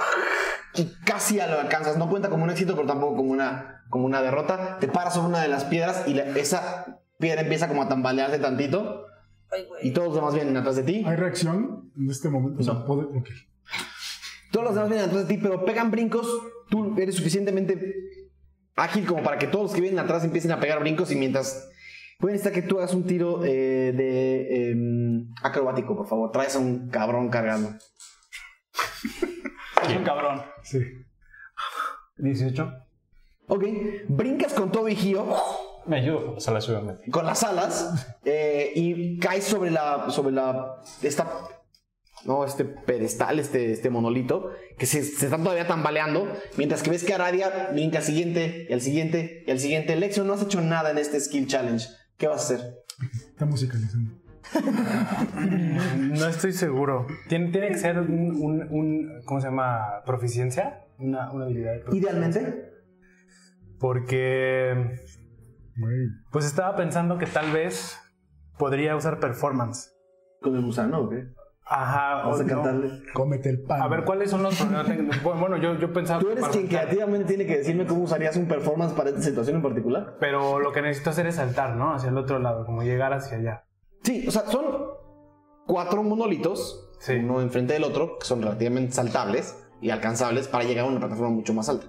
[0.76, 1.98] y casi lo alcanzas.
[1.98, 4.77] No cuenta como un éxito, pero tampoco como una, como una derrota.
[4.80, 8.39] Te paras sobre una de las piedras y la- esa piedra empieza como a tambalearse
[8.39, 9.06] tantito.
[9.81, 11.03] Y todos los demás vienen atrás de ti.
[11.06, 12.61] ¿Hay reacción en este momento?
[12.61, 13.07] O sea, puede-.
[14.52, 16.27] Todos los demás vienen atrás de ti, pero pegan brincos.
[16.69, 17.95] Tú eres suficientemente
[18.76, 21.68] ágil como para que todos los que vienen atrás empiecen a pegar brincos y mientras...
[22.19, 26.31] Pueden estar que tú hagas un tiro eh, de em, acrobático, por favor.
[26.31, 27.69] Traes a un cabrón cargando.
[29.84, 30.41] Es un cabrón.
[30.64, 30.80] Sí.
[32.18, 32.72] 18.
[33.48, 33.64] Ok,
[34.08, 35.36] brincas con todo giro,
[35.86, 37.12] Me ayudo con las alas, obviamente.
[37.12, 40.10] con las alas, eh, y caes sobre la.
[40.10, 40.82] sobre la.
[41.02, 41.28] esta.
[42.24, 47.03] No, este pedestal, este, este monolito, que se, se están todavía tambaleando, mientras que ves
[47.03, 49.95] que Aradia brinca al siguiente, y al siguiente, y al siguiente.
[49.95, 51.88] Lexion, no has hecho nada en este skill challenge.
[52.18, 52.76] ¿Qué vas a hacer?
[53.32, 54.20] Está musicalizando.
[55.98, 57.07] No estoy seguro.
[57.28, 60.02] Tiene, tiene que ser un, un- un- ¿cómo se llama?
[60.06, 60.86] ¿Proficiencia?
[60.99, 61.98] Una, una habilidad de.
[61.98, 62.72] Idealmente,
[63.80, 64.99] Porque,
[66.32, 67.98] pues estaba pensando que tal vez
[68.57, 69.91] podría usar performance.
[70.41, 71.14] con el gusano, ¿ok?
[71.65, 72.15] Ajá.
[72.23, 72.49] Vamos o a no.
[72.49, 72.90] cantarle.
[73.14, 73.82] Cómete el pan.
[73.82, 75.23] A ver, ¿cuáles son los problemas?
[75.23, 76.19] Bueno, yo, yo pensaba...
[76.19, 79.56] Tú eres quien saltar, creativamente tiene que decirme cómo usarías un performance para esta situación
[79.57, 80.18] en particular.
[80.19, 81.94] Pero lo que necesito hacer es saltar, ¿no?
[81.94, 83.64] Hacia el otro lado, como llegar hacia allá.
[84.03, 84.65] Sí, o sea, son
[85.68, 87.14] cuatro monolitos, Sí.
[87.15, 91.30] uno enfrente del otro, que son relativamente saltables y alcanzables para llegar a una plataforma
[91.32, 91.88] mucho más alta.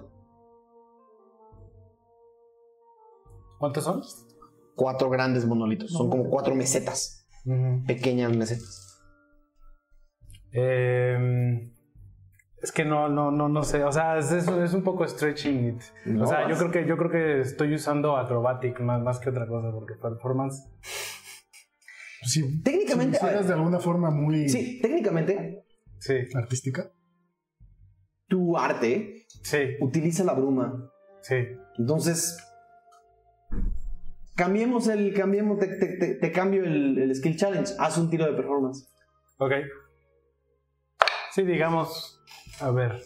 [3.59, 4.01] ¿Cuántos son?
[4.75, 7.27] Cuatro grandes monolitos, son como cuatro mesetas,
[7.85, 9.01] pequeñas mesetas.
[10.51, 11.71] Eh,
[12.61, 13.83] es que no, no, no, no sé.
[13.83, 15.81] O sea, es, un poco stretching it.
[16.05, 19.29] No, o sea, yo creo que yo creo que estoy usando acrobatic más, más que
[19.29, 20.65] otra cosa, porque performance.
[22.25, 25.65] Sí, Técnicamente, si hicieras de alguna forma muy Sí, técnicamente,
[25.99, 26.91] Sí, artística.
[28.27, 30.89] tu arte sí, utiliza la bruma.
[31.21, 31.35] sí.
[31.77, 32.37] Entonces,
[34.35, 37.73] cambiemos el, cambiemos, te, te- te- te cambio el, el skill challenge.
[37.79, 38.87] Haz un tiro de performance.
[39.37, 39.53] Ok.
[41.33, 42.21] Sí, digamos.
[42.59, 43.01] A ver.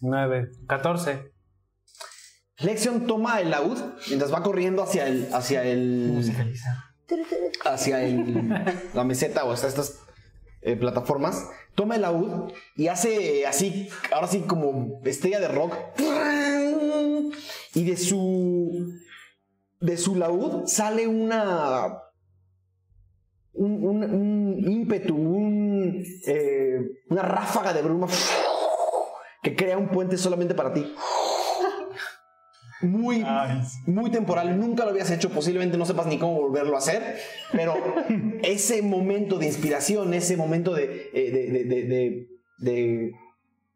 [0.00, 1.32] 9, 14.
[2.60, 5.28] Lexion toma el laúd mientras va corriendo hacia el.
[5.32, 6.12] hacia el.
[7.64, 7.98] Hacia
[8.94, 10.00] la meseta o hasta estas
[10.62, 11.48] eh, plataformas.
[11.74, 15.74] Toma el laúd y hace así, ahora sí como estrella de rock.
[17.74, 18.92] Y de su.
[19.80, 21.98] de su laúd sale una.
[23.52, 26.80] un, un- un ímpetu, un, eh,
[27.10, 28.08] una ráfaga de bruma
[29.42, 30.92] que crea un puente solamente para ti.
[32.80, 33.24] Muy,
[33.86, 37.16] muy temporal, nunca lo habías hecho, posiblemente no sepas ni cómo volverlo a hacer,
[37.52, 37.74] pero
[38.42, 42.28] ese momento de inspiración, ese momento de, eh, de- de- de- de-
[42.58, 43.12] de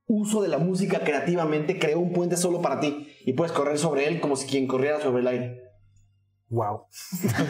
[0.07, 4.07] uso de la música creativamente creó un puente solo para ti y puedes correr sobre
[4.07, 5.59] él como si quien corriera sobre el aire.
[6.51, 6.83] Wow.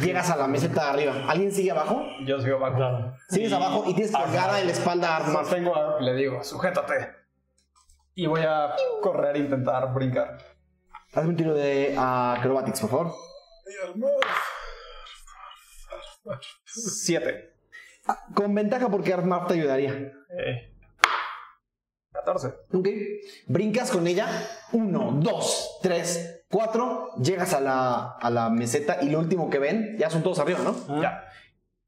[0.04, 1.24] Llegas a la meseta de arriba.
[1.28, 2.02] ¿Alguien sigue abajo?
[2.24, 3.12] Yo sigo abajo.
[3.28, 7.08] Sigues abajo y tienes colgada en la espalda a a- le digo, sujétate.
[8.14, 10.38] Y voy a correr e intentar brincar.
[11.12, 13.14] Hazme un tiro de acrobatics, por favor.
[16.64, 17.52] Siete.
[18.34, 19.93] Con ventaja porque Armar te ayudaría.
[19.93, 20.72] Eh,
[22.12, 22.48] 14.
[22.72, 22.89] Ok.
[23.47, 24.26] Brincas con ella.
[24.72, 27.10] Uno, dos, tres, cuatro.
[27.16, 30.60] Llegas a la, a la meseta y lo último que ven, ya son todos arriba,
[30.60, 31.02] ¿no?
[31.02, 31.24] Ya.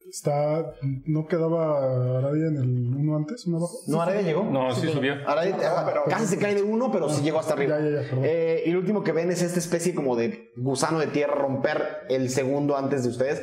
[0.08, 0.74] Está.
[1.06, 3.78] ¿No quedaba Aradia en el uno antes, uno abajo?
[3.86, 4.44] No, Aradia llegó.
[4.44, 5.14] No, sí subió.
[5.28, 7.78] Aradia, ah, casi se cae de uno, pero sí llegó hasta arriba.
[7.78, 8.24] Ya, ya, ya, perdón.
[8.26, 12.06] Eh, y lo último que ven es esta especie como de gusano de tierra romper
[12.08, 13.42] el segundo antes de ustedes.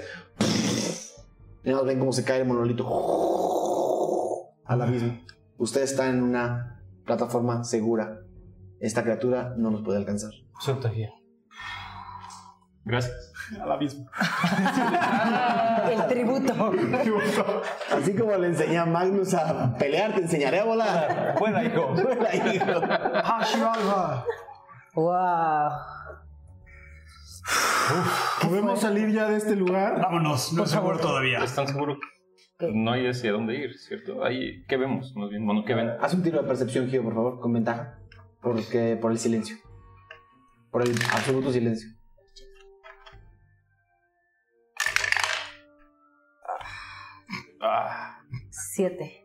[1.64, 2.86] Y nada más ven cómo se cae el monolito.
[4.66, 5.20] al abismo.
[5.58, 8.22] Usted está en una plataforma segura.
[8.80, 10.32] Esta criatura no nos puede alcanzar.
[10.94, 11.12] Guía.
[12.84, 13.31] Gracias.
[13.62, 14.08] Al abismo.
[15.92, 16.72] El tributo.
[17.92, 21.36] Así como le enseñé a Magnus a pelear, te enseñaré a volar.
[21.40, 21.88] Buena, hijo.
[21.94, 22.82] Buena, hijo.
[24.96, 25.72] Wow.
[28.42, 30.00] ¿Podemos salir ya de este lugar?
[30.02, 31.44] Vámonos, no es seguro todavía.
[31.44, 31.98] ¿Están seguros?
[32.60, 34.24] No hay hacia dónde ir, ¿cierto?
[34.24, 35.16] Ahí, ¿Qué vemos?
[35.16, 35.92] Más bien, bueno, ¿qué ven?
[36.00, 37.98] Haz un tiro de percepción, Gio, por favor, con ventaja.
[38.40, 39.58] Porque, por el silencio.
[40.70, 41.90] Por el absoluto silencio.
[47.64, 49.24] Ah, Siete.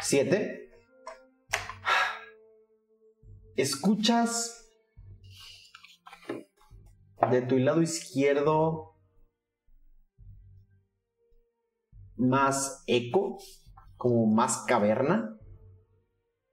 [0.00, 0.70] Siete.
[3.54, 4.66] Escuchas
[7.30, 8.94] de tu lado izquierdo
[12.16, 13.38] más eco,
[13.96, 15.38] como más caverna,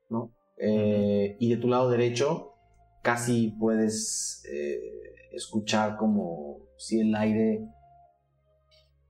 [0.09, 0.35] ¿no?
[0.57, 2.53] Eh, y de tu lado derecho
[3.01, 4.81] casi puedes eh,
[5.31, 7.65] escuchar como si el aire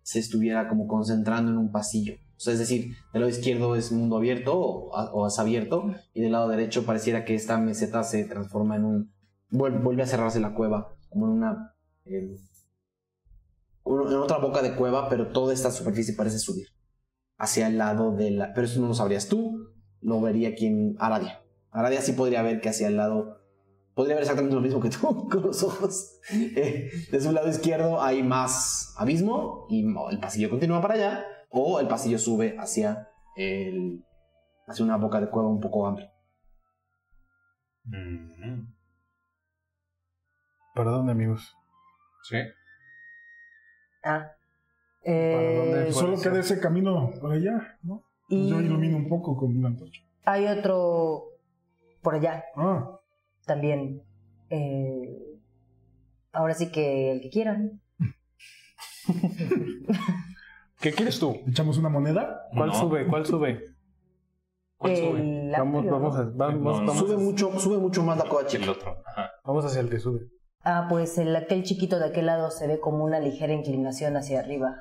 [0.06, 2.14] se estuviera como concentrando en un pasillo.
[2.38, 6.22] O sea, es decir, del lado izquierdo es mundo abierto o, o es abierto y
[6.22, 9.14] del lado derecho pareciera que esta meseta se transforma en un...
[9.50, 11.74] vuel- vuelve a cerrarse la cueva, como en una...
[12.06, 12.38] eh,
[13.84, 16.68] un- en otra boca de cueva, pero toda esta superficie parece subir
[17.38, 18.54] hacia el lado de la...
[18.54, 20.96] Pero eso no lo sabrías tú, lo vería quien...
[21.00, 21.42] Aradia.
[21.72, 23.40] Aradia sí podría ver que hacia el lado...
[23.96, 26.20] Podría ver exactamente lo mismo que tú con los ojos.
[26.32, 31.80] Eh, de su lado izquierdo hay más abismo y el pasillo continúa para allá o
[31.80, 34.04] el pasillo sube hacia el
[34.68, 36.12] hacia una boca de cueva un poco amplia.
[40.74, 41.56] ¿Para dónde, amigos?
[42.24, 42.38] Sí.
[44.04, 44.32] Ah.
[45.04, 45.94] ¿Para dónde Eh?
[45.94, 48.04] Solo queda ese camino por allá, ¿no?
[48.28, 50.02] y Yo ilumino un poco con una antorcha.
[50.26, 51.26] hay otro
[52.02, 53.00] por allá Ah,
[53.46, 54.02] también.
[54.50, 55.40] Eh,
[56.32, 57.82] ahora sí que el que quieran.
[60.82, 61.38] ¿Qué quieres tú?
[61.48, 62.42] ¿echamos una moneda?
[62.54, 62.76] ¿Cuál No.
[62.76, 63.08] sube?
[63.08, 63.64] ¿Cuál sube?
[64.78, 65.20] ¿Cuál sube?
[65.22, 66.64] El Vamos, vamos, vamos, No, no.
[66.86, 68.72] vamos, Sube mucho, sube mucho más la cueva El chica.
[68.72, 68.98] otro.
[69.06, 69.32] Ajá.
[69.44, 70.28] vamos hacia el que sube.
[70.64, 74.40] Ah, pues el aquel chiquito de aquel lado se ve como una ligera inclinación hacia
[74.40, 74.76] arriba.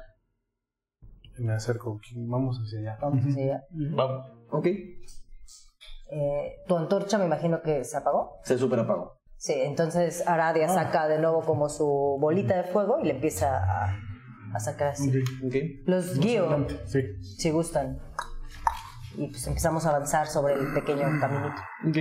[1.38, 2.00] Me acerco.
[2.16, 2.98] Vamos hacia allá.
[3.00, 3.64] Vamos hacia allá.
[3.70, 4.26] Vamos.
[4.50, 4.66] Ok.
[6.16, 8.38] Eh, tu antorcha me imagino que se apagó.
[8.44, 9.18] Se super apagó.
[9.36, 11.84] Sí, entonces Aradia saca de nuevo como su
[12.20, 13.98] bolita de fuego y le empieza a,
[14.54, 15.08] a sacar así.
[15.08, 15.16] Ok.
[15.46, 15.54] Ok.
[15.86, 17.00] Los guío, Sí.
[17.20, 17.98] si gustan.
[19.16, 21.60] Y pues empezamos a avanzar sobre el pequeño caminito.
[21.88, 21.96] Ok.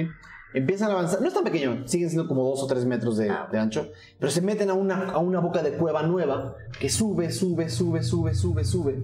[0.53, 1.19] Empiezan a avanzar.
[1.21, 3.47] No es tan pequeño, siguen siendo como dos o tres metros de, Ah.
[3.51, 3.87] de ancho.
[4.19, 8.03] Pero se meten a una, a una boca de cueva nueva que sube, sube, sube,
[8.03, 9.01] sube, sube, sube.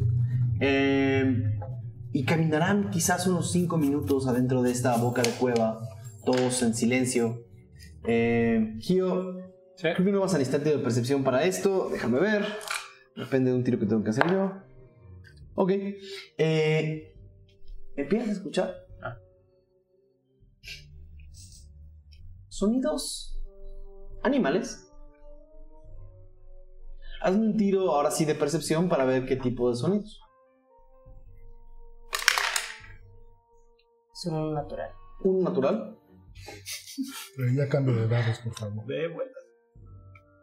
[0.61, 1.59] Eh,
[2.11, 5.80] y caminarán quizás unos cinco minutos adentro de esta boca de cueva,
[6.26, 7.45] todos en silencio.
[8.06, 9.36] Eh, Gio,
[9.77, 11.90] creo que no vas a necesitar tiro de percepción para esto.
[11.91, 12.45] Déjame ver.
[13.15, 14.53] Depende de un tiro que tengo que hacer yo.
[15.56, 15.72] Ok.
[16.38, 17.15] Eh,
[17.99, 18.76] Empiezas a escuchar
[22.48, 23.38] sonidos
[24.23, 24.90] animales.
[27.22, 30.22] Hazme un tiro ahora sí de percepción para ver qué tipo de sonidos.
[34.19, 34.91] Es un natural.
[35.23, 35.97] Un natural.
[37.37, 38.85] Pero ya cambio de dados, por favor.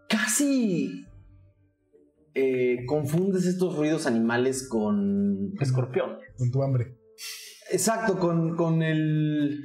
[0.09, 1.05] Casi
[2.35, 6.19] eh, confundes estos ruidos animales con escorpión.
[6.39, 6.97] Con tu hambre.
[7.70, 9.65] Exacto, con, con el.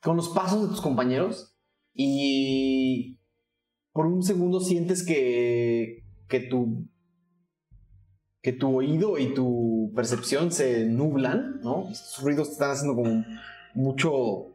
[0.00, 1.56] con los pasos de tus compañeros.
[1.94, 3.18] Y.
[3.92, 6.04] por un segundo sientes que.
[6.28, 6.88] que tu.
[8.42, 11.88] Que tu oído y tu percepción se nublan, ¿no?
[11.90, 13.24] Estos ruidos te están haciendo como
[13.74, 14.48] mucho.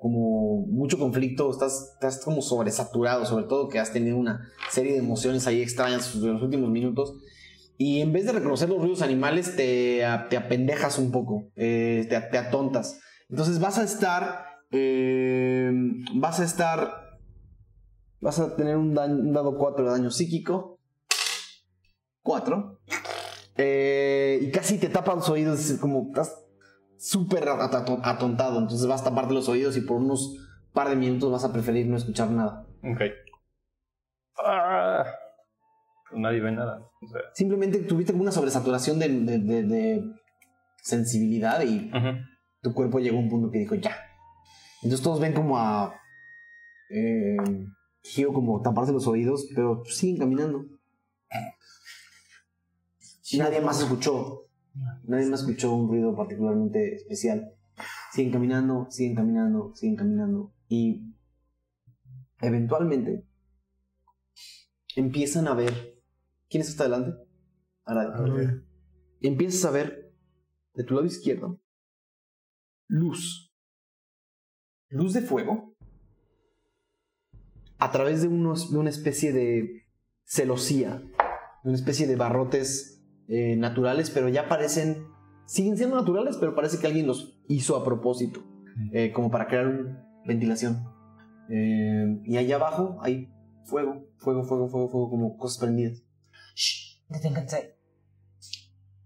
[0.00, 4.98] como mucho conflicto, estás, estás como sobresaturado, sobre todo que has tenido una serie de
[4.98, 7.14] emociones ahí extrañas en los últimos minutos.
[7.76, 12.20] Y en vez de reconocer los ruidos animales, te, te apendejas un poco, eh, te,
[12.20, 13.00] te atontas.
[13.28, 14.44] Entonces vas a estar.
[14.70, 15.72] eh,
[16.14, 16.92] vas a estar.
[18.20, 20.77] Vas a tener un, daño- un dado 4 de daño psíquico.
[22.28, 22.78] 4.
[23.56, 26.44] y casi te tapa los oídos, es como estás
[26.96, 28.58] súper at- at- atontado.
[28.60, 30.36] Entonces vas a taparte los oídos y por unos
[30.72, 32.66] par de minutos vas a preferir no escuchar nada.
[32.84, 33.00] Ok.
[34.44, 35.04] Ah,
[36.12, 36.80] nadie ve nada.
[37.02, 40.02] O sea, Simplemente tuviste como una sobresaturación de, de- de- de
[40.82, 41.90] sensibilidad y
[42.62, 43.96] tu cuerpo llegó a un punto que dijo ya.
[44.82, 45.94] Entonces todos ven como a
[46.90, 47.36] eh,
[48.02, 50.64] Gio como taparse los oídos, pero siguen caminando.
[53.36, 54.48] Nadie más escuchó
[55.04, 57.52] Nadie más escuchó un ruido particularmente especial.
[58.12, 60.52] Siguen caminando, siguen caminando, siguen caminando.
[60.68, 61.14] Y
[62.40, 63.26] eventualmente
[64.94, 65.98] empiezan a ver.
[66.48, 67.18] ¿Quién está adelante?
[67.84, 68.62] Aradia.
[69.20, 70.12] Empiezas a ver
[70.74, 71.60] de tu lado izquierdo
[72.88, 73.54] luz.
[74.88, 75.76] Luz de fuego.
[77.78, 79.86] A través de, unos, de una especie de
[80.24, 81.02] celosía.
[81.62, 82.97] Una especie de barrotes
[83.28, 85.06] eh, naturales, pero ya parecen.
[85.46, 88.40] Siguen siendo naturales, pero parece que alguien los hizo a propósito.
[88.92, 90.84] eh, como para crear ventilación.
[91.50, 93.28] Eh, y allá abajo hay
[93.64, 96.02] fuego, fuego, fuego, fuego, fuego, como cosas prendidas.
[97.08, 97.76] Deténganse.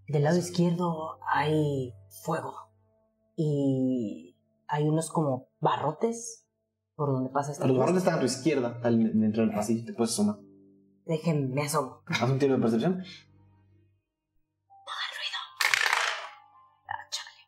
[0.09, 1.95] Del lado izquierdo hay
[2.25, 2.55] fuego.
[3.37, 4.37] Y
[4.67, 6.47] hay unos como barrotes
[6.95, 10.13] por donde pasa esta Los barrotes están a tu izquierda, dentro del pasillo, te puedes
[10.13, 10.37] asomar.
[11.07, 12.03] Déjenme, me asomo.
[12.07, 13.03] Haz un tiro de percepción.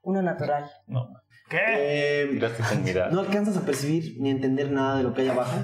[0.04, 0.70] Uno natural.
[0.86, 1.08] No.
[1.48, 2.28] ¿Qué?
[2.32, 3.10] Miraste con mirada.
[3.10, 5.56] No alcanzas a percibir ni a entender nada de lo que hay abajo.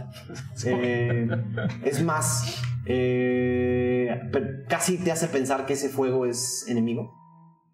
[0.67, 1.27] Eh,
[1.85, 4.09] es más, eh,
[4.69, 7.15] casi te hace pensar que ese fuego es enemigo.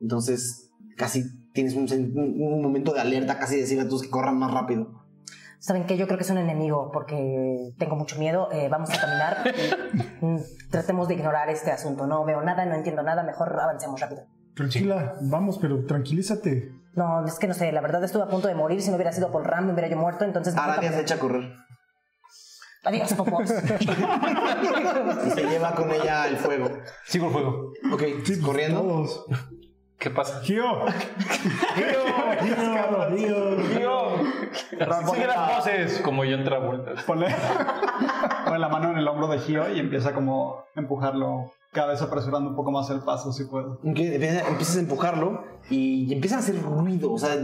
[0.01, 4.11] Entonces, casi tienes un, sen- un- un momento de alerta, casi decir a todos que
[4.11, 5.03] corran más rápido.
[5.59, 8.53] Saben que yo creo que es un enemigo porque tengo mucho miedo.
[8.53, 9.37] Eh, vamos a caminar.
[10.21, 10.39] y, mm,
[10.71, 12.07] tratemos de ignorar este asunto.
[12.07, 13.25] No veo nada, no entiendo nada.
[13.25, 14.23] Mejor avancemos rápido.
[14.57, 16.73] Tranquila, vamos, pero tranquilízate.
[16.95, 17.71] No, es que no sé.
[17.73, 18.81] La verdad estuve a punto de morir.
[18.81, 20.25] Si no hubiera sido por Ram, me hubiera yo muerto.
[20.25, 20.55] Entonces.
[20.55, 21.53] mejor Aradia se echa a correr.
[22.85, 23.51] Adiós, popos.
[25.27, 26.71] Y se lleva con ella el fuego.
[27.05, 27.73] Sigo el fuego.
[27.93, 28.03] Ok,
[28.43, 28.81] corriendo.
[28.81, 29.27] Todos.
[29.99, 30.41] ¿Qué pasa?
[30.45, 30.65] Gio.
[31.75, 32.05] Gio.
[33.17, 33.57] Gio.
[33.75, 34.07] Gio.
[34.69, 36.01] Sigue las voces.
[36.03, 37.03] Como yo entra vueltas.
[37.05, 37.27] Ponle,
[38.45, 42.03] pone la mano en el hombro de Gio y empieza como a empujarlo, cada vez
[42.03, 43.81] apresurando un poco más el paso, si puedo.
[43.85, 47.13] Empiezas a empujarlo y empiezan a hacer ruido.
[47.13, 47.35] O sea,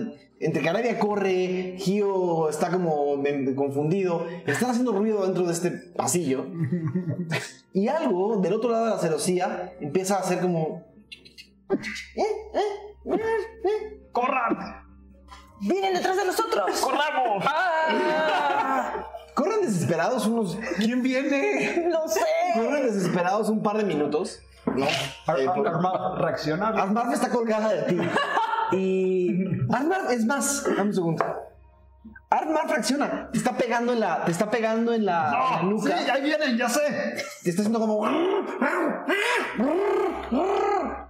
[0.41, 3.17] entre que Arabia corre, Gio está como
[3.57, 4.27] confundido.
[4.47, 6.47] Están haciendo ruido dentro de este pasillo.
[7.75, 10.92] Y algo del otro lado de la celosía empieza a hacer como.
[14.13, 14.57] ¡Corran!
[15.61, 16.81] ¡Vienen detrás de nosotros!
[16.81, 17.45] ¡Corramos!
[19.35, 20.59] Corren desesperados unos.
[20.77, 21.87] ¿Quién viene?
[21.91, 22.21] ¡No sé!
[22.55, 24.41] Corren desesperados un par de minutos.
[24.67, 24.85] ¿No?
[24.87, 26.69] Eh, por- Arma, reacciona.
[26.69, 27.99] Armarf está colgada de ti.
[28.77, 29.45] Y.
[29.75, 31.25] Armarf, es más, dame un segundo.
[32.31, 33.31] Armarf reacciona.
[33.33, 34.25] Te está pegando en la.
[34.25, 35.99] Te está pegando en la, en la nuca.
[35.99, 36.81] Sí, ahí vienen, ya sé.
[37.43, 38.07] Te está haciendo como.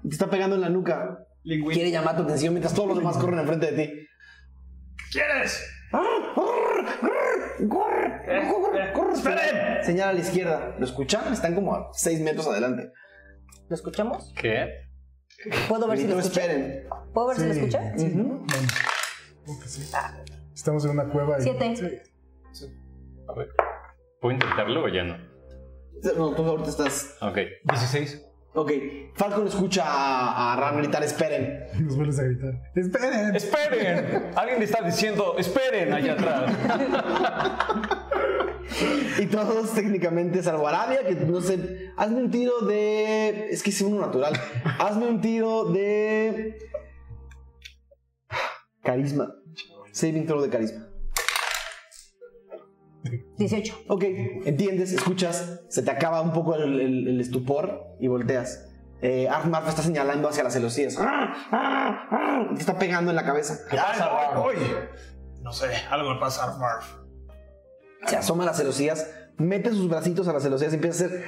[0.03, 1.19] Te está pegando en la nuca.
[1.45, 1.75] Lingüín.
[1.75, 4.07] Quiere llamar tu atención mientras todos los demás corren enfrente de ti.
[5.13, 5.63] ¿Quieres?
[9.13, 9.85] ¡Esperen!
[9.85, 10.75] Señala a la izquierda.
[10.79, 11.33] ¿Lo escuchan?
[11.33, 12.91] Están como a 6 metros adelante.
[13.69, 14.33] ¿Lo escuchamos?
[14.41, 14.69] ¿Qué?
[15.69, 16.43] ¿Puedo ver si lo No escucha?
[16.43, 16.87] esperen.
[17.13, 18.07] ¿Puedo ver si lo Sí.
[18.07, 18.47] Ujú.
[19.45, 19.91] Creo que sí.
[20.55, 21.39] Estamos en una cueva.
[21.39, 22.03] y- Siete.
[22.53, 22.67] Sí.
[23.29, 23.49] A ver.
[24.21, 25.17] ¿Puedo intentarlo o ya no?
[26.17, 27.17] No, tú ahorita estás.
[27.21, 27.39] Ok.
[27.65, 28.25] 16.
[28.55, 28.71] Ok.
[29.15, 31.67] Falcon escucha a, a Ram gritar: esperen.
[31.81, 32.71] Nos vuelves a gritar.
[32.75, 33.35] ¡Esperen!
[33.35, 34.31] ¡Esperen!
[34.37, 36.53] Alguien le está diciendo, esperen allá atrás.
[39.19, 41.91] Y todos técnicamente, salvo Arabia, que no sé.
[41.97, 43.49] Hazme un tiro de.
[43.51, 44.35] Es que es uno natural.
[44.79, 46.59] Hazme un tiro de.
[48.83, 49.33] Carisma.
[49.93, 50.92] Saving throw de carisma.
[53.37, 53.85] 18.
[53.89, 54.05] Ok,
[54.45, 58.69] entiendes, escuchas, se te acaba un poco el, el- el estupor y volteas.
[59.01, 60.97] Eh, Armarf está señalando hacia las celosías.
[60.97, 63.59] Te está pegando en la cabeza.
[64.47, 64.55] Uy,
[65.41, 66.85] no sé, algo le pasa a Marv.
[68.07, 71.25] Se asoma a las celosías, mete sus bracitos a las celosías y empieza a hacer.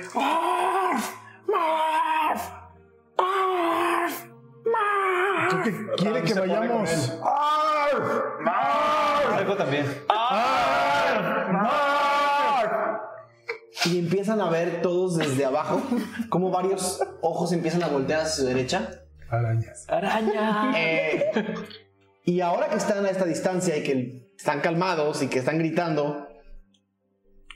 [5.48, 7.18] Creo que quiere que se pone con vayamos.
[9.36, 9.86] Algo también.
[13.86, 15.82] Y empiezan a ver todos desde abajo
[16.30, 19.02] como varios ojos empiezan a voltear hacia su derecha.
[19.88, 20.74] Arañas.
[20.76, 21.30] Eh,
[22.24, 26.28] y ahora que están a esta distancia y que están calmados y que están gritando,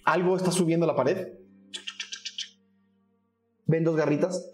[0.05, 1.28] algo está subiendo la pared.
[3.66, 4.50] Ven dos garritas.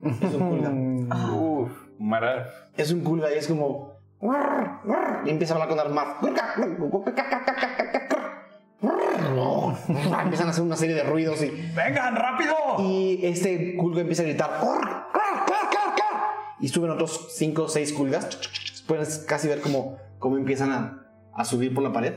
[0.00, 1.32] Es un culga.
[1.32, 2.70] Uf, Mara.
[2.76, 3.96] Es un culga y es como.
[5.24, 6.16] Y empieza a hablar con Armar.
[8.82, 11.50] Empiezan a hacer una serie de ruidos y.
[11.74, 12.54] ¡Vengan, rápido!
[12.80, 14.60] Y este culga empieza a gritar.
[16.60, 18.38] Y suben otros 5 o 6 culgas.
[18.86, 22.14] Puedes casi ver cómo, cómo empiezan a, a subir por la pared.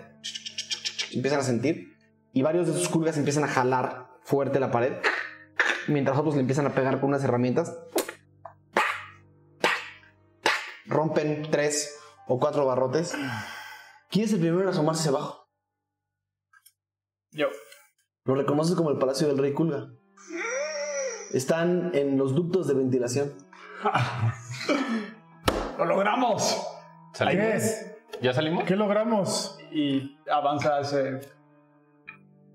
[1.14, 1.98] Empiezan a sentir.
[2.34, 4.94] Y varios de esos culgas empiezan a jalar fuerte la pared.
[5.88, 7.76] Mientras otros le empiezan a pegar con unas herramientas.
[10.90, 13.15] rompen tres o cuatro barrotes.
[14.10, 15.48] ¿Quién es el primero en asomarse hacia abajo?
[17.31, 17.47] Yo.
[18.26, 19.89] Lo reconoces como el Palacio del Rey Kulga.
[21.34, 23.34] Están en los ductos de ventilación.
[25.77, 26.61] ¡Lo logramos!
[27.18, 27.60] ¿Qué?
[28.22, 28.64] ¿Ya salimos?
[28.65, 29.57] ¿Qué logramos?
[29.72, 31.19] Y avanza ese.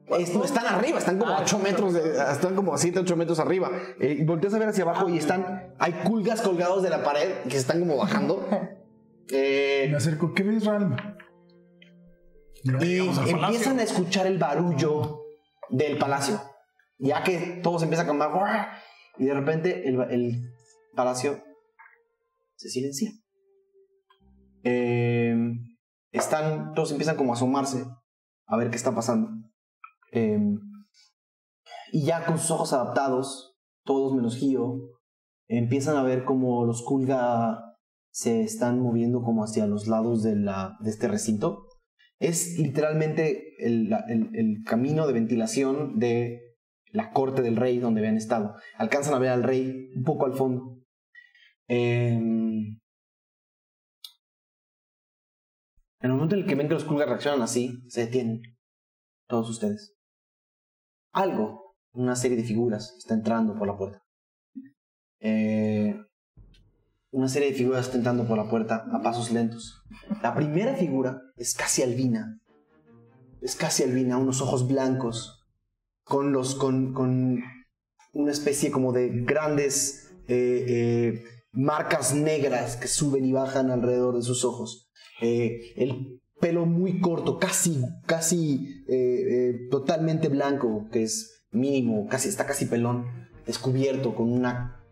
[0.09, 3.17] Es- no, están arriba, están como a 8 metros, de- están como a 7, 8
[3.17, 3.71] metros arriba.
[4.01, 7.43] Eh, y volteas a ver hacia abajo y están, hay culgas colgados de la pared
[7.45, 8.47] que se están como bajando.
[9.33, 10.35] Eh, Me acerco.
[10.35, 10.95] ¿Qué ves, Ralm?
[12.65, 12.99] Y
[13.31, 15.21] empiezan a escuchar el barullo
[15.71, 16.41] del palacio.
[16.99, 18.31] Ya que todo se empieza a cambiar.
[19.19, 20.53] Y de repente el, el
[20.95, 21.43] palacio
[22.57, 23.11] se silencia.
[24.63, 25.37] Eh,
[26.11, 27.85] están, todos empiezan como a asomarse
[28.47, 29.31] a ver qué está pasando.
[30.13, 30.39] Eh,
[31.93, 34.81] y ya con sus ojos adaptados, todos menos Gio,
[35.49, 37.61] empiezan a ver como los Kulga
[38.11, 41.67] se están moviendo como hacia los lados de, la, de este recinto.
[42.25, 46.57] Es literalmente el, camino de ventilación de
[46.91, 48.57] la corte del rey donde habían estado.
[48.79, 50.81] Alcanzan a ver al rey un poco al fondo.
[51.69, 52.79] Em,
[56.01, 58.41] en el momento en el que ven que los Kulga reaccionan así, se detienen.
[59.29, 59.95] Todos ustedes.
[61.13, 64.03] Algo, una serie de figuras, está entrando por la puerta.
[65.21, 65.95] Eh,
[67.15, 69.85] una serie de figuras está entrando por la puerta a pasos lentos.
[70.21, 72.41] La primera figura es casi albina.
[73.41, 75.47] Es casi albina, unos ojos blancos,
[76.03, 76.57] con los.
[76.57, 77.41] con, con
[78.13, 84.23] una especie como de grandes eh, eh, marcas negras que suben y bajan alrededor de
[84.23, 84.91] sus ojos.
[85.21, 88.85] Eh, el pelo muy corto, casi, casi
[89.71, 93.07] totalmente blanco, que es mínimo, casi, está casi pelón,
[93.47, 94.84] descubierto con una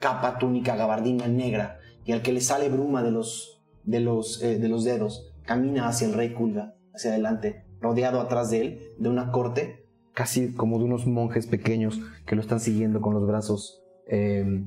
[0.00, 4.58] capa, túnica, gabardina negra, y al que le sale bruma de los, de los, eh,
[4.58, 9.08] de los dedos, camina hacia el rey Kulga, hacia adelante, rodeado atrás de él, de
[9.08, 13.82] una corte, casi como de unos monjes pequeños que lo están siguiendo con los brazos,
[14.08, 14.64] eh,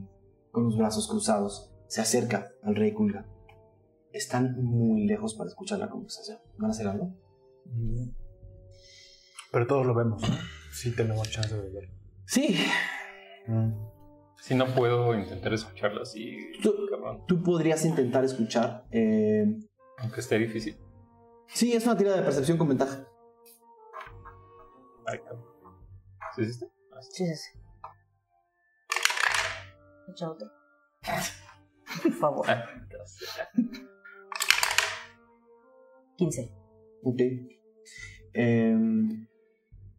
[0.51, 1.73] con los brazos cruzados.
[1.87, 3.25] Se acerca al rey Kulga.
[4.13, 6.37] Están muy lejos para escuchar la conversación.
[6.57, 7.13] ¿Van a hacer algo?
[9.51, 10.35] Pero todos lo vemos, ¿no?
[10.71, 11.93] Sí tenemos chance de verlo.
[12.25, 12.55] Sí.
[14.41, 16.35] Si no puedo intentar escucharlo así,
[16.89, 17.23] cabrón.
[17.27, 18.85] Tú podrías intentar escuchar.
[18.91, 19.45] eh,
[19.99, 20.77] Aunque esté difícil.
[21.47, 23.07] Sí, es una tirada de percepción con ventaja.
[25.05, 25.45] Ay, cabrón.
[26.35, 26.65] ¿Sí hiciste?
[27.11, 27.59] Sí, sí, sí.
[30.11, 30.47] Echa otro.
[32.03, 32.47] Por favor.
[36.17, 36.53] 15.
[37.03, 37.19] Ok.
[38.33, 39.27] Em,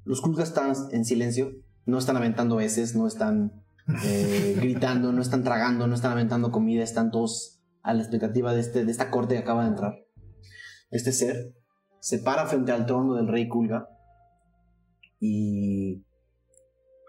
[0.05, 1.52] los Kulgas están en silencio.
[1.85, 3.61] No están aventando heces, no están
[4.04, 6.82] eh, gritando, no están tragando, no están aventando comida.
[6.82, 9.94] Están todos a la expectativa de, este, de esta corte que acaba de entrar.
[10.90, 11.54] Este ser
[12.00, 13.88] se para frente al trono del rey Kulga.
[15.20, 16.04] Y.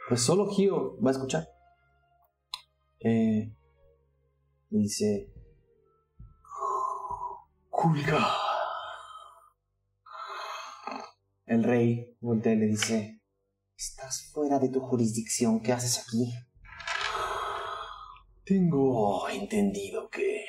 [0.08, 1.48] Pues solo Gio va a escuchar.
[3.00, 3.54] Eh,
[4.70, 5.34] dice.
[7.70, 8.28] Kulga.
[11.46, 13.22] El rey voltea y le dice,
[13.76, 16.34] estás fuera de tu jurisdicción, ¿qué haces aquí?
[18.46, 20.44] Tengo entendido que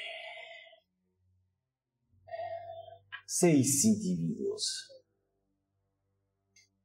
[3.25, 4.91] seis individuos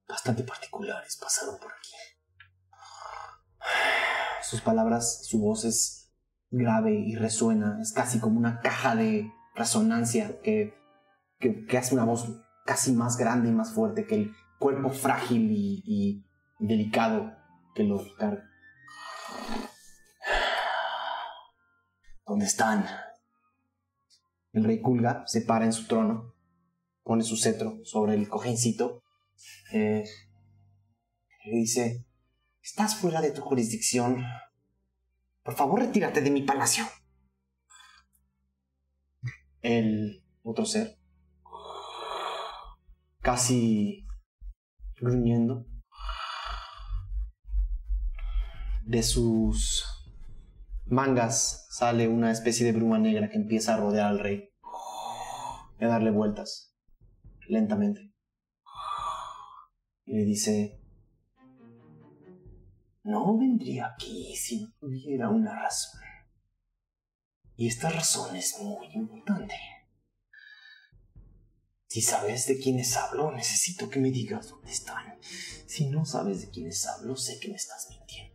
[0.07, 1.89] bastante particulares pasaron por aquí.
[4.43, 6.11] Sus palabras, su voz es
[6.51, 10.75] grave y resuena, es casi como una caja de resonancia que,
[11.39, 12.27] que, hace una voz
[12.65, 16.25] casi más grande y más fuerte que el cuerpo frágil y, y
[16.59, 17.31] delicado
[17.73, 18.48] que lo carga.
[22.29, 22.85] ¿Dónde están?
[24.53, 26.35] El rey Kulga se para en su trono,
[27.01, 29.01] pone su cetro sobre el cojincito
[29.73, 30.03] eh,
[31.45, 32.05] y dice,
[32.61, 34.23] estás fuera de tu jurisdicción.
[35.41, 36.85] Por favor, retírate de mi palacio.
[39.63, 40.99] El otro ser
[43.21, 44.05] casi
[44.99, 45.65] gruñendo.
[48.85, 49.98] De sus
[50.89, 54.49] mangas sale una especie de bruma negra que empieza a rodear al rey
[55.79, 56.75] y a darle vueltas
[57.47, 58.13] lentamente.
[60.05, 60.81] Y le dice,
[63.03, 66.01] no vendría aquí si no tuviera una razón.
[67.55, 69.55] Y esta razón es muy importante.
[71.87, 75.19] Si sabes de quiénes hablo, necesito que me digas dónde están.
[75.21, 78.28] Si no sabes de quiénes hablo, sé que me estás mintiendo.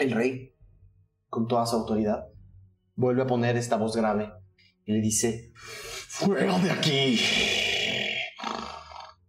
[0.00, 0.56] El rey,
[1.28, 2.24] con toda su autoridad,
[2.94, 4.32] vuelve a poner esta voz grave
[4.86, 7.20] y le dice, ¡Fuera de aquí!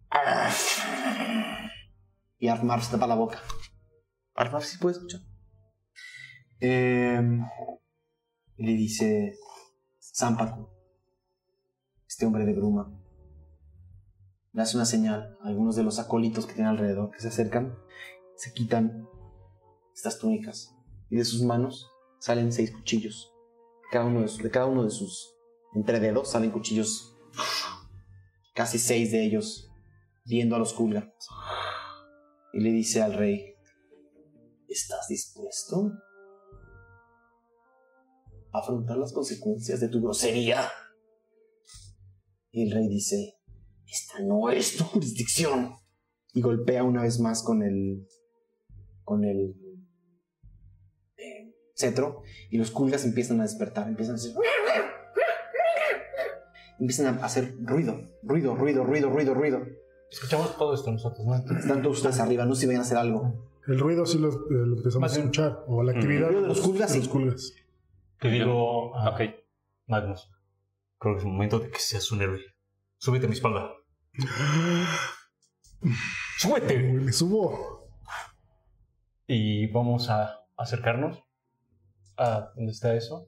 [0.10, 0.86] Arf.
[2.40, 3.42] Y Armar se tapa la boca.
[4.34, 5.20] Armar sí puede escuchar.
[6.62, 7.46] Em,
[8.56, 9.36] y le dice,
[10.00, 10.70] Zampacu,
[12.08, 12.98] este hombre de bruma,
[14.54, 17.78] le hace una señal a algunos de los acólitos que tiene alrededor, que se acercan,
[18.38, 19.11] se quitan
[20.02, 20.76] estas túnicas
[21.12, 21.88] y de sus manos
[22.20, 23.32] salen seis cuchillos.
[23.92, 25.36] Cada uno de, sus- cada uno de sus
[25.76, 27.16] entrededos salen cuchillos,
[28.56, 29.70] casi seis de ellos,
[30.26, 31.14] viendo a los Kulga.
[32.54, 33.54] Y le dice al rey,
[34.68, 35.92] ¿estás dispuesto
[38.54, 40.68] a afrontar las consecuencias de tu grosería?
[42.52, 43.36] Y el rey dice,
[43.86, 45.76] esta no es tu jurisdicción.
[46.34, 48.08] Y golpea una vez más con el.
[49.04, 49.54] con el.
[51.82, 52.24] Cetro.
[52.50, 53.88] Y los culgas empiezan a despertar.
[53.88, 54.32] Empiezan a hacer.
[56.80, 59.60] Empiezan a hacer ruido, ruido, ruido, ruido, ruido, ruido.
[60.10, 61.36] Escuchamos todo esto nosotros, ¿no?
[61.36, 63.50] Están todos ustedes arriba, no sé si vayan a hacer algo.
[63.68, 65.64] El ruido sí lo, eh, lo empezamos Más a escuchar.
[65.68, 65.96] O la Mm.
[65.98, 67.00] actividad El ruido de los culgas, de sí.
[67.02, 67.54] los culgas.
[68.20, 69.16] Te digo, ah,
[69.88, 70.30] Magnus,
[70.98, 72.40] creo que es momento de que seas un héroe.
[72.98, 73.72] Súbete a mi espalda.
[76.38, 76.78] ¡Súbete!
[76.80, 77.88] Me subo.
[79.28, 81.24] Y vamos a acercarnos
[82.22, 83.28] a donde está eso.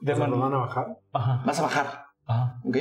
[0.00, 0.86] De O sea, man- ¿lo van a bajar?
[1.12, 1.42] Ajá.
[1.44, 2.60] Vas a bajar, Ajá.
[2.64, 2.76] ¿ok?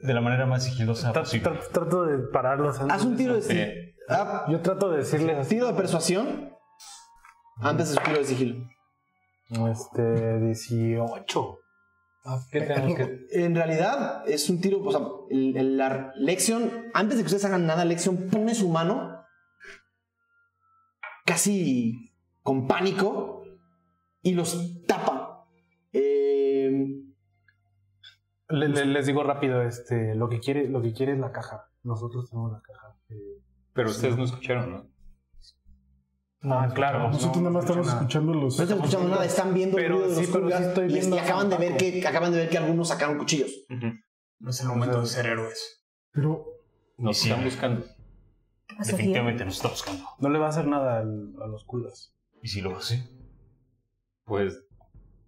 [0.00, 1.50] De la manera más sigilosa Tra- posible.
[1.50, 3.42] tra- trato de pararlos antes Haz un tiro de.
[3.42, 5.50] si- ah, Yo trato de decirles así.
[5.56, 6.52] tiro de persuasión
[7.60, 8.68] antes de su tiro de sigilo.
[9.70, 11.58] Este, 18.
[12.52, 13.26] ¿Qué tenemos que...?
[13.32, 15.00] En realidad es un tiro, o sea,
[15.30, 19.24] el- el- la lección, antes de que ustedes hagan nada, lección pone su mano
[21.24, 22.12] casi
[22.42, 23.37] con pánico
[24.22, 25.46] y los tapa.
[25.92, 26.70] Eh,
[28.50, 31.70] Le- le- les digo rápido, este, lo que quiere, lo que quiere es la caja.
[31.82, 32.96] Nosotros tenemos la caja.
[33.10, 33.42] Eh,
[33.74, 34.90] Pero ustedes no escucharon, ¿no?
[36.54, 37.08] ah, claro.
[37.10, 37.98] Nosotros no, nada más estamos nada.
[37.98, 38.56] escuchando los.
[38.56, 40.62] no están escuchando nada, están viendo el Pero ruido de sí, los pero sí culgas
[40.68, 43.50] estoy y, viendo y acaban de ver que acaban de ver que algunos sacaron cuchillos.
[44.40, 45.84] No es el momento de ser héroes.
[46.12, 46.44] Pero
[46.96, 47.28] Nos Sí.
[47.30, 47.84] están buscando.
[48.78, 50.04] Definitivamente nos está buscando.
[50.18, 52.12] No le va a hacer nada al- a los culgas.
[52.42, 53.08] ¿Y si lo hace?
[54.28, 54.62] Pues,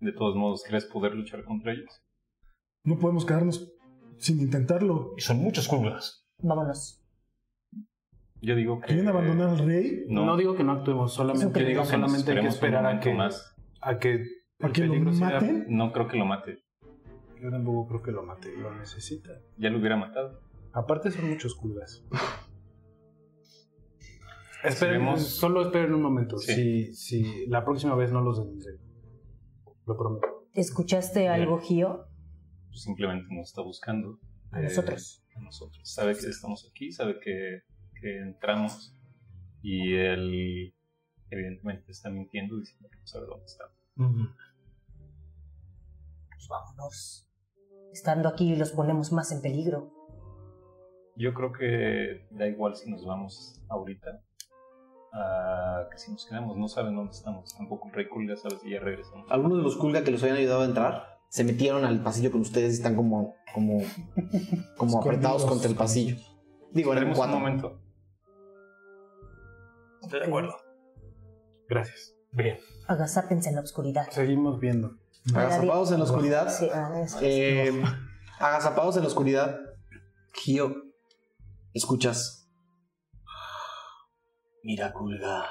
[0.00, 2.02] de todos modos, ¿crees poder luchar contra ellos?
[2.82, 3.70] no podemos quedarnos
[4.18, 5.12] sin intentarlo.
[5.16, 6.26] Y son muchos culgas.
[6.38, 7.02] Vámonos.
[8.40, 8.86] Yo digo que...
[8.86, 10.04] ¿Quieren abandonar al rey?
[10.08, 13.00] No, No, digo que no actuemos, solamente, yo digo que solamente hay que esperar a
[13.00, 13.54] que, más.
[13.82, 14.24] a que
[14.62, 15.66] ¿A que lo maten?
[15.68, 16.58] No creo que lo mate.
[17.42, 19.30] Yo tampoco creo que lo mate, lo necesita.
[19.58, 20.40] Ya lo hubiera matado.
[20.72, 22.04] Aparte son muchos culgas.
[24.62, 26.38] Esperen, Esperemos- solo esperen un momento.
[26.38, 26.92] Sí.
[26.92, 28.78] Si, si la próxima vez no los detendré.
[29.90, 30.46] Lo prometo.
[30.54, 32.06] ¿Escuchaste algo, Gio?
[32.70, 34.20] Simplemente nos está buscando.
[34.52, 35.24] A eh, nosotros.
[35.34, 35.92] a nosotros.
[35.92, 37.62] Sabe que estamos aquí, sabe que,
[38.00, 38.94] que entramos.
[39.62, 40.72] Y él,
[41.28, 43.64] evidentemente, está mintiendo diciendo que no sabe dónde está.
[43.96, 44.08] Pues
[46.48, 47.28] vámonos.
[47.92, 49.92] Estando aquí los ponemos más en peligro.
[51.16, 54.22] Yo creo que da igual si nos vamos ahorita.
[55.12, 57.54] A que si nos quedamos, no saben dónde estamos.
[57.56, 59.30] Tampoco el Rey Kulga sabe si ya regresamos.
[59.30, 62.40] Algunos de los culga que los habían ayudado a entrar se metieron al pasillo con
[62.40, 63.78] ustedes y están como, como,
[64.76, 66.16] como apretados contra el pasillo.
[66.72, 67.38] Digo, Esperemos un cuatro.
[67.38, 67.80] momento.
[70.02, 70.54] Estoy de acuerdo.
[71.68, 72.14] Gracias.
[72.32, 72.58] Bien.
[72.86, 74.08] Agazápense en la oscuridad.
[74.10, 74.96] Seguimos viendo.
[75.34, 76.48] Agazapados en la oscuridad.
[76.50, 77.04] Sí, ah.
[77.20, 77.82] Eh,
[78.38, 79.58] agazapados en la oscuridad.
[80.32, 80.74] Gio,
[81.74, 82.39] escuchas.
[84.62, 85.48] Mira, Kulga.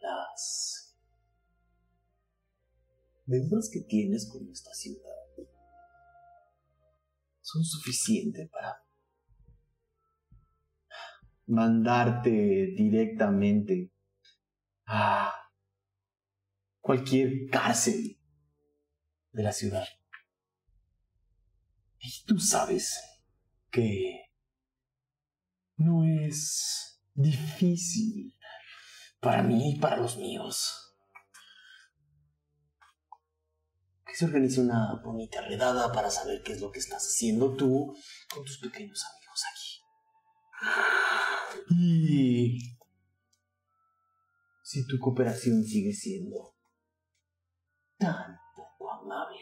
[0.00, 0.96] Las
[3.24, 5.10] deudas que tienes con esta ciudad
[7.40, 8.84] son suficientes para
[11.46, 12.30] mandarte
[12.76, 13.92] directamente
[14.86, 15.32] a
[16.80, 18.18] cualquier cárcel
[19.32, 19.86] de la ciudad.
[22.00, 23.00] Y tú sabes
[23.70, 24.21] que
[25.84, 28.34] no es difícil
[29.20, 30.78] para mí y para los míos.
[34.04, 37.94] Que se organice una bonita redada para saber qué es lo que estás haciendo tú
[38.34, 39.80] con tus pequeños amigos aquí.
[41.70, 42.58] Y
[44.62, 46.56] si tu cooperación sigue siendo
[47.98, 49.38] tan poco amable,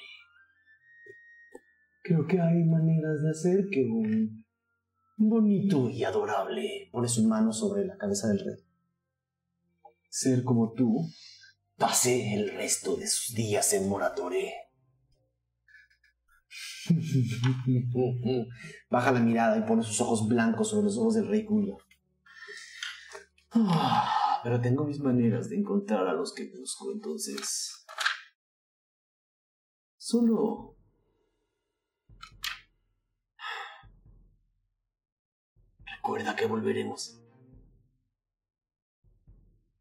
[2.03, 4.40] creo que hay maneras de hacer que un
[5.29, 8.65] bonito y adorable pone su mano sobre la cabeza del rey.
[10.09, 11.07] Ser como tú
[11.77, 14.55] pase el resto de sus días en Moratore.
[18.91, 21.75] Baja la mirada y pone sus ojos blancos sobre los ojos del rey Kuya.
[23.53, 27.85] Ah, Pero tengo mis maneras de encontrar a los que busco, entonces.
[29.97, 30.80] Solo.
[36.11, 37.23] Recuerda que volveremos.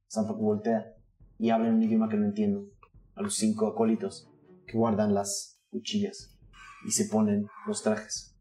[0.09, 0.95] Sanpaku voltea
[1.39, 2.69] y habla en un idioma que no entiendo
[3.15, 4.29] a los cinco acólitos
[4.67, 6.37] que guardan las cuchillas
[6.85, 8.37] y se ponen los trajes.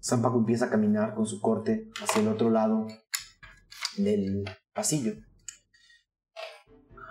[0.00, 2.88] Sanpaku empieza a caminar con su corte hacia el otro lado
[3.96, 4.42] del
[4.72, 5.12] pasillo,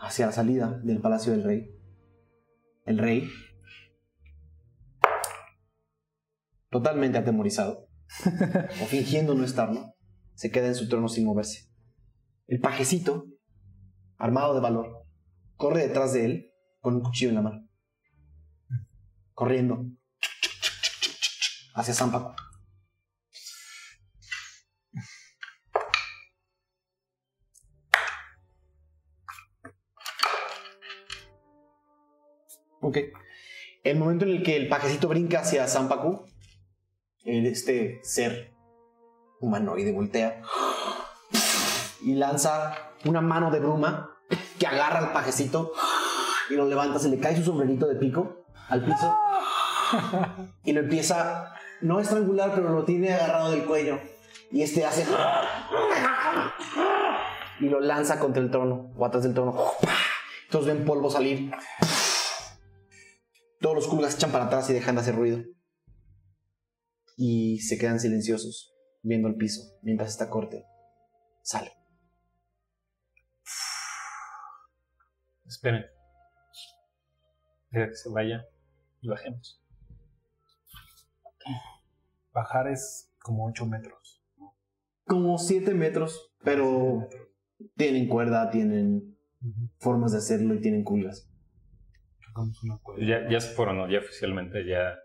[0.02, 1.72] hacia la salida del palacio del rey.
[2.86, 3.30] El rey,
[6.70, 7.88] totalmente atemorizado,
[8.82, 9.96] o fingiendo no estarlo,
[10.36, 11.70] se queda en su trono sin moverse.
[12.48, 13.26] El pajecito,
[14.18, 15.06] armado de valor,
[15.56, 17.70] corre detrás de él con un cuchillo en la mano.
[19.34, 19.86] Corriendo
[21.76, 22.36] hacia Zampaco.
[32.82, 32.98] Ok.
[33.84, 36.26] El momento en el que el pajecito brinca hacia Zampacu,
[37.24, 38.54] este ser
[39.40, 40.42] humanoide voltea
[42.02, 44.18] y lanza una mano de bruma
[44.60, 45.72] que agarra al pajecito
[46.50, 49.18] y lo levanta, se le cae su sombrerito de pico al piso
[50.64, 54.00] y lo empieza, no a estrangular, pero lo tiene agarrado del cuello
[54.52, 55.06] y este hace
[57.60, 59.56] y lo lanza contra el trono o atrás del trono.
[60.50, 61.52] Todos ven polvo salir.
[63.60, 65.44] Todos los culgas echan para atrás y dejan de hacer ruido.
[67.16, 70.66] Y se quedan silenciosos, viendo el piso, mientras esta corte
[71.42, 71.72] sale.
[75.46, 75.86] Esperen.
[77.70, 78.48] Deja que se vaya
[79.02, 79.62] y bajemos.
[82.32, 84.24] Bajar es como 8 metros.
[85.06, 87.10] Como 7 metros, pero
[87.76, 89.18] tienen cuerda, tienen
[89.80, 91.12] formas de hacerlo y tienen cuerda.
[93.00, 93.90] Ya, ya se fueron, ¿no?
[93.90, 94.96] Ya oficialmente, ya.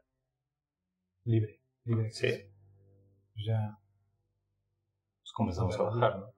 [1.25, 1.58] Libre.
[1.89, 2.11] Libre.
[2.11, 2.29] Sí.
[3.33, 3.79] Pues ya.
[5.23, 6.35] Pues comenzamos a bajar, ¿no?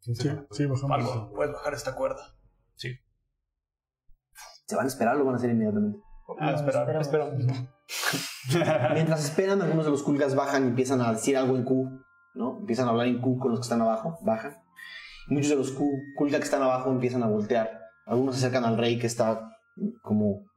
[0.00, 0.14] Sí,
[0.50, 0.90] sí, bajamos.
[0.90, 2.34] Algo, puedes bajar esta cuerda.
[2.76, 2.96] Sí.
[4.66, 5.98] ¿Se van a esperar o lo van a hacer inmediatamente?
[6.40, 7.38] Ah, esperar, esperamos.
[7.38, 7.68] esperamos.
[8.94, 11.90] Mientras esperan, algunos de los culgas bajan y empiezan a decir algo en Q,
[12.34, 12.58] ¿no?
[12.60, 14.56] Empiezan a hablar en Q con los que están abajo, bajan.
[15.26, 15.84] Muchos de los Q,
[16.16, 17.78] culgas que están abajo empiezan a voltear.
[18.06, 19.58] Algunos se acercan al rey que está
[20.00, 20.47] como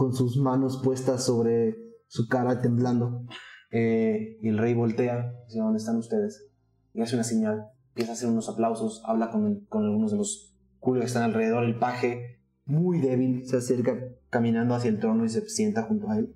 [0.00, 3.26] con sus manos puestas sobre su cara temblando.
[3.70, 6.50] Eh, y el rey voltea, dice, ¿dónde están ustedes?
[6.94, 10.56] Y hace una señal, empieza a hacer unos aplausos, habla con, con algunos de los
[10.78, 11.64] culgas que están alrededor.
[11.64, 13.94] El paje, muy débil, se acerca
[14.30, 16.34] caminando hacia el trono y se sienta junto a él.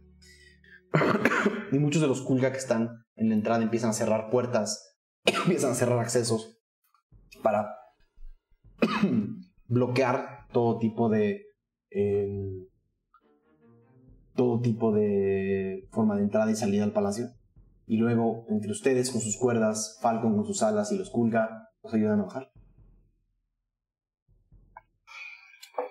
[1.72, 5.70] y muchos de los culga que están en la entrada empiezan a cerrar puertas, empiezan
[5.70, 6.60] a cerrar accesos
[7.42, 7.74] para
[9.68, 11.46] bloquear todo tipo de
[11.88, 12.68] eh,
[14.34, 17.30] todo tipo de forma de entrada y salida al palacio.
[17.86, 21.92] Y luego, entre ustedes con sus cuerdas, Falcon con sus alas y los Kulga, los
[21.94, 22.50] ayudan a bajar.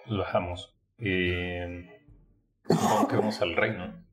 [0.10, 0.76] Bajamos.
[0.98, 1.30] Y.
[2.68, 4.04] Supongo que vamos al reino.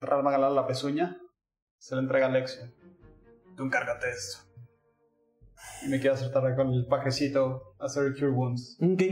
[0.00, 1.16] Ralma Galán la pezuña,
[1.78, 2.62] se la entrega a Alexio.
[3.56, 4.44] Tú encárgate de esto.
[5.84, 8.78] Y me quiero acertar con el pajecito a hacer Cure Wounds.
[8.80, 9.02] Ok.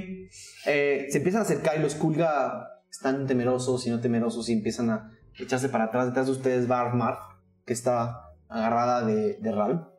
[0.67, 4.91] Eh, se empiezan a acercar y los Kulga están temerosos y no temerosos y empiezan
[4.91, 6.07] a echarse para atrás.
[6.07, 7.19] Detrás de ustedes va Armar,
[7.67, 9.91] que está agarrada de, de Ral,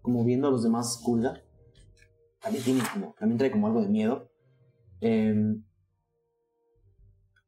[0.00, 1.42] como viendo a los demás Kulga.
[2.40, 4.30] También, tiene como, también trae como algo de miedo.
[5.00, 5.64] Em,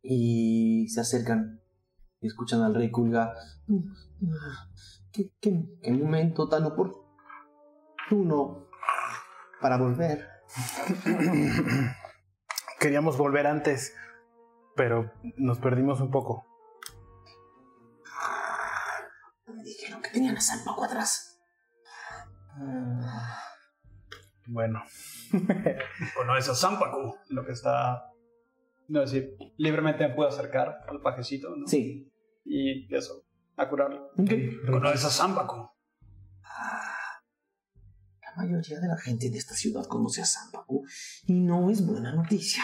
[0.03, 1.63] y se acercan
[2.21, 3.35] y escuchan al rey Kulga.
[5.13, 8.69] ¿Qué, qué, qué momento tan oportuno
[9.61, 10.29] para volver?
[12.79, 13.95] Queríamos volver antes,
[14.79, 16.47] pero nos perdimos un poco.
[19.47, 21.39] Me dijeron que tenían a Sanpaku atrás.
[24.47, 24.83] Bueno,
[26.17, 28.13] Bueno, eso es Zampacu, lo que está.
[28.89, 31.67] No es decir, libremente me puedo acercar al pajecito, ¿no?
[31.67, 32.11] Sí.
[32.45, 33.25] Y eso,
[33.57, 34.07] a curarlo.
[34.17, 34.31] Ok.
[34.71, 35.69] Bueno, eso es Zampacu.
[38.23, 40.87] La mayoría de la gente de esta ciudad conoce a Sanpaku
[41.27, 42.63] y no es buena noticia.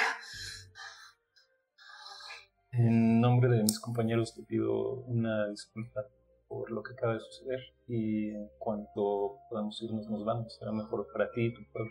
[2.79, 6.01] En nombre de mis compañeros te pido una disculpa
[6.49, 10.57] por lo que acaba de suceder y en cuanto podamos irnos, nos vamos.
[10.59, 11.91] Será mejor para ti y tu pueblo.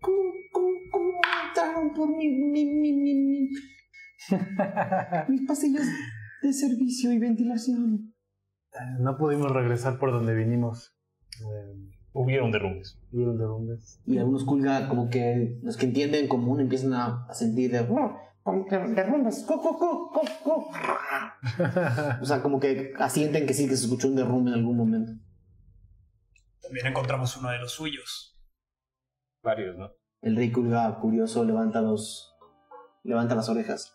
[0.00, 0.18] ¿Cómo,
[0.52, 1.10] cómo, cómo
[1.48, 3.48] entraron por mi, mi, mi, mi, mi-
[5.28, 5.82] mis pasillos
[6.42, 8.14] de servicio y ventilación?
[8.72, 10.94] Eh, No pudimos regresar por donde vinimos.
[11.40, 12.96] Eh, Hubieron derrumbes.
[13.12, 14.00] hubieron derrumbes.
[14.06, 18.16] Y algunos culga como que los que entienden común empiezan a, a sentir de "Oh,
[18.44, 19.44] como que derrumbes.
[19.48, 20.70] cu, cu, cu, cu, cu".
[22.22, 25.12] O sea, como que asienten que sí que se escuchó un derrumbe en algún momento.
[26.60, 28.38] También encontramos uno de los suyos.
[29.42, 29.90] Varios, ¿no?
[30.20, 32.34] El rey culga curioso levanta los
[33.02, 33.94] levanta las orejas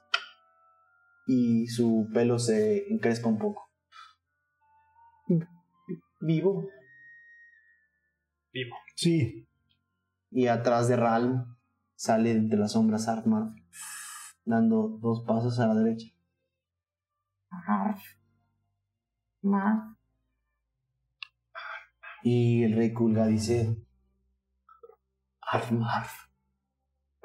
[1.28, 3.70] y su pelo se encrespa un poco.
[6.22, 6.68] Vivo.
[8.52, 8.76] Vivo.
[8.96, 9.48] Sí.
[10.32, 11.56] Y atrás de Ralm
[11.96, 13.54] sale de las sombras Armar,
[14.50, 16.08] dando dos pasos a la derecha.
[22.24, 23.78] Y el rey Kulga dice:
[25.42, 26.08] Armar.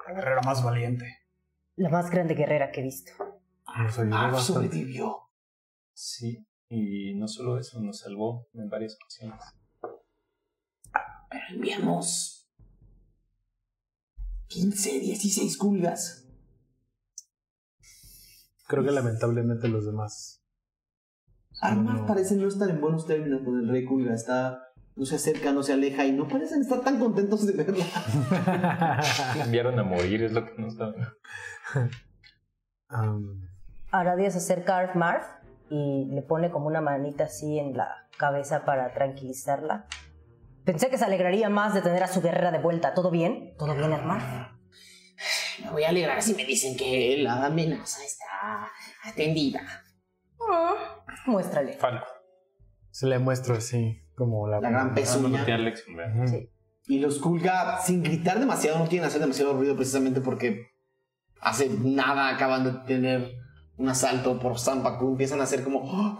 [0.06, 1.06] La guerrera más valiente.
[1.76, 3.12] La más grande guerrera que he visto.
[3.76, 4.68] Nos ayudó Arf bastante.
[4.68, 5.30] sobrevivió.
[5.92, 9.40] Sí, y no solo eso, nos salvó en varias ocasiones.
[11.30, 12.48] Pero enviamos
[14.48, 16.23] 15, 16 Kulgas.
[18.66, 20.42] Creo que lamentablemente los demás.
[21.60, 22.06] Armar No.
[22.06, 24.14] parece no estar en buenos términos con el rey Kulga.
[24.14, 27.84] Está, no se acerca, no se aleja y no parecen estar tan contentos de verla.
[29.38, 30.92] Cambiaron a morir, es lo que nos da.
[32.88, 33.48] Am,
[33.90, 35.24] Aradia se acerca a Arf Marf
[35.70, 39.86] y le pone como una manita así en la cabeza para tranquilizarla.
[40.64, 42.94] Pensé que se alegraría más de tener a su guerrera de vuelta.
[42.94, 43.54] ¿Todo bien?
[43.58, 44.24] ¿Todo bien, Arf Marf?
[45.62, 48.70] Me voy a alegrar si me dicen que la amenaza está
[49.04, 49.84] atendida.
[51.26, 51.74] Muéstrale.
[51.74, 52.06] Falco.
[52.90, 55.30] se le muestro así, como la, La gran pezuña.
[55.30, 56.24] Dándote a Alex, ¿verdad?
[56.24, 56.48] Ujú.
[56.86, 60.66] Y los Kulga, sin gritar demasiado, no quieren hacer demasiado ruido precisamente porque
[61.40, 63.32] hace nada acaban de tener
[63.76, 65.08] un asalto por Zampacu.
[65.08, 65.80] Empiezan a hacer como...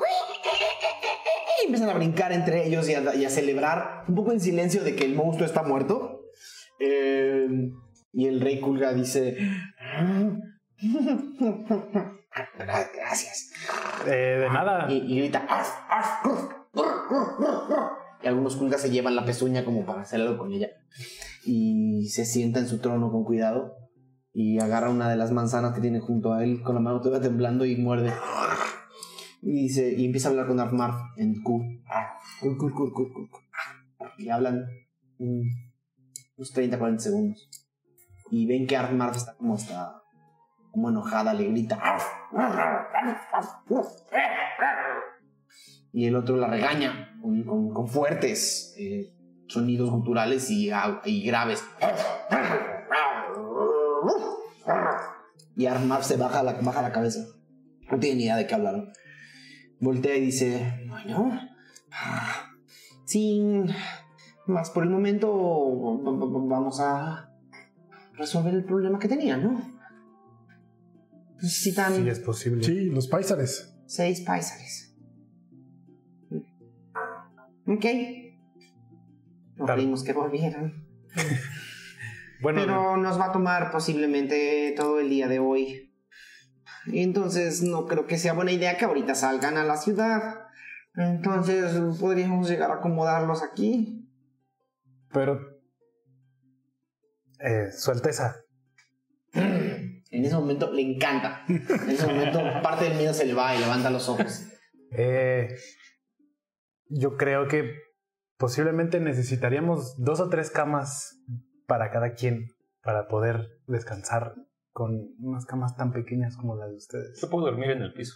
[1.62, 4.82] y empiezan a brincar entre ellos y a, y a celebrar un poco en silencio
[4.82, 6.22] de que el monstruo está muerto.
[6.80, 7.46] Eh,
[8.14, 9.36] y el rey Kulga dice...
[12.58, 13.52] "Gra- Gracias.
[14.06, 14.90] Eh, de nada.
[14.90, 15.46] Y, y grita.
[18.22, 20.68] Y algunos culgas se llevan la pezuña como para hacer algo con ella.
[21.44, 23.74] Y se sienta en su trono con cuidado.
[24.32, 27.28] Y agarra una de las manzanas que tiene junto a él con la mano todavía
[27.28, 28.12] temblando y muerde.
[29.42, 31.62] Y dice, y empieza a hablar con Arfmar en Q.
[34.18, 34.66] Y hablan
[35.18, 37.48] unos 30, 40 segundos.
[38.30, 40.00] Y ven que Arfmar está como está
[40.72, 41.78] como enojada, le grita.
[45.92, 49.14] Y el otro la regaña con, con- fuertes eh,
[49.46, 51.64] sonidos guturales y, au- y graves.
[55.56, 57.20] Y Armar se baja la, baja la cabeza.
[57.90, 58.92] No tiene ni idea de qué hablaron.
[59.78, 61.38] Voltea y dice, bueno,
[63.04, 63.66] sin
[64.46, 65.30] más por el momento
[66.48, 67.30] vamos a
[68.16, 69.74] resolver el problema que tenían, ¿no?
[71.42, 72.64] Necesitan Sí, es posible.
[72.64, 73.74] Sí, los paisares.
[73.86, 74.96] seis paisares.
[77.66, 77.84] Ok.
[79.56, 80.86] No creímos que volvieran.
[82.42, 85.94] Bueno, Pero nos va a tomar posiblemente todo el día de hoy.
[86.92, 90.40] Entonces no creo que sea buena idea que ahorita salgan a la ciudad.
[90.94, 94.10] Entonces podríamos llegar a acomodarlos aquí.
[95.10, 95.53] pero.
[97.44, 98.36] Eh, su Alteza.
[99.34, 101.44] En ese momento le encanta.
[101.46, 104.46] En ese momento parte del miedo se le va y levanta los ojos.
[104.96, 105.48] Eh,
[106.86, 107.74] yo creo que
[108.38, 111.20] posiblemente necesitaríamos dos o tres camas
[111.66, 112.48] para cada quien
[112.80, 114.34] para poder descansar
[114.72, 117.20] con unas camas tan pequeñas como las de ustedes.
[117.20, 118.14] Yo puedo dormir en el piso.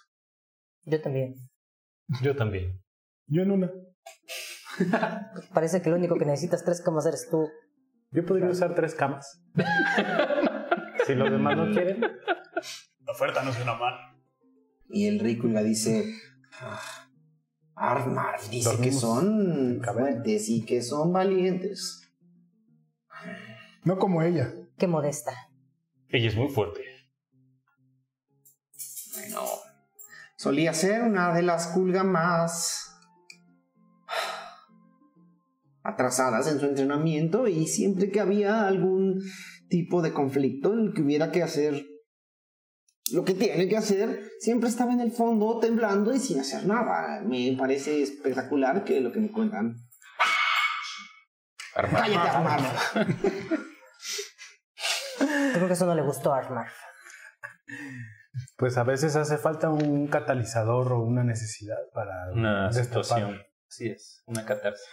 [0.84, 1.34] Yo también.
[2.22, 2.80] Yo también.
[3.26, 3.72] Yo en una.
[5.52, 7.48] Parece que lo único que necesitas tres camas eres tú.
[8.10, 9.42] Yo podría usar tres camas.
[11.06, 12.00] si los demás no quieren.
[12.00, 13.94] La oferta no suena mal.
[14.90, 16.14] Y el Rículga dice:
[16.60, 16.80] "Ah,
[17.74, 20.12] Armar dice que son caverna.
[20.12, 22.10] fuertes y que son valientes.
[23.84, 24.52] No como ella.
[24.78, 25.32] Qué modesta.
[26.08, 26.82] Ella es muy fuerte.
[29.14, 29.42] Bueno,
[30.36, 32.87] solía ser una de las culgas más
[35.88, 39.20] atrasadas en su entrenamiento y siempre que había algún
[39.68, 41.86] tipo de conflicto en el que hubiera que hacer
[43.12, 47.22] lo que tiene que hacer, siempre estaba en el fondo temblando y sin hacer nada.
[47.24, 49.76] Me parece espectacular que lo que me cuentan
[51.74, 52.60] Cállate, Armar.
[55.54, 56.66] Creo que eso no le gustó a Armar.
[58.56, 62.84] Pues a veces hace falta un catalizador o una necesidad para Una destapar.
[63.04, 63.42] situación.
[63.68, 64.84] Así es, una catarsis.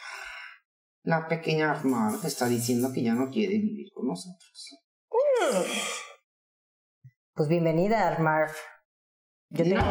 [1.06, 4.70] La pequeña Armar está diciendo que ya no quiere vivir con nosotros.
[7.34, 8.50] Pues bienvenida, Armar.
[9.50, 9.84] Yo tengo.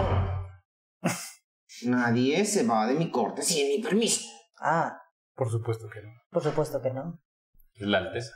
[1.85, 4.29] Nadie se va de mi corte sin mi permiso.
[4.59, 4.99] Ah,
[5.35, 6.11] Por supuesto que no.
[6.31, 7.23] por supuesto que no.
[7.75, 8.35] Es la alteza.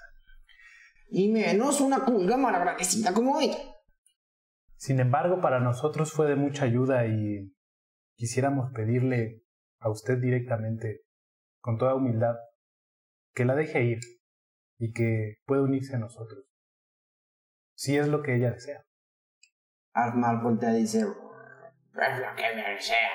[1.10, 3.58] Y menos una culga malagradecida como ella.
[4.76, 7.52] Sin embargo, para nosotros fue de mucha ayuda y
[8.14, 9.42] quisiéramos pedirle
[9.80, 11.00] a usted directamente,
[11.60, 12.34] con toda humildad,
[13.38, 14.00] que la deje ir
[14.80, 16.44] y que pueda unirse a nosotros.
[17.76, 18.84] Si es lo que ella desea.
[19.92, 23.10] Armar voltea y dice: Es lo que me desea.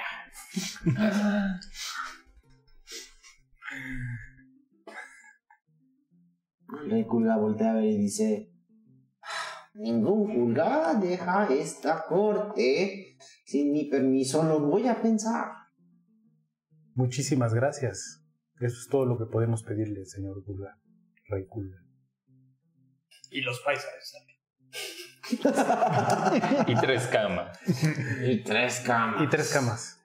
[6.90, 8.54] El voltea a ver y dice:
[9.74, 13.18] Ningún Kulga deja esta corte.
[13.45, 15.52] Sin mi permiso lo voy a pensar.
[16.95, 18.23] Muchísimas gracias.
[18.60, 20.78] Eso es todo lo que podemos pedirle, señor Kulga,
[21.28, 21.78] rey Kulga.
[23.32, 24.34] Y los paisajes también.
[26.68, 27.60] Y tres camas.
[28.24, 29.22] Y tres camas.
[29.22, 30.00] Y tres camas.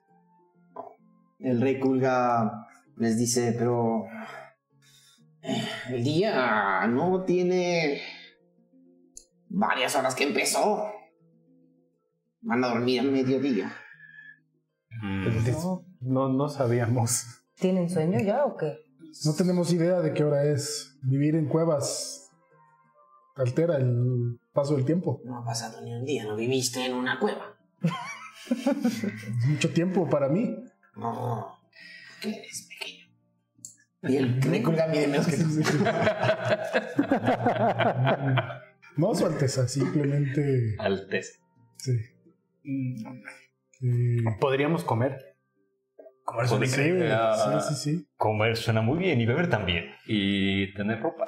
[1.39, 2.67] El rey Kulga
[2.97, 4.05] les dice, pero
[5.41, 8.01] eh, el día no tiene
[9.47, 10.91] varias horas que empezó.
[12.41, 13.71] Van a dormir a mediodía.
[15.01, 17.38] No, no, no sabíamos.
[17.59, 18.77] ¿Tienen sueño ya o qué?
[19.25, 20.97] No tenemos idea de qué hora es.
[21.01, 22.31] Vivir en cuevas
[23.35, 25.21] altera el paso del tiempo.
[25.23, 27.57] No ha pasado ni un día, no viviste en una cueva.
[27.81, 30.55] Es mucho tiempo para mí.
[30.95, 31.59] No,
[32.21, 33.05] que eres pequeño.
[34.03, 35.43] Y el Kulga mide menos que tú.
[38.97, 40.75] No, Su Alteza, simplemente.
[40.77, 41.39] Alteza.
[41.77, 41.97] Sí.
[43.79, 44.23] Sí.
[44.41, 45.28] Podríamos comer.
[46.29, 47.09] Comer suena increíble.
[47.35, 48.07] sí, sí, sí.
[48.15, 49.85] Comer suena muy bien y beber también.
[50.05, 51.25] Y tener ropa.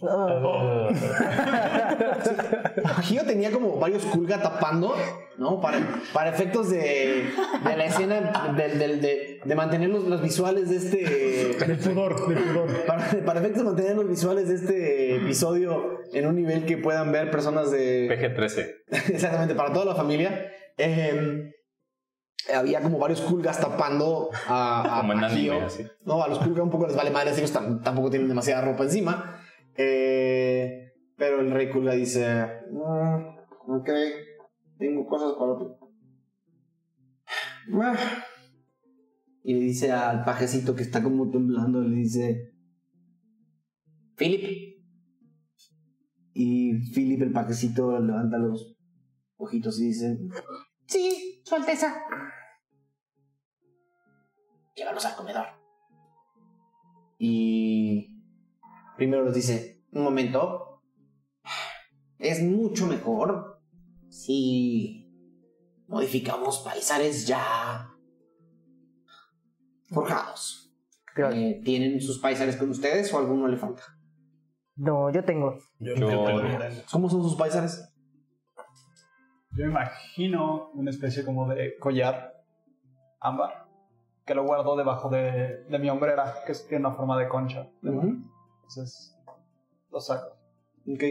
[0.00, 0.88] Oh,
[3.02, 4.96] Gio tenía como varios Kulga tapando,
[5.38, 5.60] ¿no?
[5.60, 5.78] Para,
[6.12, 7.28] para efectos de,
[7.64, 11.64] de la escena, del- del- de, de mantener los, los visuales de este.
[11.66, 12.84] Del pudor, del pudor.
[12.86, 17.12] Para, para efectos de mantener los visuales de este episodio en un nivel que puedan
[17.12, 18.08] ver personas de.
[18.08, 18.74] PG-13.
[19.14, 20.48] Exactamente, para toda la familia.
[20.78, 21.51] Eh,
[22.54, 25.64] había como varios Kulgas tapando a, a, Como en a anime, Gio.
[25.66, 25.84] así.
[26.04, 28.84] No, a los Kulga un poco les vale madre, ellos tam- tampoco tienen demasiada ropa
[28.84, 29.40] encima.
[29.76, 33.32] Eh, pero el rey Kulga dice: "Mm,
[33.74, 33.88] Ok,
[34.78, 35.64] tengo cosas para ti.
[37.80, 37.96] Ah".
[39.44, 42.52] Y le dice al pajecito que está como temblando: Le dice:
[44.16, 44.72] Philip.
[46.34, 48.76] Y Philip, el pajecito, levanta los
[49.36, 50.18] ojitos y dice:
[50.92, 52.04] Sí, Su Alteza.
[54.76, 55.46] Llévanos al comedor.
[57.18, 58.22] Y
[58.98, 60.82] primero les dice, un momento,
[62.18, 63.62] es mucho mejor
[64.10, 65.10] si
[65.88, 67.88] modificamos paisares ya
[69.88, 70.74] forjados.
[71.16, 73.82] Eh, ¿Tienen sus paisares con ustedes o alguno le falta?
[74.76, 75.56] No, yo tengo.
[75.78, 76.26] Yo, Yo-
[76.90, 77.91] ¿Cómo son sus paisares?
[79.56, 82.42] Yo me imagino una especie como de collar
[83.20, 83.66] ámbar
[84.24, 87.68] que lo guardo debajo de, de mi hombrera, que es- tiene una forma de concha.
[87.82, 89.16] Entonces,
[89.90, 90.36] lo saco.
[90.86, 91.02] Ok.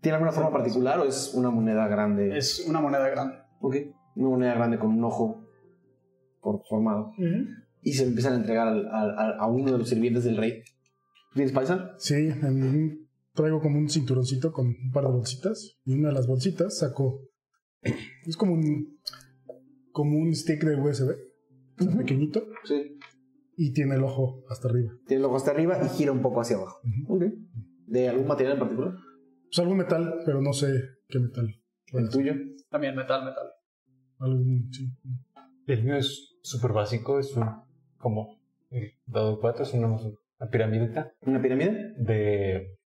[0.00, 2.36] ¿Tiene alguna forma particular o es una moneda grande?
[2.38, 3.36] Es una moneda grande.
[3.60, 3.76] Ok.
[4.16, 5.44] Una moneda grande con un ojo
[6.40, 7.12] por- formado.
[7.82, 10.36] Y se lo empiezan a entregar al- al- al- a uno de los sirvientes del
[10.36, 10.62] rey.
[11.34, 11.92] ¿Tienes paisa?
[11.98, 15.78] Sí, en traigo como un cinturoncito con un par de bolsitas.
[15.84, 17.20] Y una de las bolsitas saco.
[18.26, 18.98] Es como un.
[19.92, 21.10] Como un stick de USB.
[21.80, 22.44] o sea, Pequeñito.
[22.64, 22.98] Sí.
[23.56, 24.92] Y tiene el ojo hasta arriba.
[25.06, 26.80] Tiene el ojo hasta arriba y gira un poco hacia abajo.
[27.08, 27.24] Ok.
[27.86, 28.94] ¿De algún material en particular?
[29.44, 30.68] Pues algún metal, pero no sé
[31.08, 31.54] qué metal.
[31.92, 32.34] ¿El tuyo?
[32.70, 33.48] También metal, metal.
[34.20, 34.88] Algún, sí.
[35.66, 37.44] El mío es súper básico, es un,
[37.98, 38.40] como
[38.70, 41.94] el dado de cuatro, es una, una piramidita ¿Una pirámide?
[41.98, 42.78] de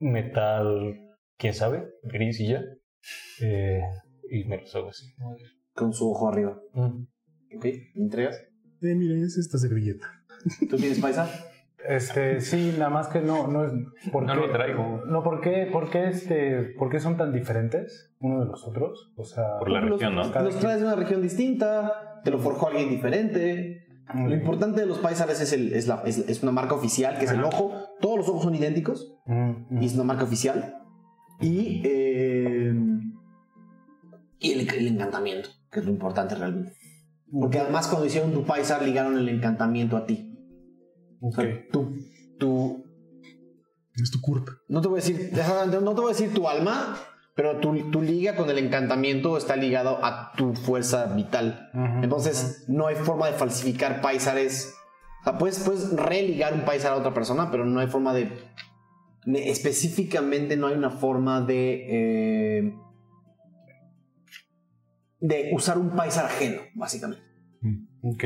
[0.00, 2.62] metal, quién sabe, gris y ya.
[3.42, 3.80] Eh,
[4.30, 5.06] y me los hago así.
[5.74, 6.58] Con su ojo arriba.
[6.74, 7.04] Mm.
[7.56, 7.64] Ok.
[7.94, 8.36] ¿Me entregas?
[8.82, 10.06] Eh, miren, es esta servilleta.
[10.68, 11.28] ¿Tú tienes paisa?
[11.88, 13.72] Este, sí, nada más que no, no es.
[14.10, 14.40] ¿por No qué?
[14.40, 15.02] lo traigo.
[15.06, 19.12] No, ¿por qué, por qué este, por qué son tan diferentes uno de los otros?
[19.16, 20.30] O sea, Por la Los- región, ¿no?
[20.32, 23.84] Cada Los traes de una región distinta, te lo forjó alguien diferente.
[24.14, 27.24] Lo importante de los paisares es, el- es, la- es- es una marca oficial, que
[27.24, 27.72] es el ojo.
[28.00, 30.76] Todos los ojos son idénticos Mm, y es una marca oficial.
[31.40, 32.72] Y, eh,
[34.46, 36.72] y el, el encantamiento, que es lo importante realmente.
[37.30, 40.32] Porque además cuando hicieron tu paisar ligaron el encantamiento a ti.
[41.20, 41.96] O sea, tú,
[42.38, 42.84] tú,
[43.94, 44.48] Es tu curp.
[44.68, 45.32] no te voy a decir,
[45.82, 46.96] no te voy a decir tu alma,
[47.34, 51.70] pero tu, tu liga con el encantamiento está ligado a tu fuerza vital.
[52.02, 54.72] Entonces, no hay forma de falsificar paisares.
[55.22, 58.30] O sea, puedes, puedes religar un paisar a otra persona, pero no hay forma de.
[59.34, 62.58] Específicamente, no hay una forma de.
[62.58, 62.74] eh,
[65.20, 67.22] de usar un paisar ajeno, básicamente.
[68.02, 68.24] Ok.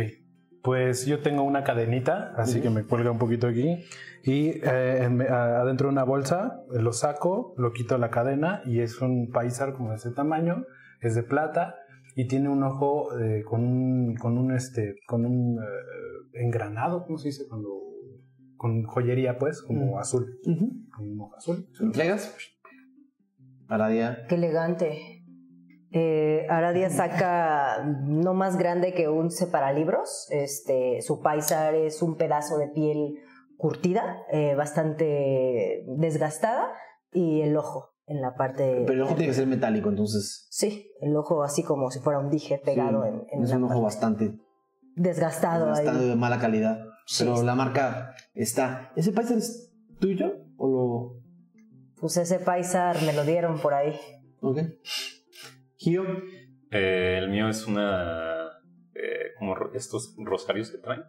[0.63, 3.79] Pues yo tengo una cadenita, así que me cuelga un poquito aquí.
[4.25, 8.81] Y eh, en- adentro de una bolsa eh, lo saco, lo quito la cadena y
[8.81, 10.67] es un paisar como de ese tamaño,
[11.01, 11.77] es de plata
[12.15, 17.17] y tiene un ojo eh, con un, con un, este, con un eh, engranado, ¿cómo
[17.17, 17.45] se dice?
[17.49, 17.71] Cuando,
[18.59, 20.39] con joyería, pues, como azul.
[20.95, 21.67] Con un ojo azul.
[21.73, 22.37] ¿Se lo entregas?
[23.69, 24.27] Aradia.
[24.29, 25.20] Qué elegante.
[25.93, 30.29] Eh, Aradia saca no más grande que un separalibros.
[30.31, 33.15] Este, su paisar es un pedazo de piel
[33.57, 36.69] curtida, eh, bastante desgastada,
[37.13, 38.83] y el ojo en la parte.
[38.87, 40.47] Pero el ojo tiene que ser metálico, entonces.
[40.51, 43.57] Sí, el ojo así como si fuera un dije pegado sí, en, en es la
[43.57, 43.85] un ojo parte.
[43.85, 44.33] bastante
[44.97, 46.09] desgastado, Bastante ahí.
[46.09, 46.79] de mala calidad.
[47.19, 48.93] Pero la marca está.
[48.97, 50.33] ¿Ese paisar es tuyo?
[50.57, 51.21] ¿O lo.?
[52.01, 53.95] Pues ese paisar me lo dieron por ahí.
[54.41, 54.59] Ok.
[55.81, 56.05] Gio.
[56.71, 58.49] Eh, el mío es una.
[58.95, 61.03] eh, como estos rosarios que traen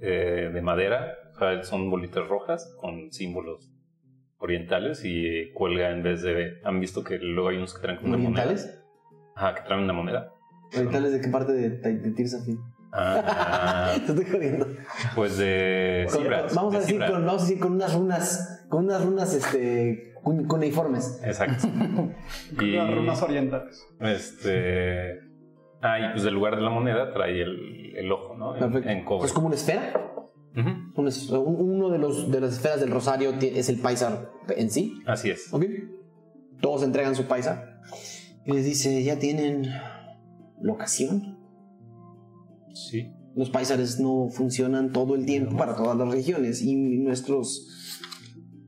[0.00, 1.14] eh, de madera.
[1.34, 3.70] O sea, son bolitas rojas con símbolos
[4.38, 6.54] orientales y cuelga en vez de.
[6.64, 8.42] ¿Han visto que luego hay unos que traen como una moneda?
[8.46, 8.82] ¿Orientales?
[9.36, 10.32] Ajá, que traen una moneda.
[10.74, 12.58] ¿Orientales de qué parte de, de?
[12.92, 14.66] Ah, Te estoy jodiendo.
[15.14, 16.24] pues de Con-
[16.54, 18.66] vamos, a de decir con, vamos a decir con unas runas.
[18.68, 21.20] Con unas runas este, cuneiformes.
[21.24, 21.68] Exacto.
[22.60, 23.86] y, Las runas orientales.
[24.00, 25.20] Este.
[25.80, 28.54] Ah, y pues del lugar de la moneda trae el, el ojo, ¿no?
[28.54, 28.88] En, Perfecto.
[28.88, 29.26] en cobre.
[29.26, 30.04] Es como una esfera.
[30.56, 35.00] Un- uno de, los, de las esferas del rosario es el paisar en sí.
[35.06, 35.52] Así es.
[35.52, 35.64] ¿Ok?
[36.60, 37.80] Todos entregan su paisa.
[38.44, 39.66] Y les dice, ¿ya tienen
[40.60, 41.38] locación?
[42.74, 43.12] Sí.
[43.36, 47.77] Los paisares no funcionan todo el tiempo para todas las regiones y nuestros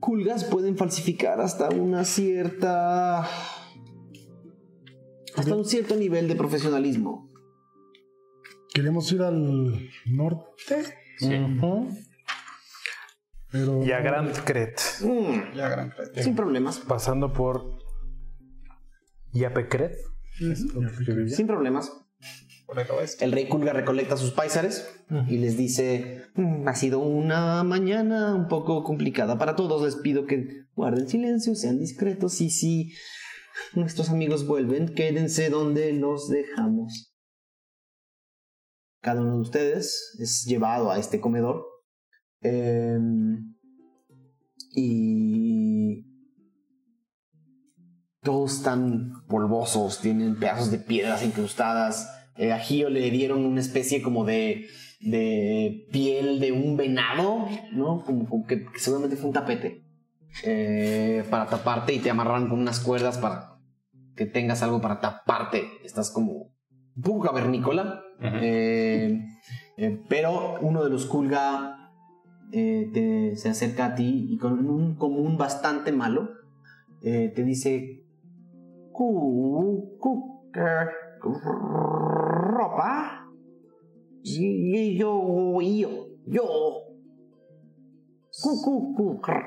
[0.00, 3.20] culgas pueden falsificar hasta una cierta...
[5.36, 7.30] hasta un cierto nivel de profesionalismo.
[8.72, 10.84] Queremos ir al norte,
[11.22, 11.88] Ujú.
[13.50, 13.82] pero.
[13.84, 16.22] Y a Grand Cret, Mm, Ya, gran crédito.
[16.22, 16.78] sin problemas.
[16.78, 17.78] pasando por
[19.32, 19.96] Yapecret.
[20.38, 21.92] Sin problemas.
[23.20, 24.88] El rey Kulga recolecta sus paisares
[25.28, 30.26] y les dice, "Mm, ha sido una mañana un poco complicada para todos, les pido
[30.26, 32.92] que guarden silencio, sean discretos y si
[33.74, 37.14] nuestros amigos vuelven, quédense donde los dejamos.
[39.02, 41.66] Cada uno de ustedes es llevado a este comedor
[42.42, 43.54] em,
[44.74, 46.06] y
[48.22, 52.19] todos están polvosos, tienen pedazos de piedras incrustadas.
[52.36, 54.66] Eh, a Gio le dieron una especie como de,
[55.00, 58.02] de piel de un venado, ¿no?
[58.04, 59.82] Como, como que, que seguramente fue un tapete.
[60.44, 63.58] eh, para taparte y te amarran con unas cuerdas para
[64.16, 65.64] que tengas algo para taparte.
[65.84, 66.52] Estás como
[66.96, 68.00] un poco cavernícola.
[68.42, 69.20] Eh,
[69.76, 71.90] eh, pero uno de los Kulga
[72.52, 76.28] te- se acerca a ti y con un común bastante malo
[77.00, 78.04] te dice:
[78.92, 80.50] "Cu- cu-
[81.22, 83.26] ¿Ropa?
[84.22, 85.88] Yo, yo,
[86.26, 86.42] yo.
[88.42, 89.42] Cu- cu- cu- crr,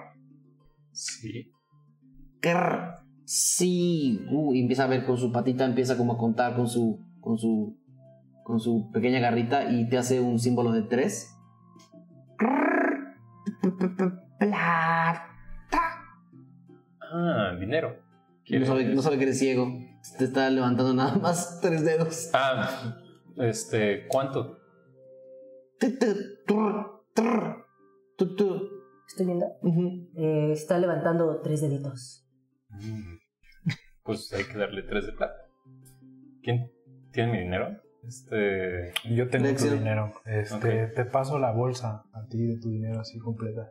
[0.92, 1.52] Sí.
[3.26, 7.00] Sí, uh, y empieza a ver con su patita, empieza como a contar con su,
[7.22, 7.78] con su,
[8.44, 11.30] con su pequeña garrita y te hace un símbolo de tres.
[14.38, 15.24] Plata.
[17.02, 17.96] Ah, dinero.
[18.50, 19.68] No sabe, no sabe que eres ciego.
[20.18, 22.30] Te está levantando nada más tres dedos.
[22.34, 23.00] Ah,
[23.38, 24.60] este, ¿cuánto?
[29.08, 29.46] Estoy viendo.
[30.16, 32.28] Eh, está levantando tres deditos.
[34.04, 35.36] Pues hay que darle tres de plata.
[36.42, 36.70] ¿Quién
[37.12, 37.82] tiene mi dinero?
[38.06, 38.92] Este.
[39.16, 40.14] Yo tengo tu dinero.
[40.26, 43.70] Este, Te paso la bolsa a ti de tu dinero así completa.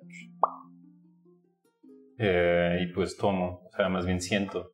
[2.19, 4.72] eh, y pues tomo, o sea, más bien siento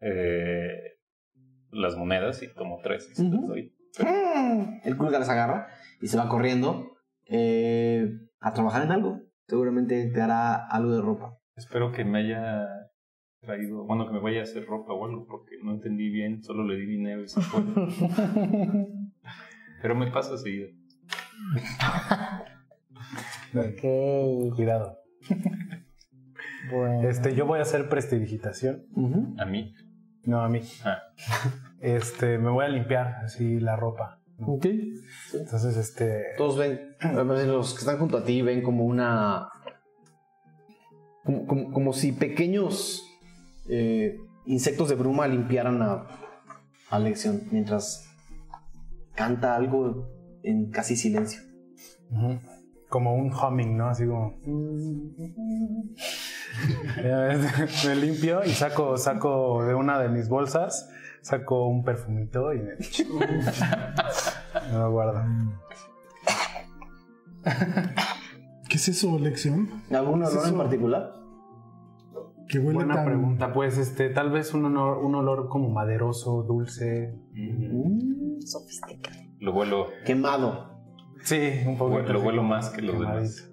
[0.00, 0.98] eh,
[1.70, 3.12] las monedas y tomo tres.
[3.18, 3.72] y doy.
[4.84, 5.68] El Kulga las agarra
[6.00, 8.08] y se va corriendo eh,
[8.40, 9.22] a trabajar en algo.
[9.46, 11.38] Seguramente te hará algo de ropa.
[11.56, 12.66] Espero que me haya
[13.40, 16.64] traído, bueno, que me vaya a hacer ropa o algo, porque no entendí bien, solo
[16.64, 17.62] le di dinero y se fue.
[19.82, 20.68] Pero me pasa seguido.
[23.54, 24.54] Ok.
[24.56, 24.98] Cuidado.
[26.70, 27.08] Bueno.
[27.08, 28.84] Este, yo voy a hacer prestidigitación.
[29.38, 29.72] A mí.
[30.26, 30.60] No, a mí.
[30.84, 30.98] Ah.
[31.78, 34.18] Este, me voy a limpiar así la ropa.
[34.38, 34.54] ¿no?
[34.54, 34.66] Ok.
[35.34, 36.22] Entonces, este.
[36.38, 36.96] Todos ven,
[37.46, 39.48] los que están junto a ti ven como una.
[41.24, 43.04] Como, como- como si pequeños
[43.68, 44.16] eh,
[44.46, 46.06] insectos de bruma limpiaran a,
[46.90, 48.08] a Lección mientras
[49.14, 50.08] canta algo
[50.42, 51.42] en casi silencio.
[52.88, 53.88] Como un humming, ¿no?
[53.90, 54.34] Así como.
[57.86, 60.90] Me limpio y saco, saco de una de mis bolsas,
[61.22, 62.74] saco un perfumito y me,
[64.72, 65.22] me lo guardo.
[68.68, 69.68] ¿Qué es eso, lección?
[69.90, 71.12] ¿Algún ¿Es olor en particular?
[72.48, 73.06] Que huele Buena tan...
[73.06, 77.14] pregunta, pues este, tal vez un olor, un olor como maderoso, dulce.
[78.40, 79.18] Sofisticado.
[79.40, 80.76] Lo vuelo, Quemado.
[81.22, 81.98] Sí, un poco.
[81.98, 83.50] lo vuelo más que los demás.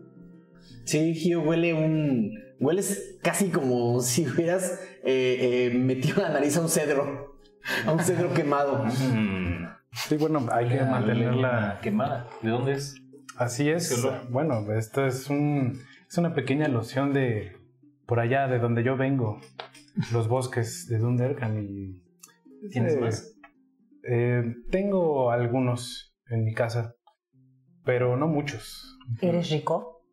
[0.85, 2.42] Sí, Gio, huele un.
[2.63, 7.37] Hueles casi como si hubieras eh, eh, metido la nariz a un cedro.
[7.85, 8.83] A un cedro quemado.
[8.85, 9.67] Mm.
[9.91, 11.79] Sí, bueno, hay que La mantenerla.
[11.81, 12.27] quemada.
[12.41, 12.95] ¿De dónde es?
[13.37, 14.03] Así es.
[14.29, 17.57] Bueno, esto es un es una pequeña loción de
[18.05, 19.39] por allá de donde yo vengo,
[20.11, 22.03] los bosques de Dunderkan y
[22.69, 23.35] ¿Tienes eh, más?
[24.07, 26.95] eh, tengo algunos en mi casa,
[27.85, 28.97] pero no muchos.
[29.21, 30.05] ¿Eres rico?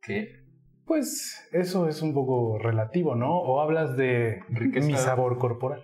[0.00, 0.43] ¿Qué?
[0.86, 3.38] Pues eso es un poco relativo, ¿no?
[3.38, 4.86] O hablas de Riqueza.
[4.86, 5.82] mi sabor corporal.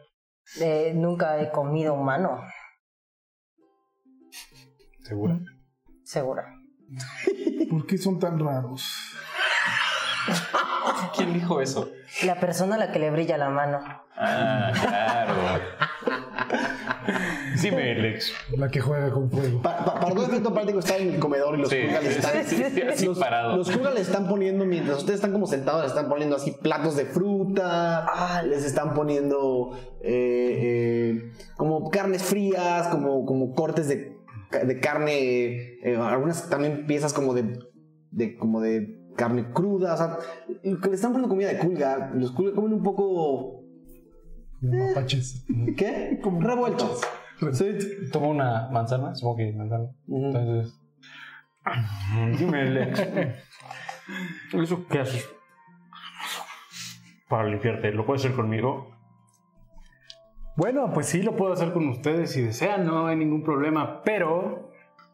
[0.60, 2.40] Eh, nunca he comido humano,
[5.02, 5.38] Seguro.
[6.04, 6.44] segura.
[7.70, 8.84] ¿Por qué son tan raros?
[11.16, 11.88] ¿Quién dijo eso?
[12.24, 13.80] La persona a la que le brilla la mano.
[14.16, 15.34] Ah, claro.
[17.60, 18.32] Sí, me Lex.
[18.56, 19.60] La que juega con fuego.
[19.62, 22.08] Pa- pa- para todo efecto práctico está en el comedor y los Sí, Kuga le
[22.10, 22.62] están, sí,
[22.96, 23.56] sí, los, parado.
[23.56, 26.96] los Kuga le están poniendo, mientras ustedes están como sentados, le están poniendo así platos
[26.96, 29.70] de fruta, les están poniendo
[30.02, 30.58] eh,
[31.22, 34.16] eh, como carnes frías, como, como cortes de,
[34.64, 37.58] de carne, eh, algunas también piezas como de,
[38.10, 40.16] de- como de carne cruda, o sea,
[40.62, 43.64] le están poniendo comida de Kulga, los Kulga comen un poco,
[44.60, 45.44] Como mapaches.
[45.76, 46.18] ¿qué?
[46.22, 47.00] Como revueltos.
[47.52, 47.78] Sí.
[48.12, 49.90] Tomo una manzana, supongo que manzana.
[50.08, 50.80] Entonces.
[52.38, 53.08] Dime, Lex.
[54.52, 55.28] ¿Eso qué haces?
[57.28, 58.90] Para limpiarte, ¿lo puedes hacer conmigo?
[60.56, 64.70] Bueno, pues sí, lo puedo hacer con ustedes si desean, no hay ningún problema, pero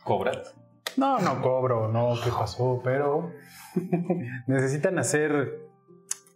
[0.07, 0.55] ¿Cobras?
[0.97, 2.81] No, no cobro, no, ¿qué pasó?
[2.85, 3.33] Pero
[4.47, 5.69] necesitan hacer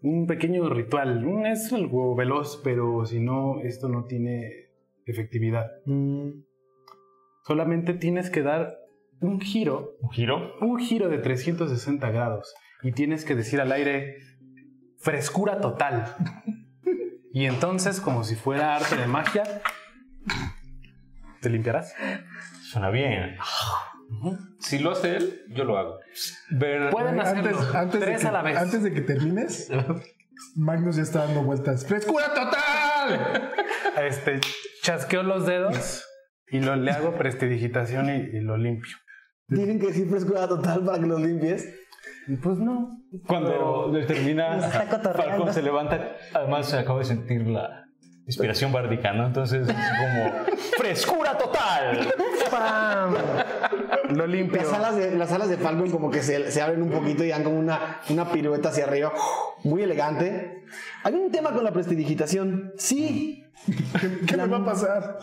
[0.03, 1.25] un pequeño ritual.
[1.47, 4.70] Es algo veloz, pero si no, esto no tiene
[5.11, 5.67] efectividad.
[7.47, 8.77] Solamente tienes que dar
[9.21, 10.55] un giro, ¿Un giro?
[10.61, 14.17] un giro de 360 grados y tienes que decir al aire
[14.99, 16.15] frescura total.
[17.33, 19.45] Y entonces, como si fuera arte de magia,
[21.41, 21.95] te limpiarás.
[22.73, 23.37] Suena bien.
[24.59, 26.01] Si lo hace él, yo lo hago.
[26.51, 28.57] Ver, Pueden hacerlo Antes, antes, de tres que, a la vez.
[28.57, 29.71] antes de que termines,
[30.57, 31.87] Magnus ya está dando vueltas.
[31.87, 32.90] ¡Frescura total!
[34.03, 34.41] Este,
[34.83, 36.05] chasqueo los dedos
[36.49, 38.97] y lo, le hago prestidigitación y, y lo limpio.
[39.49, 41.69] Tienen que decir frescura total para que los limpies.
[42.43, 42.89] Pues no.
[43.27, 45.37] Cuando termina, está cotorreando.
[45.37, 46.17] Falcon se levanta.
[46.33, 47.80] Además, acabo de sentir la
[48.31, 49.27] inspiración bárdica, ¿no?
[49.27, 50.57] Entonces, es como.
[50.79, 52.13] ¡Frescura total!
[52.51, 53.15] ¡Pam!
[54.17, 54.63] Lo limpio.
[54.63, 57.29] Las alas de, las alas de Falcon como que se, se abren un poquito y
[57.29, 59.13] dan como una, una pirueta hacia arriba.
[59.65, 60.65] Muy elegante.
[61.05, 62.73] Hay un tema con la prestidigitación.
[62.77, 63.45] Sí.
[64.27, 65.19] ¿Qué me va a pasar?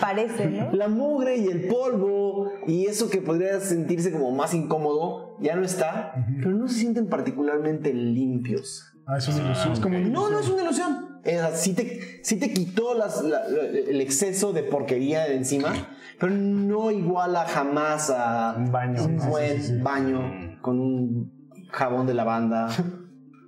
[0.00, 0.72] Parece, ¿no?
[0.72, 5.64] La mugre y el polvo y eso que podría sentirse como más incómodo ya no
[5.64, 8.92] está, pero no se sienten particularmente limpios.
[9.06, 9.72] Ah, es una ilusión.
[9.72, 10.42] Es como una No, no ilusión.
[10.44, 11.07] es una ilusión.
[11.28, 15.72] Eh, sí, te, sí te quitó las- la- la- el exceso de porquería de encima,
[16.18, 19.04] pero no iguala jamás a Un baño.
[19.04, 19.82] un buen sí, sí.
[19.82, 21.32] baño con un
[21.70, 22.68] jabón de lavanda.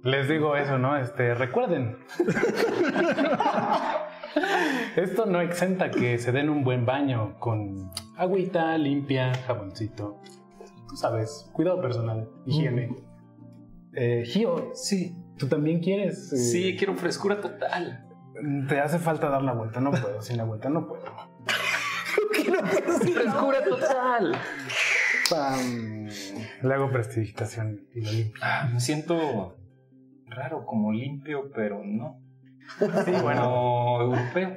[0.03, 0.97] Les digo eso, ¿no?
[0.97, 1.97] Este, recuerden.
[4.97, 10.21] Esto no exenta que se den un buen baño con agüita limpia, jaboncito.
[10.89, 12.97] Tú sabes, cuidado personal, higiene.
[13.93, 16.33] Eh, Gio, sí, tú también quieres.
[16.33, 18.07] eh, Sí, quiero frescura total.
[18.69, 21.03] Te hace falta dar la vuelta, no puedo, sin la vuelta no puedo.
[22.51, 24.37] No Frescura total.
[26.63, 28.41] Le hago prestidigitación y lo limpio.
[28.43, 29.57] Ah, me siento
[30.27, 32.21] raro, como limpio, pero no.
[33.05, 33.43] Sí, bueno.
[33.43, 34.57] Como europeo.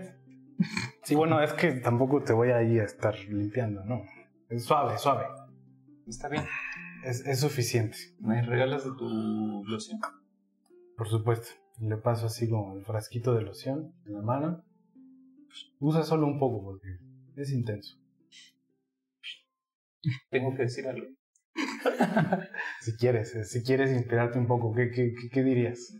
[1.03, 4.01] Sí, bueno, es que tampoco te voy a ir a estar limpiando, ¿no?
[4.49, 5.25] Es suave, suave.
[6.07, 6.43] Está bien.
[7.03, 7.97] Es, es suficiente.
[8.19, 9.99] ¿Me regalas de tu loción?
[11.03, 11.47] Por supuesto.
[11.81, 14.63] Le paso así como el frasquito de loción en la mano.
[15.81, 16.87] Usa solo un poco porque
[17.35, 17.97] es intenso.
[20.29, 21.05] Tengo que decir algo.
[22.79, 25.93] Si quieres, si quieres inspirarte un poco, ¿qué, qué, qué, qué dirías?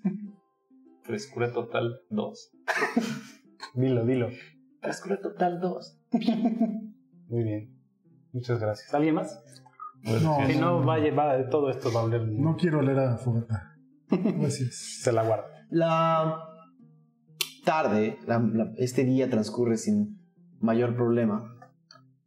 [1.01, 2.51] Frescura total 2.
[3.73, 4.29] Dilo, dilo.
[4.81, 6.01] Frescura total 2.
[7.27, 7.77] Muy bien.
[8.31, 8.93] Muchas gracias.
[8.93, 9.43] ¿Alguien más?
[10.01, 12.25] No, si no, no, va a llevar todo esto va a oler.
[12.25, 13.72] no quiero oler a fogata.
[14.39, 14.75] Gracias.
[15.01, 15.45] Se la guardo.
[15.69, 16.39] La
[17.65, 20.19] tarde, la- la- este día transcurre sin
[20.59, 21.49] mayor problema.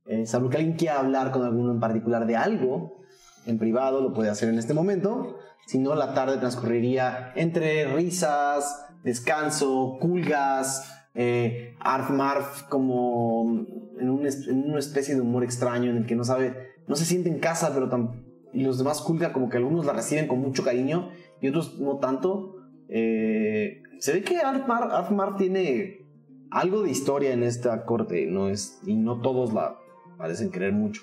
[0.07, 3.01] Eh, salvo que alguien quiera hablar con alguno en particular de algo
[3.47, 5.37] en privado, lo puede hacer en este momento.
[5.67, 13.65] Si no, la tarde transcurriría entre risas, descanso, culgas, eh, arf marf, como
[13.99, 16.55] en, un es- en una especie de humor extraño en el que no sabe,
[16.87, 17.89] no se siente en casa, pero
[18.53, 21.11] y los demás culga como que algunos la reciben con mucho cariño
[21.41, 22.57] y otros no tanto.
[22.89, 26.07] Eh, se ve que Arfmar tiene
[26.51, 29.77] algo de historia en esta corte, no es, y no todos la
[30.17, 31.03] parecen querer mucho.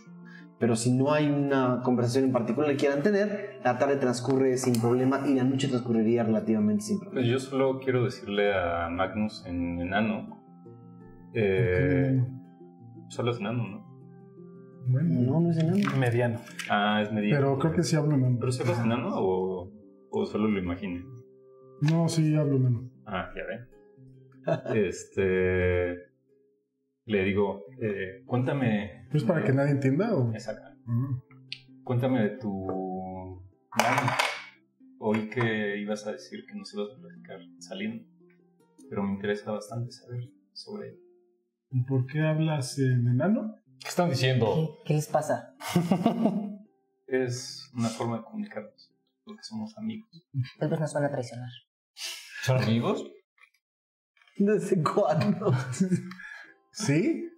[0.59, 4.79] Pero si no hay una conversación en particular que quieran tener, la tarde transcurre sin
[4.79, 7.27] problema y la noche transcurriría relativamente sin problema.
[7.27, 10.41] Yo solo quiero decirle a Magnus en enano.
[11.33, 12.23] Eh,
[13.09, 13.83] solo es enano, ¿no?
[14.87, 15.97] Bueno, No, no es enano.
[15.97, 16.39] Mediano.
[16.69, 17.37] Ah, es mediano.
[17.41, 18.37] pero creo que sí hablo menos.
[18.39, 19.69] ¿Pero solo es enano o,
[20.13, 21.03] o solo lo imaginé?
[21.81, 22.85] No, sí hablo menos.
[23.05, 24.75] Ah, ya ven.
[24.85, 25.97] este.
[27.05, 29.07] Le digo, eh, cuéntame.
[29.11, 30.31] ¿Es para que nadie entienda o...?
[30.31, 30.69] Exacto.
[30.87, 31.21] Ah.
[31.83, 32.49] Cuéntame de tu.
[33.77, 34.11] Mano.
[34.99, 38.05] Oí que ibas a decir que nos ibas a platicar saliendo.
[38.89, 40.99] Pero me interesa bastante saber sobre él.
[41.71, 43.55] ¿Y por qué hablas en enano?
[43.79, 44.77] ¿Qué están diciendo?
[44.85, 45.55] ¿Qué les pasa?
[47.07, 48.92] Es una forma de comunicarnos.
[49.25, 50.09] Porque somos amigos.
[50.59, 51.49] Tal vez nos van a traicionar.
[52.43, 53.09] ¿Son amigos?
[54.37, 55.53] ¿Desde cuándo?
[56.71, 57.29] ¿Sí?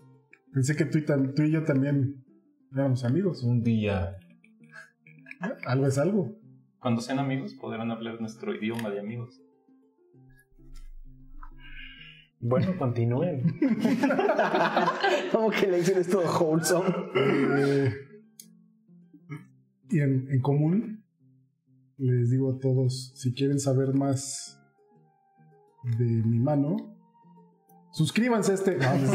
[0.54, 2.26] Pensé que tú y, tam- tú y yo también
[2.74, 3.44] éramos amigos.
[3.44, 4.18] Un día.
[5.66, 6.36] Algo es algo.
[6.80, 9.42] Cuando sean amigos podrán hablar nuestro idioma de amigos.
[12.40, 13.44] Bueno, continúen.
[15.32, 16.90] Como que le dicen es todo wholesome.
[17.16, 17.94] Eh,
[19.90, 21.05] y en, en común,
[21.98, 24.60] les digo a todos, si quieren saber más
[25.98, 26.76] de mi mano,
[27.92, 28.78] suscríbanse a este...
[28.78, 29.12] No, no.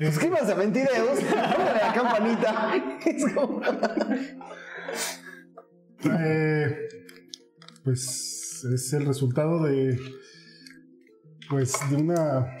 [0.10, 2.72] Suscríbanse a Mentideos, pónganle la campanita.
[3.06, 3.60] Es como-
[6.20, 6.88] Eh,
[7.84, 9.98] pues es el resultado de...
[11.48, 12.58] Pues de una...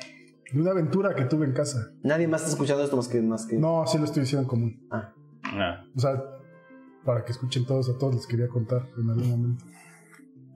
[0.52, 1.90] De una aventura que tuve en casa.
[2.02, 3.20] Nadie más está escuchando esto más que...
[3.20, 3.56] Más que...
[3.56, 4.88] No, sí lo estoy diciendo en común.
[4.90, 5.12] Ah.
[5.44, 6.22] Ah, O sea,
[7.06, 9.64] para que escuchen todos, a todos les quería contar en algún momento.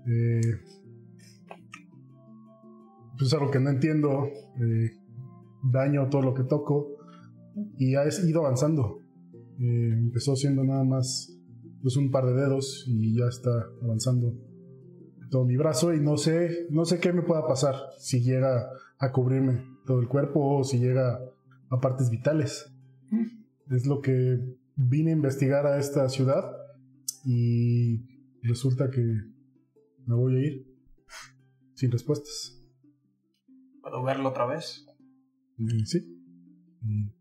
[0.07, 0.41] Eh,
[3.17, 4.25] pues es algo que no entiendo.
[4.25, 4.91] eh,
[5.63, 6.89] daño todo lo que toco.
[7.79, 8.99] Y ha ido avanzando.
[9.59, 11.37] Eh, empezó siendo nada más
[11.83, 13.51] pues un par de dedos y ya está
[13.83, 14.35] avanzando
[15.31, 18.69] todo mi brazo y no sé no sé qué me pueda pasar si llega
[18.99, 21.19] a cubrirme todo el cuerpo o si llega
[21.71, 22.71] a partes vitales
[23.71, 24.39] es lo que
[24.89, 26.45] vine a investigar a esta ciudad
[27.25, 27.99] y
[28.43, 29.01] resulta que
[30.07, 30.67] me voy a ir
[31.75, 32.57] sin respuestas.
[33.83, 34.87] ¿Puedo verlo otra vez?
[35.59, 35.99] Y sí.
[36.83, 37.13] Y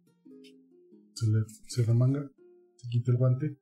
[1.14, 2.22] se le se remanga,
[2.78, 3.58] se quita el guante.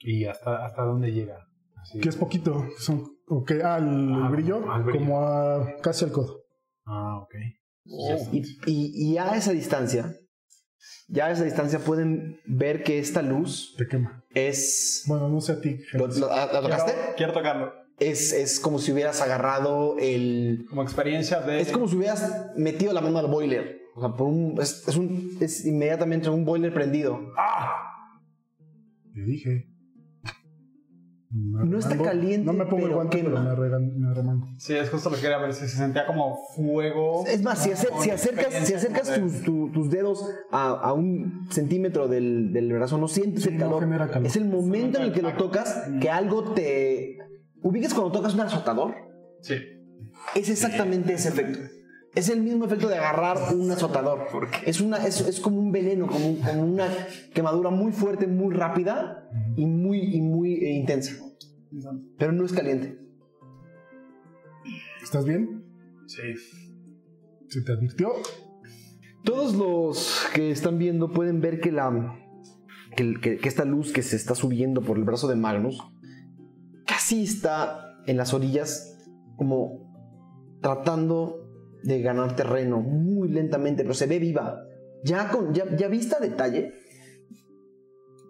[0.00, 1.38] ¿Y hasta, hasta dónde llega?
[1.76, 2.00] Así.
[2.00, 2.64] Que es poquito.
[2.78, 4.98] Son, ok, ah, el, Ah, brillo, al brillo.
[5.00, 6.42] como a casi al codo.
[6.84, 7.34] Ah, ok.
[8.32, 10.14] Y, y- y a esa distancia,
[11.08, 14.24] ya a esa distancia pueden ver que esta luz Te quema.
[14.34, 15.04] es...
[15.06, 15.80] Bueno, no sé a ti.
[15.92, 16.92] ¿Lo, lo- ah, ¿la tocaste?
[16.92, 17.72] Quiero, quiero tocarlo.
[17.98, 20.66] Es, es como si hubieras agarrado el...
[20.68, 21.60] Como experiencia de...
[21.60, 23.78] Es como si hubieras metido la mano al boiler.
[23.96, 27.18] O sea, por un, es, es un, es inmediatamente un boiler prendido.
[29.14, 29.67] Te dije.
[31.30, 33.30] No está caliente, No me pongo el pero guante, quema.
[33.30, 34.48] pero me, arregan- me arremango.
[34.56, 37.24] Sí, es justo lo que quería ver, si se sentía como fuego.
[37.26, 40.92] Es más, si, acer- Con si acercas, si acercas tus, tu- tus dedos a, a
[40.94, 43.86] un centímetro del, del brazo, no sientes Sí, el calor.
[44.10, 44.26] calor.
[44.26, 47.18] Es el momento en el que lo tocas que algo te...
[47.62, 48.94] ¿Ubicas cuando tocas un azotador?
[49.42, 49.56] Sí.
[50.34, 51.58] Es exactamente ese efecto.
[52.14, 54.26] Es el mismo efecto de agarrar un azotador.
[54.64, 56.88] Es, una, es, es como un veneno, como, un- como una
[57.34, 61.12] quemadura muy fuerte, muy rápida y muy, y muy eh, intensa.
[62.18, 62.98] Pero no es caliente.
[65.02, 65.64] ¿Estás bien?
[66.06, 66.22] Sí.
[67.48, 68.10] ¿Se te advirtió?
[69.24, 72.16] Todos los que están viendo pueden ver que la
[72.96, 75.78] que, el- que- que esta luz que se está subiendo por el brazo de Magnus
[76.86, 78.98] casi está en las orillas
[79.36, 79.86] como
[80.62, 81.47] tratando
[81.82, 84.62] de ganar terreno muy lentamente, pero se ve viva.
[85.04, 86.72] Ya con ya, ya vista detalle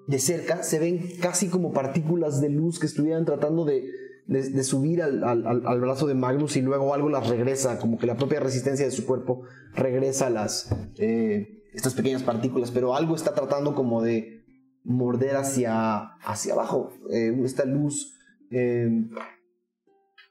[0.07, 3.85] de cerca se ven casi como partículas de luz que estuvieran tratando de,
[4.27, 8.07] de- subir al, al- al- brazo de Magnus y luego algo las regresa, como que
[8.07, 9.43] la propia resistencia de su cuerpo
[9.75, 14.45] regresa las eh, estas pequeñas partículas, pero algo está tratando como de
[14.83, 16.91] morder hacia, hacia abajo.
[17.11, 18.15] Eh, esta luz
[18.51, 18.89] eh,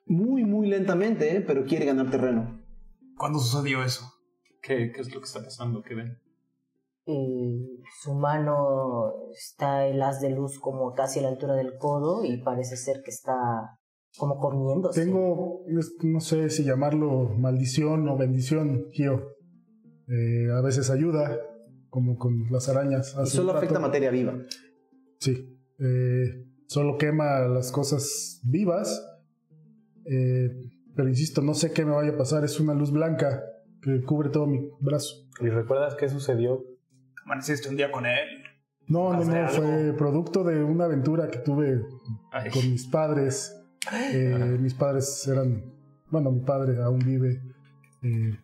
[0.07, 2.56] muy, muy lentamente, pero quiere ganar terreno.
[3.17, 4.05] ¿Cuándo sucedió eso?
[4.61, 5.81] ¿Qué, qué es lo que está pasando?
[5.81, 6.19] ¿Qué ven?
[7.05, 12.25] Y su mano está el haz de luz como casi a la altura del codo
[12.25, 13.79] y parece ser que está
[14.17, 15.05] como comiéndose.
[15.05, 15.63] Tengo,
[16.03, 19.37] no sé si llamarlo maldición o bendición, Gio.
[20.09, 21.39] Eh, a veces ayuda,
[21.89, 23.15] como con las arañas.
[23.23, 24.33] Y solo afecta materia viva.
[25.19, 25.57] Sí.
[25.79, 29.01] eh, solo quema las cosas vivas.
[30.05, 30.49] Eh,
[30.97, 32.43] pero insisto, no sé qué me vaya a pasar.
[32.43, 33.43] Es una luz blanca
[33.81, 35.27] que cubre todo mi brazo.
[35.39, 36.65] ¿Y recuerdas qué sucedió?
[37.23, 38.43] ¿Amaneciste un día con él?
[38.87, 39.47] No, no, ¿Hace no.
[39.49, 41.85] Fue producto de una aventura que tuve
[42.31, 42.49] Ay.
[42.49, 43.53] con mis padres.
[44.11, 45.71] Eh, mis padres eran,
[46.09, 47.41] bueno, mi padre aún vive,
[48.01, 48.37] eh,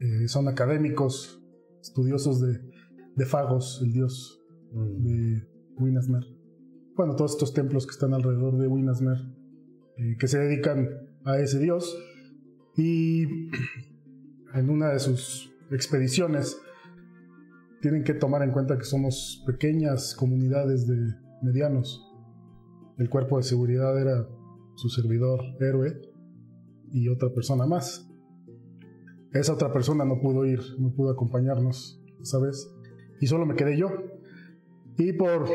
[0.00, 1.42] eh, son académicos,
[1.80, 2.60] estudiosos de,
[3.16, 4.40] de Fagos, el dios
[4.72, 5.46] de
[5.76, 6.22] Winasmer.
[6.94, 9.18] Bueno, todos estos templos que están alrededor de Winasmer,
[9.96, 10.88] eh, que se dedican
[11.24, 11.96] a ese dios.
[12.76, 13.24] Y
[14.54, 16.60] en una de sus expediciones
[17.80, 20.96] tienen que tomar en cuenta que somos pequeñas comunidades de
[21.42, 22.08] medianos.
[22.98, 24.28] El cuerpo de seguridad era
[24.76, 26.00] su servidor héroe
[26.92, 28.08] y otra persona más.
[29.32, 32.70] Esa otra persona no pudo ir, no pudo acompañarnos, ¿sabes?
[33.20, 33.88] Y solo me quedé yo.
[34.98, 35.48] Y por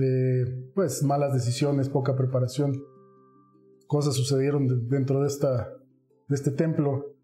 [0.00, 2.74] eh, pues malas decisiones, poca preparación,
[3.88, 5.74] cosas sucedieron de- dentro de esta
[6.28, 7.16] de este templo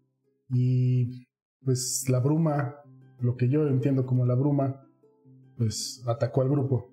[0.49, 1.25] y
[1.63, 2.75] pues la bruma,
[3.19, 4.87] lo que yo entiendo como la bruma,
[5.57, 6.91] pues atacó al grupo.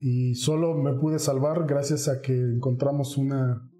[0.00, 3.70] Y solo me pude salvar gracias a que encontramos una,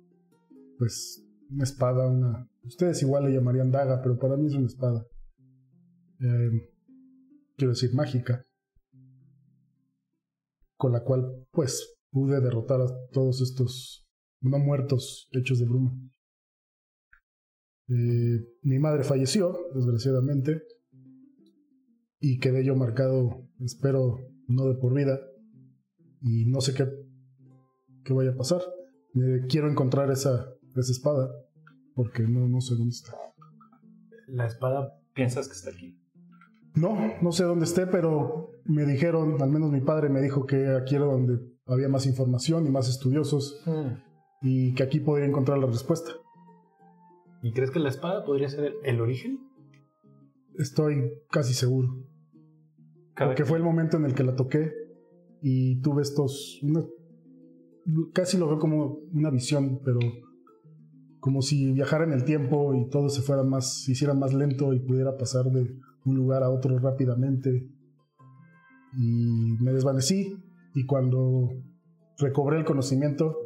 [0.79, 2.49] pues, una espada, una...
[2.63, 5.05] Ustedes igual le llamarían daga, pero para mí es una espada.
[6.21, 6.71] Eh,
[7.57, 8.45] quiero decir, mágica.
[10.77, 14.02] Con la cual, pues, pude derrotar a todos estos
[14.43, 15.93] no muertos hechos de bruma.
[17.89, 20.63] Eh, mi madre falleció, desgraciadamente,
[22.21, 25.21] y quedé yo marcado, espero, no de por vida,
[26.21, 26.87] y no sé qué,
[28.05, 28.63] qué vaya a pasar.
[29.15, 30.47] Eh, quiero encontrar esa,
[30.77, 31.31] esa espada,
[31.95, 33.17] porque no, no sé dónde está.
[34.29, 34.99] La espada.
[35.15, 35.99] ¿Piensas que está aquí?
[36.75, 40.69] No, no sé dónde esté, pero me dijeron, al menos mi padre me dijo que
[40.69, 43.63] aquí era donde había más información y más estudiosos,
[44.43, 46.13] y que aquí podría encontrar la respuesta.
[47.43, 49.41] ¿Y crees que la espada podría ser el, el origen?
[50.59, 51.89] Estoy casi seguro.
[53.15, 54.73] Cada Porque fue el momento en el que la toqué
[55.41, 56.61] y tuve estos.
[56.63, 56.85] una-
[58.13, 59.99] casi lo veo como una visión, pero
[61.21, 64.73] como si viajara en el tiempo y todo se fuera más, se hiciera más lento
[64.73, 67.69] y pudiera pasar de un lugar a otro rápidamente.
[68.97, 70.37] Y me desvanecí
[70.75, 71.49] y cuando
[72.19, 73.37] recobré el conocimiento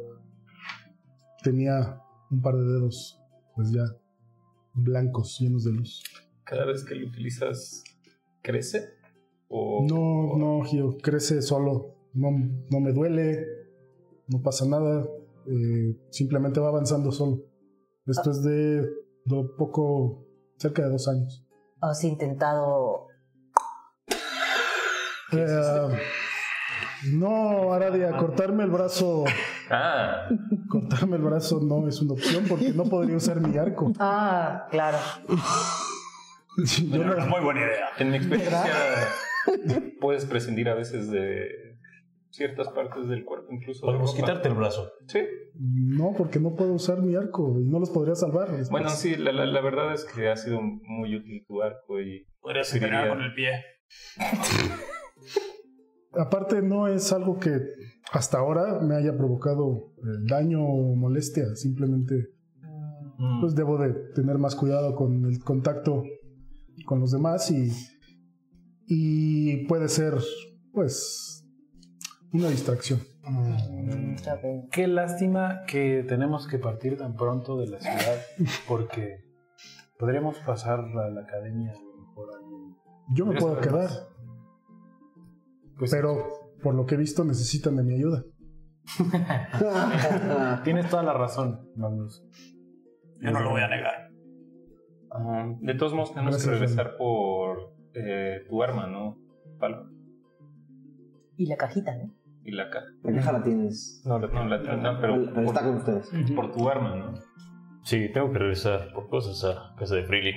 [1.51, 3.19] tenía un par de dedos
[3.55, 3.83] pues ya
[4.73, 6.03] blancos, llenos de luz.
[6.43, 7.83] ¿Cada vez que lo utilizas
[8.41, 8.89] crece?
[9.47, 11.95] ¿O No, no, Gio, crece solo.
[12.13, 12.31] No,
[12.69, 13.45] no me duele,
[14.27, 15.05] no pasa nada.
[15.49, 17.41] eh, simplemente va avanzando solo.
[18.05, 18.85] Esto es de
[19.23, 20.25] do- poco,
[20.57, 21.45] cerca de dos años.
[21.79, 23.07] ¿Has intentado
[25.31, 25.97] Eh,
[27.13, 29.25] no, Aradia, cortarme el brazo,
[29.69, 30.27] Ah,
[30.69, 33.91] cortarme el brazo no es una opción porque no podría usar mi arco.
[33.99, 34.97] Ah, claro.
[36.89, 37.89] Yo no- Muy buena idea.
[37.99, 38.65] en mi experiencia
[40.01, 41.47] puedes prescindir a veces de
[42.31, 44.21] ciertas partes del cuerpo, incluso de Podemos ropa.
[44.25, 44.91] quitarte el brazo.
[45.07, 45.19] Sí.
[45.59, 48.47] no, porque no puedo usar mi arco y no los podría salvar.
[48.49, 48.69] después.
[48.69, 52.25] Bueno, sí, la, la, la verdad es que ha sido muy útil tu arco y
[52.39, 53.51] Podrías Sí, diría- con el pie.
[56.17, 57.59] Aparte, no es algo que
[58.11, 61.55] hasta ahora me haya provocado eh, daño o molestia.
[61.55, 62.37] Simplemente
[63.41, 66.03] pues debo de tener más cuidado con el contacto
[66.85, 67.71] con los demás y,
[68.85, 70.13] y puede ser,
[70.71, 71.43] pues,
[72.31, 72.99] una distracción.
[74.71, 78.21] Qué lástima que tenemos que partir tan pronto de la ciudad
[78.67, 79.25] porque
[79.97, 81.83] podríamos pasar a la academia ahí.
[83.13, 83.89] Yo me puedo quedar,
[85.77, 86.17] Pues pero
[86.61, 88.23] por lo que he visto necesitan de mi ayuda.
[90.63, 92.23] tienes toda la razón, Magnus.
[93.21, 94.11] Yo no lo voy a negar.
[95.11, 99.17] Ah, de todos modos, tenemos Gracias, que regresar por eh, tu arma, ¿no?
[99.59, 99.89] Palo.
[101.35, 102.13] Y la cajita, ¿no?
[102.43, 102.87] Y la caja.
[103.03, 104.01] La caja la tienes.
[104.05, 106.09] No, la, no, la, Pero está con ustedes.
[106.35, 107.13] por tu arma, ¿no?
[107.83, 110.33] Sí, tengo que regresar por cosas a casa de Freely.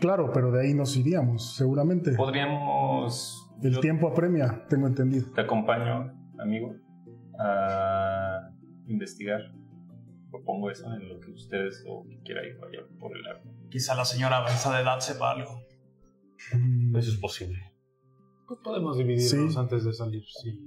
[0.00, 2.12] Claro, pero de ahí nos iríamos, seguramente.
[2.12, 3.47] Podríamos.
[3.62, 5.30] El yo tiempo apremia, tengo entendido.
[5.32, 6.74] Te acompaño, amigo,
[7.38, 8.50] a
[8.86, 9.40] investigar.
[10.30, 13.50] Propongo eso en lo que ustedes o quien quiera ir vaya por el arma.
[13.70, 15.62] Quizá la señora avanzada de edad sepa algo.
[16.54, 17.58] Mm, Eso es posible.
[18.46, 19.58] Pues podemos dividirnos Sí.
[19.58, 20.22] antes de salir.
[20.42, 20.60] Sí.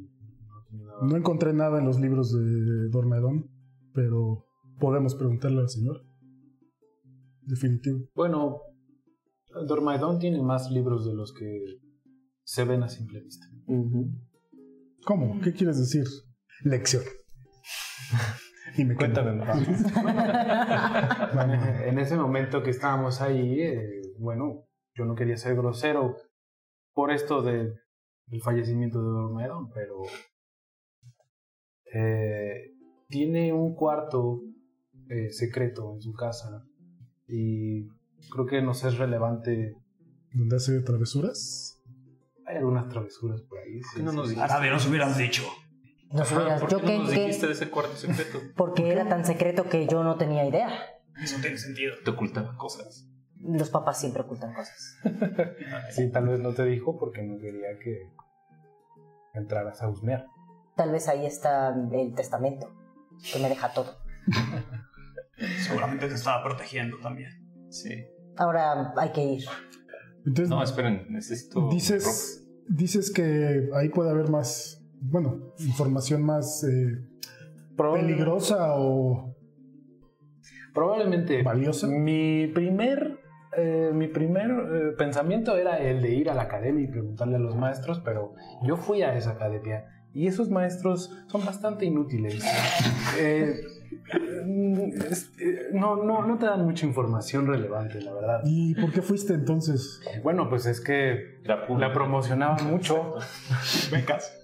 [0.47, 0.97] no tiene nada.
[1.03, 3.49] No encontré nada en los libros de Dormedón,
[3.93, 4.45] pero
[4.79, 6.03] podemos preguntarle al señor.
[7.43, 7.99] Definitivo.
[8.15, 8.59] Bueno,
[9.67, 11.79] Dormaidon tiene más libros de los que
[12.51, 13.45] se ven a simple vista.
[15.05, 15.39] ¿Cómo?
[15.39, 16.03] ¿Qué quieres decir?
[16.65, 17.03] Lección.
[18.77, 18.95] y me.
[18.95, 19.57] Cuéntame más.
[21.85, 24.65] en ese momento que estábamos ahí, eh, bueno,
[24.95, 26.17] yo no quería ser grosero
[26.93, 27.73] por esto de,
[28.25, 30.01] del fallecimiento de Dormaidon, pero
[31.93, 32.73] eh,
[33.07, 34.41] tiene un cuarto
[35.07, 36.65] eh, secreto en su casa
[37.29, 37.87] y
[38.29, 39.77] creo que nos es relevante.
[40.33, 41.70] ¿Dónde hace travesuras?
[42.51, 43.79] Hay algunas travesuras por ahí.
[43.79, 44.51] ¿Por qué no nos dijiste?
[44.51, 45.43] A nadie nos hubieras dicho.
[46.11, 48.39] Nos hubieras- ¿Por yo qué no nos que- dijiste de ese cuarto secreto?
[48.57, 50.69] porque era tan secreto que yo no tenía idea.
[51.23, 51.95] Eso tiene sentido.
[52.03, 53.07] Te ocultaba cosas.
[53.39, 54.97] Los papás siempre ocultan cosas.
[55.91, 58.11] Sí, tal vez no te dijo porque no quería que
[59.33, 60.25] entraras a husmear.
[60.75, 62.69] Tal vez ahí está el testamento,
[63.31, 63.97] que me deja todo.
[65.67, 67.31] Seguramente te estaba protegiendo también.
[67.69, 68.05] Sí.
[68.37, 69.43] Ahora hay que ir.
[70.25, 71.67] Entonces, No, esperen, necesito.
[71.69, 77.07] dices, dices que ahí puede haber más, bueno, información más eh,
[77.77, 79.35] peligrosa o
[80.73, 81.43] Probablemente.
[81.43, 81.87] valiosa.
[81.87, 83.19] Mi primer,
[83.57, 87.39] eh, mi primer eh, pensamiento era el de ir a la academia y preguntarle a
[87.39, 88.33] los maestros, pero
[88.63, 92.43] yo fui a esa academia y esos maestros son bastante inútiles.
[93.19, 93.55] Eh,
[95.73, 98.41] no, no, no te dan mucha información relevante, la verdad.
[98.45, 100.01] ¿Y por qué fuiste entonces?
[100.23, 103.15] Bueno, pues es que La la promocionaba mucho.
[103.91, 104.37] Becas.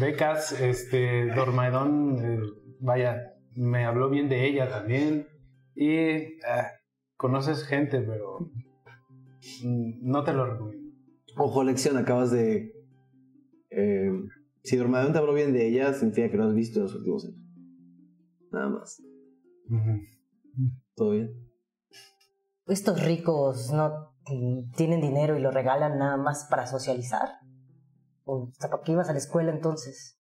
[0.00, 2.40] Becas, este, Dormaidón, eh,
[2.80, 5.28] vaya, me habló bien de ella también.
[5.74, 6.70] Y ah,
[7.16, 8.38] conoces gente, pero
[9.62, 10.86] mm, no te lo recomiendo.
[11.36, 12.72] Ojo, lección, acabas de.
[13.70, 14.10] eh,
[14.62, 17.24] si Dormadón te habló bien de ella, significa que lo has visto en los últimos
[17.26, 17.45] años.
[18.56, 19.02] Nada más.
[20.94, 21.30] ¿Todo bien?
[22.66, 24.14] Estos ricos no
[24.76, 27.28] tienen dinero y lo regalan nada más para socializar.
[28.24, 30.18] O sea, ¿para qué ibas a la escuela entonces?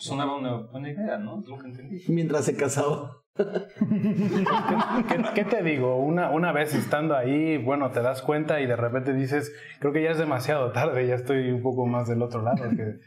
[0.00, 1.40] Sonaba una buena idea, ¿no?
[1.40, 2.02] Es lo que entendí.
[2.08, 3.22] Mientras se casaba.
[3.36, 5.96] ¿Qué, qué te digo?
[5.96, 10.02] Una, una vez estando ahí, bueno, te das cuenta y de repente dices, creo que
[10.02, 12.68] ya es demasiado tarde, ya estoy un poco más del otro lado.
[12.70, 12.98] que-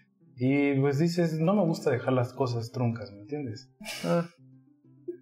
[0.43, 3.71] y pues dices, no me gusta dejar las cosas truncas, ¿me entiendes?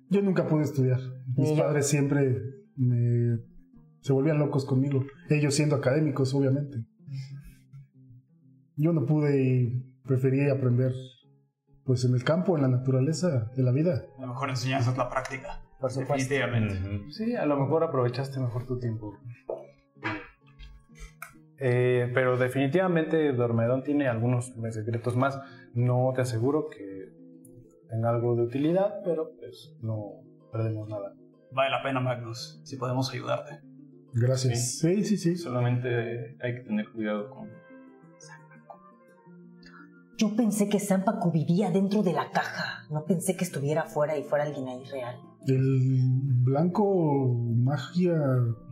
[0.10, 1.02] Yo nunca pude estudiar.
[1.36, 2.42] Mis padres siempre
[2.78, 3.38] me,
[4.00, 5.04] se volvían locos conmigo.
[5.30, 6.86] Ellos siendo académicos, obviamente.
[8.78, 10.94] Yo no pude y preferí aprender
[11.84, 14.06] pues en el campo, en la naturaleza de la vida.
[14.20, 15.62] La mejor enseñanza es la práctica.
[15.82, 16.34] Por supuesto.
[16.34, 17.12] Definitivamente.
[17.12, 19.18] Sí, a lo mejor aprovechaste mejor tu tiempo.
[21.60, 25.40] Eh, pero definitivamente Dormedón tiene algunos secretos más.
[25.74, 27.10] No te aseguro que
[27.90, 30.22] tenga algo de utilidad, pero pues no
[30.52, 31.14] perdemos nada.
[31.52, 33.60] Vale la pena, Magnus, si podemos ayudarte.
[34.14, 34.80] Gracias.
[34.80, 35.36] Sí, sí, sí.
[35.36, 37.50] Solamente hay que tener cuidado con.
[40.18, 42.86] Yo pensé que Sampaku vivía dentro de la caja.
[42.90, 45.16] No pensé que estuviera afuera y fuera alguien ahí real.
[45.48, 46.02] El
[46.44, 48.20] blanco magia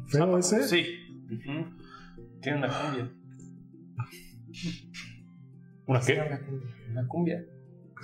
[0.08, 0.64] feo ese.
[0.64, 0.86] Sí.
[1.32, 1.77] Ujú.
[2.42, 3.12] Tiene una cumbia.
[5.88, 6.22] ¿Una qué?
[6.92, 7.46] Una cumbia.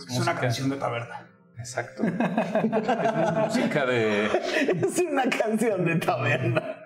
[0.09, 1.29] Es una canción de taberna.
[1.57, 2.03] Exacto.
[2.05, 4.25] es música de.
[4.85, 6.77] es una canción de taberna.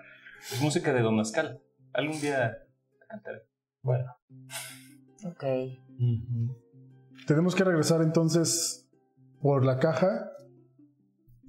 [0.52, 1.62] Es música de Don Mascal.
[1.92, 2.38] Algún día
[3.00, 3.42] la cantaré.
[3.82, 4.16] Bueno.
[5.24, 5.44] Ok.
[7.26, 8.88] Tenemos que regresar entonces
[9.40, 10.30] por la caja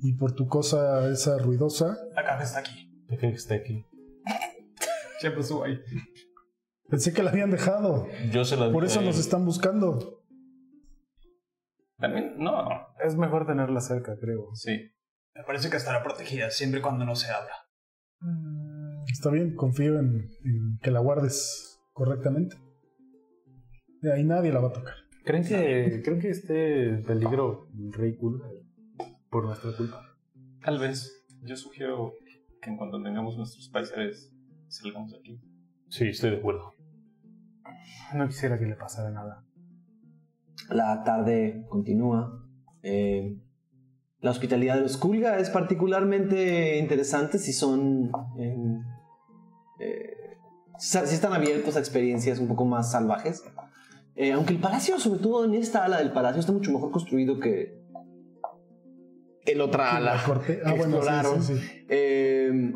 [0.02, 3.06] Y por tu cosa esa ruidosa, La caja está aquí.
[3.08, 3.86] ¿De qué está aquí?
[5.20, 5.80] Siempre subo ahí.
[6.90, 8.08] pensé que la habían dejado.
[8.32, 10.24] Yo se la Por eso nos están buscando.
[11.98, 12.70] También, no.
[13.04, 14.56] Es mejor tenerla cerca, creo.
[14.56, 14.92] Sí.
[15.36, 17.54] Me parece que estará protegida siempre y cuando no se abra.
[19.12, 22.56] Está bien, confío en, en que la guardes correctamente.
[24.02, 24.96] De ahí nadie la va a tocar.
[25.26, 28.42] ¿Creen que, ¿creen que esté en peligro el Rey Cool
[29.30, 30.16] por nuestra culpa?
[30.64, 31.16] Tal vez.
[31.44, 32.14] Yo sugiero
[32.62, 34.34] que en cuanto tengamos nuestros paisares
[34.70, 35.42] salgamos de aquí.
[35.90, 36.74] Sí, estoy de acuerdo.
[38.16, 39.44] No quisiera que le pasara nada.
[40.70, 42.44] La tarde continúa.
[42.84, 43.38] Eh,
[44.22, 48.12] la hospitalidad de los Kulga es particularmente interesante si son.
[48.40, 48.56] eh,
[49.80, 50.14] eh,
[50.78, 53.44] si están abiertos a experiencias un poco más salvajes.
[54.16, 57.40] Eh, aunque el palacio, sobre todo en esta ala del palacio, está mucho mejor construido
[57.40, 57.78] que
[59.46, 60.58] el otra ala La corte.
[60.58, 61.44] que Ah, bueno, sí, exploraron.
[61.44, 61.86] sí, sí.
[61.90, 62.74] Eh,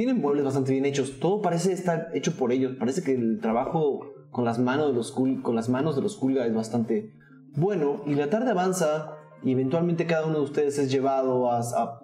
[0.00, 1.20] tienen muebles bastante bien hechos.
[1.20, 2.74] Todo parece estar hecho por ellos.
[2.78, 6.46] Parece que el trabajo con las manos de los, con las manos de los Kulga
[6.46, 7.12] es bastante
[7.54, 8.00] bueno.
[8.06, 12.00] Y la tarde avanza y eventualmente cada uno de ustedes es llevado a,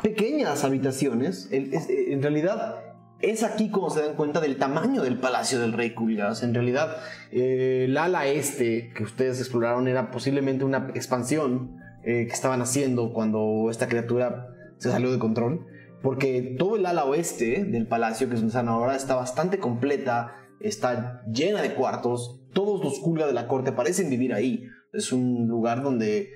[0.00, 1.48] pequeñas habitaciones.
[1.50, 2.76] En realidad
[3.18, 6.30] es aquí como se dan cuenta del tamaño del palacio del rey Kulga.
[6.30, 6.98] O sea, en realidad
[7.32, 13.12] eh, el ala este que ustedes exploraron era posiblemente una expansión eh, que estaban haciendo
[13.12, 14.46] cuando esta criatura
[14.78, 15.66] se salió de control.
[16.06, 20.36] Porque todo el ala oeste del palacio, que es donde están ahora, está bastante completa,
[20.60, 22.42] está llena de cuartos.
[22.52, 24.68] Todos los Kulga de la corte parecen vivir ahí.
[24.92, 26.30] Es un lugar donde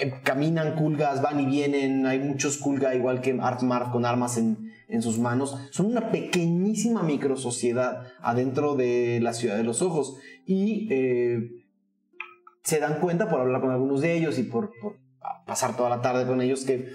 [0.00, 2.06] eh, caminan Kulgas, van y vienen.
[2.06, 5.58] Hay muchos Kulga, igual que Artmarf, con armas en, en sus manos.
[5.72, 10.16] Son una pequeñísima microsociedad adentro de la ciudad de los ojos.
[10.46, 11.66] Y eh,
[12.62, 14.96] se dan cuenta por hablar con algunos de ellos y por, por
[15.46, 16.88] pasar toda la tarde con ellos que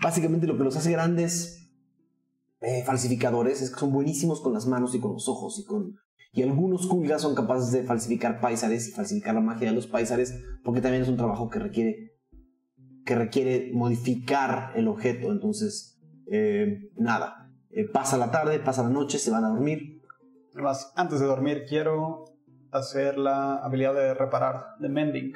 [0.00, 1.70] básicamente lo que los hace grandes
[2.60, 5.96] eh, falsificadores es que son buenísimos con las manos y con los ojos y con
[6.34, 10.34] y algunos Kulgas son capaces de falsificar paisares y falsificar la magia de los paisares
[10.64, 12.12] porque también es un trabajo que requiere
[13.04, 17.38] que requiere modificar el objeto entonces eh, nada
[17.74, 20.02] Eh, pasa la tarde pasa la noche se van a dormir
[20.54, 22.24] Además, antes de dormir, quiero
[22.70, 25.32] hacer la habilidad de reparar, de mending,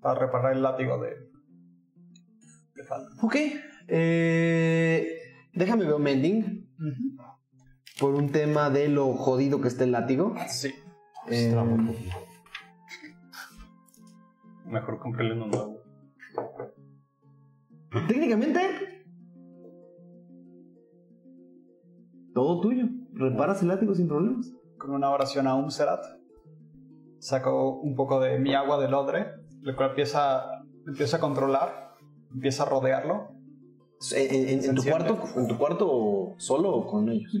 [0.00, 1.16] para reparar el látigo de.
[3.22, 3.36] Ok
[3.88, 5.08] eh,
[5.54, 6.68] déjame ver mending
[7.98, 10.72] por un tema de lo jodido que está el látigo Sí.
[11.30, 11.54] Eh,
[14.66, 15.82] Mejor comprarle uno nuevo.
[18.06, 18.60] Técnicamente,
[22.34, 22.86] todo tuyo.
[23.14, 24.52] Reparas el látigo sin problemas.
[24.76, 26.04] Con una oración a Umserat,
[27.18, 29.26] saco un poco de mi agua del odre,
[29.64, 30.44] el cual empieza,
[30.86, 31.87] empieza a controlar,
[32.32, 33.28] empieza a rodearlo.
[34.14, 37.32] ¿En, en- en tu cuarto, ¿En tu cuarto solo o con ellos?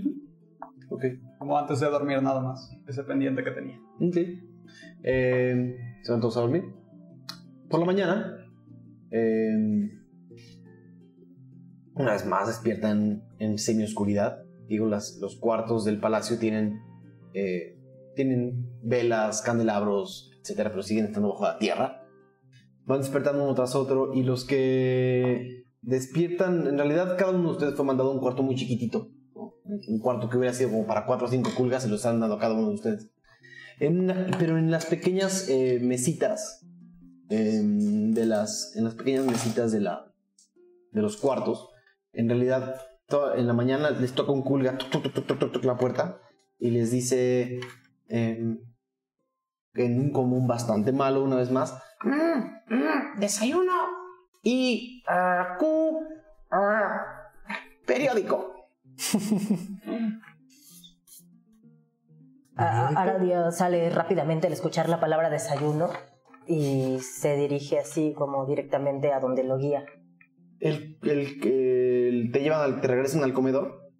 [0.90, 1.04] Ok.
[1.38, 3.78] Como antes de dormir nada más, ese pendiente que tenía.
[4.00, 4.16] Ok.
[5.04, 6.64] Eh, se van todos a dormir.
[7.68, 8.36] Por la mañana,
[9.10, 9.90] eh,
[11.94, 14.42] una vez más despiertan en semioscuridad.
[14.68, 16.80] Digo, las, los cuartos del palacio tienen,
[17.34, 17.76] eh,
[18.14, 21.97] tienen velas, candelabros, etcétera, pero siguen estando bajo la tierra.
[22.88, 27.74] Van despertando uno tras otro y los que despiertan, en realidad cada uno de ustedes
[27.74, 29.10] fue mandado a un cuarto muy chiquitito.
[29.36, 32.34] Un cuarto que hubiera sido como para 4 o 5 culgas se los han dado
[32.34, 33.10] a cada uno de ustedes.
[33.78, 36.66] Pero en las pequeñas eh, mesitas,
[37.28, 40.10] em, de las, en las pequeñas mesitas de, la,
[40.92, 41.68] de los cuartos,
[42.14, 42.74] en realidad
[43.36, 44.78] en la mañana les toca un culga,
[45.62, 46.20] la puerta
[46.58, 47.60] y les dice
[48.08, 48.60] em,
[49.74, 53.72] en un común bastante malo una vez más, "Mm, mm, desayuno
[54.42, 56.00] y ah, cu,
[56.50, 57.30] ah,
[57.86, 58.54] periódico.
[62.56, 65.90] A- a- Aradio sale rápidamente al escuchar la palabra desayuno
[66.46, 69.84] y se dirige así como directamente a donde lo guía.
[70.60, 73.92] el, el, el- te llevan, al- te regresan al comedor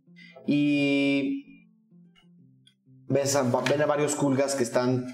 [0.44, 1.68] y
[3.06, 5.06] ves a, ven a varios culgas que están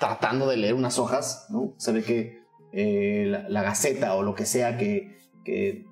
[0.00, 1.74] tratando de leer unas hojas, ¿no?
[1.76, 2.40] Se ve que
[2.72, 5.20] eh, la, gaceta o lo que sea que,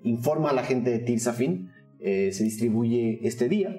[0.04, 3.74] informa a la gente de Tirsafin eh, se distribuye este día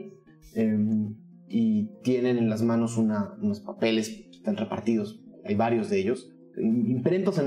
[0.54, 1.16] em,
[1.48, 7.40] y tienen en las manos unos papeles que están repartidos, hay varios de ellos, impresos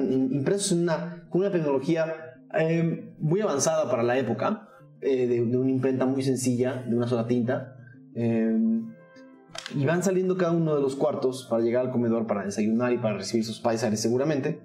[0.72, 2.06] en, una, con una tecnología
[2.58, 4.68] eh, muy avanzada para la época,
[5.00, 7.76] eh, de, de una imprenta muy sencilla, de una sola tinta.
[9.74, 12.98] Y van saliendo cada uno de los cuartos para llegar al comedor para desayunar y
[12.98, 14.60] para recibir sus paisares seguramente.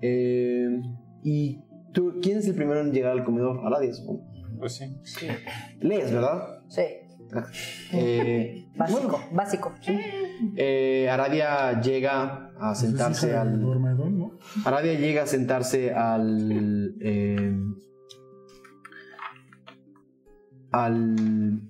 [0.00, 0.80] Eh,
[1.22, 1.60] y
[1.92, 3.60] ¿Tú, ¿Quién es el primero en llegar al comedor?
[3.66, 4.26] Aradia, supongo.
[4.58, 4.98] Pues sí.
[5.80, 6.60] Lees, ¿verdad?
[6.68, 6.82] Sí.
[7.92, 9.72] Eh, Básico, básico.
[10.56, 13.60] eh, Aradia llega a sentarse hija del al.
[13.62, 14.38] Dormedón, ¿no?
[14.64, 16.94] Aradia llega a sentarse al.
[17.00, 17.56] eh,
[20.72, 21.60] al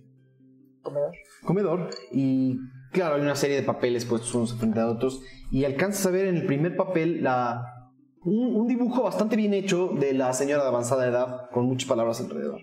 [0.83, 1.13] Comedor.
[1.47, 2.59] Comedor y
[2.93, 6.27] claro, hay una serie de papeles puestos unos frente a otros y alcanzas a ver
[6.27, 7.91] en el primer papel la,
[8.23, 12.21] un, un dibujo bastante bien hecho de la señora de avanzada edad con muchas palabras
[12.21, 12.61] alrededor.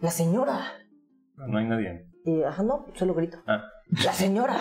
[0.00, 0.60] La señora.
[1.36, 2.06] No hay nadie.
[2.24, 3.38] Y, ajá, no, solo grito.
[3.46, 3.64] Ah.
[4.04, 4.58] La señora.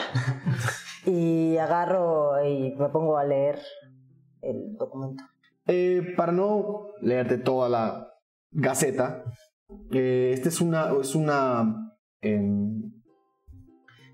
[1.06, 3.60] y agarro y me pongo a leer
[4.42, 5.24] el documento.
[5.66, 8.08] Eh, para no leerte toda la
[8.52, 9.24] gaceta,
[9.92, 12.92] eh, esta es una, es una em,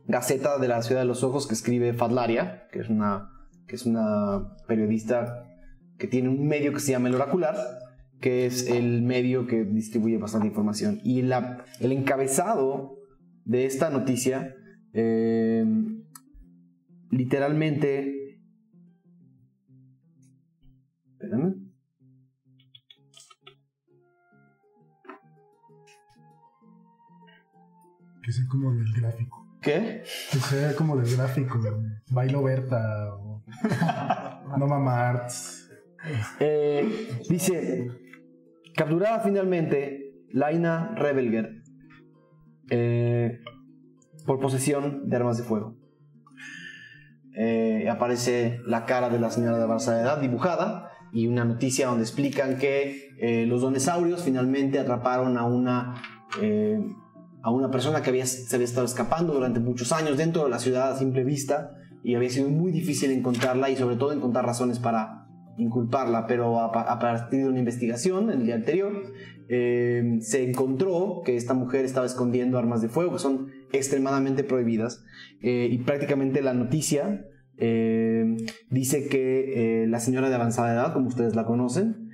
[0.10, 3.30] gaceta de la Ciudad de los Ojos que escribe Fadlaria, que es una,
[3.68, 5.46] que es una periodista
[6.00, 7.56] que tiene un medio que se llama El Oracular,
[8.20, 11.00] que es el medio que distribuye bastante información.
[11.04, 12.98] Y la, el encabezado
[13.46, 14.56] de esta noticia,
[14.94, 16.04] em,
[17.12, 18.42] literalmente...
[21.12, 21.70] Espérame.
[28.24, 29.39] Que como del gráfico.
[29.62, 30.04] ¿Qué?
[30.32, 31.60] Que sea como del gráfico.
[32.10, 33.44] Bailo Berta o
[34.58, 35.70] No Arts.
[36.40, 37.88] Eh, dice,
[38.76, 41.62] capturada finalmente Laina Rebelger
[42.70, 43.42] eh,
[44.26, 45.76] por posesión de armas de fuego.
[47.36, 52.04] Eh, aparece la cara de la señora de avanzada edad dibujada y una noticia donde
[52.04, 53.10] explican que
[53.48, 55.96] los donesaurios finalmente atraparon a una,
[57.42, 60.60] a una persona que había, se había estado escapando durante muchos años dentro de la
[60.60, 64.80] ciudad a simple vista y había sido muy difícil encontrarla y sobre todo encontrar razones
[64.80, 65.28] para
[65.58, 68.94] inculparla, pero a, pa- a partir de una investigación el día anterior
[69.50, 75.04] eh, se encontró que esta mujer estaba escondiendo armas de fuego que son extremadamente prohibidas
[75.42, 77.26] eh, y prácticamente la noticia
[77.58, 78.38] eh,
[78.70, 82.10] dice que la señora de avanzada edad, como ustedes la conocen,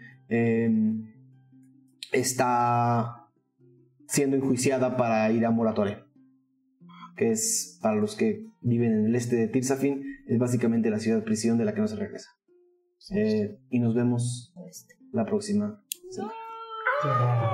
[2.12, 3.25] está
[4.08, 6.04] siendo enjuiciada para ir a Moratore,
[7.18, 11.24] que es para los que viven en el este de Tirsafin, es básicamente la ciudad
[11.24, 12.30] prisión de la que no se regresa.
[13.16, 14.54] Eh, y nos vemos
[15.12, 16.34] la próxima semana.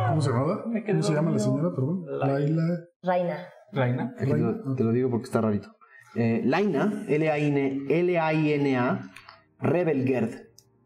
[0.10, 0.64] ¿Cómo se llamaba?
[0.64, 1.70] ¿Cómo se llama la señora?
[1.76, 2.06] Perdón.
[2.08, 2.64] Laila.
[3.02, 3.38] Raina.
[3.74, 4.16] Reina.
[4.18, 5.76] Aquí te, lo, te lo digo porque está rarito.
[6.16, 9.12] Eh, Laina, L-A-I-N- L-A-I-N-A,
[9.60, 10.34] Rebelgerd,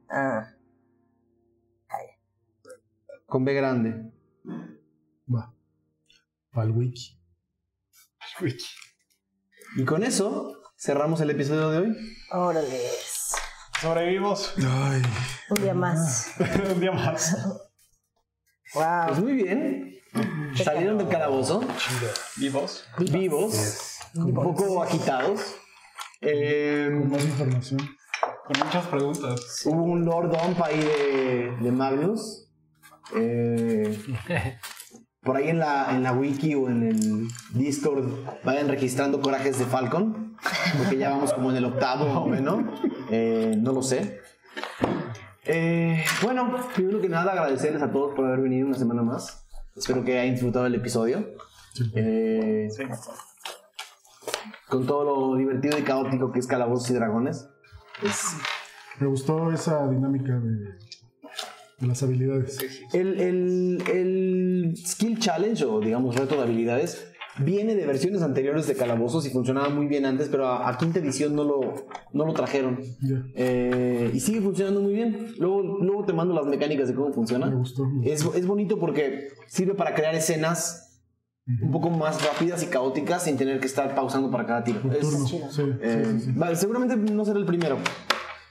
[0.10, 0.52] Ah.
[3.26, 4.12] con B grande.
[5.34, 5.52] Va.
[6.56, 7.18] Pal wiki.
[9.76, 11.98] Y con eso cerramos el episodio de hoy.
[12.32, 12.80] Órale.
[13.82, 15.02] Sobrevivimos Ay.
[15.50, 16.32] Un día más.
[16.74, 17.36] un día más.
[18.74, 19.16] Pues Wow.
[19.22, 20.00] muy bien.
[20.64, 21.62] Salieron del calabozo
[22.38, 22.86] Vivos.
[23.12, 25.42] vivos, un poco agitados.
[26.22, 27.80] Eh, Más información.
[28.46, 29.62] Con muchas preguntas.
[29.66, 32.48] hubo un Lord Dump ahí de, de Magnus.
[33.16, 34.00] Eh,
[35.26, 38.06] por ahí en la, en la wiki o en el Discord
[38.44, 40.38] vayan registrando corajes de Falcon.
[40.78, 42.64] Porque ya vamos como en el octavo o menos.
[43.10, 44.20] Eh, no lo sé.
[45.46, 49.46] Eh, bueno, primero que nada agradecerles a todos por haber venido una semana más.
[49.76, 51.26] Espero que hayan disfrutado el episodio.
[51.96, 52.70] Eh,
[54.70, 57.48] Con todo lo divertido y caótico que es Calabozos y Dragones.
[58.02, 58.38] Es-
[59.00, 60.78] Me gustó esa dinámica de,
[61.80, 62.58] de las habilidades.
[62.94, 67.12] El, el- el Skill Challenge, o digamos reto de habilidades,
[67.44, 71.00] viene de versiones anteriores de Calabozos y funcionaba muy bien antes, pero a, a quinta
[71.00, 72.80] edición no lo, no lo trajeron.
[73.02, 73.24] Ya.
[73.36, 75.34] Eh, y sigue funcionando muy bien.
[75.38, 77.48] Luego, luego te mando las mecánicas de cómo funciona.
[77.48, 77.86] Me gustó.
[77.86, 80.82] me Es, es bonito porque sirve para crear escenas
[81.62, 84.80] un poco más rápidas y caóticas sin tener que estar pausando para cada tiro.
[84.92, 85.40] Es- sí,
[85.82, 86.32] eh, sí, sí.
[86.36, 87.78] vale, seguramente no será el primero.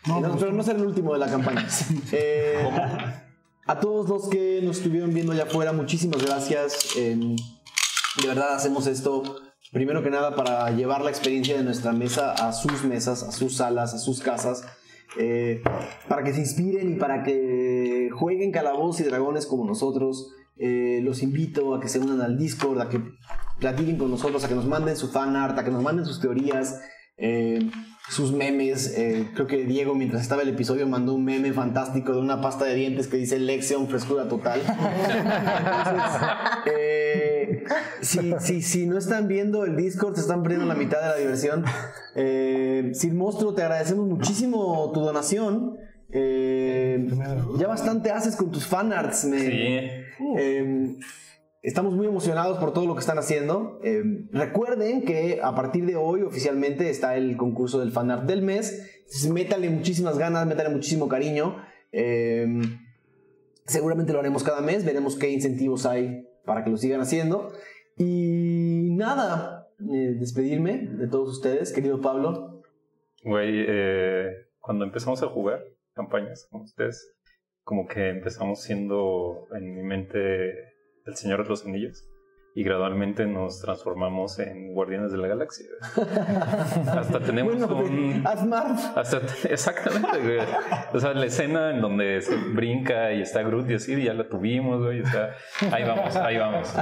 [0.07, 1.67] No, No, me pero no será el último de la campaña.
[2.13, 2.69] Eh,
[3.67, 6.91] a todos los que nos estuvieron viendo allá afuera, muchísimas gracias.
[6.97, 7.17] Eh,
[8.21, 9.23] de verdad hacemos esto
[9.73, 13.57] primero que nada para llevar la experiencia de nuestra mesa a sus mesas, a sus
[13.57, 14.65] salas, a sus casas.
[15.19, 15.63] eh,
[16.09, 20.33] para que se inspiren y para que jueguen calabozos y dragones como nosotros.
[20.57, 23.01] Eh, los invito a que se unan al Discord, a que
[23.59, 26.21] platiquen con nosotros, a que nos manden su fan art, a que nos manden sus
[26.21, 26.81] teorías,
[27.17, 27.59] eh,
[28.09, 28.97] sus memes.
[28.97, 32.65] Eh, creo que Diego, mientras estaba el episodio, mandó un meme fantástico de una pasta
[32.67, 34.61] de dientes que dice Lexion frescura total.
[34.67, 36.21] Entonces,
[36.67, 37.65] eh,
[38.01, 41.17] si, si, si no están viendo el Discord, se están perdiendo la mitad de la
[41.17, 41.65] diversión.
[42.15, 45.77] Eh, Sin Monstruo, te agradecemos muchísimo tu donación.
[46.17, 47.09] Eh,
[47.59, 49.25] ya bastante haces con tus fanarts.
[49.25, 49.91] me- Sí.
[50.39, 50.97] Eh,
[51.65, 53.81] estamos muy emocionados por todo lo que están haciendo.
[53.83, 54.03] Eh,
[54.33, 58.87] recuerden que a partir de hoy oficialmente está el concurso del fanart del mes.
[58.99, 61.57] Entonces, métanle muchísimas ganas, métanle muchísimo cariño.
[61.91, 62.47] Eh,
[63.65, 64.85] seguramente lo haremos cada mes.
[64.85, 67.51] Veremos qué incentivos hay para que lo sigan haciendo.
[67.97, 72.63] Y nada, eh, despedirme de todos ustedes, querido Pablo.
[73.25, 73.67] Güey,
[74.61, 77.11] cuando empezamos a jugar campañas con ustedes,
[77.63, 80.74] como que empezamos siendo en mi mente
[81.07, 82.09] el Señor de los Anillos
[82.57, 85.67] y gradualmente nos transformamos en Guardianes de la Galaxia.
[86.87, 88.25] Hasta tenemos Bueno, un...
[88.25, 88.67] Asmar.
[88.95, 90.39] Hasta, exactamente, güey.
[90.93, 94.29] O sea, la escena en donde se brinca y está Groot y así, ya la
[94.29, 95.01] tuvimos, güey.
[95.01, 95.35] O sea,
[95.73, 96.73] ahí vamos, ahí vamos.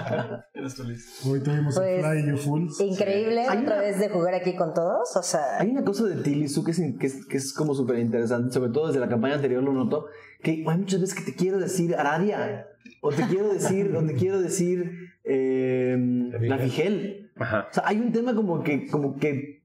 [0.53, 0.83] ¿Eres tú?
[1.31, 2.79] Hoy tuvimos Pues, el Fly You Fools.
[2.79, 5.17] Increíble Hay otra vez de jugar aquí con todos.
[5.17, 7.99] O sea, Hay una cosa de Tilisu que es, que es, que es como súper
[7.99, 10.05] interesante, sobre todo desde la campaña anterior lo noto,
[10.43, 12.69] que hay muchas veces que te quiero decir Aradia,
[13.01, 15.97] o te quiero decir, o te quiero decir eh,
[16.41, 17.31] la Figel.
[17.37, 17.69] Ajá.
[17.71, 19.62] O sea, hay un tema como que, como que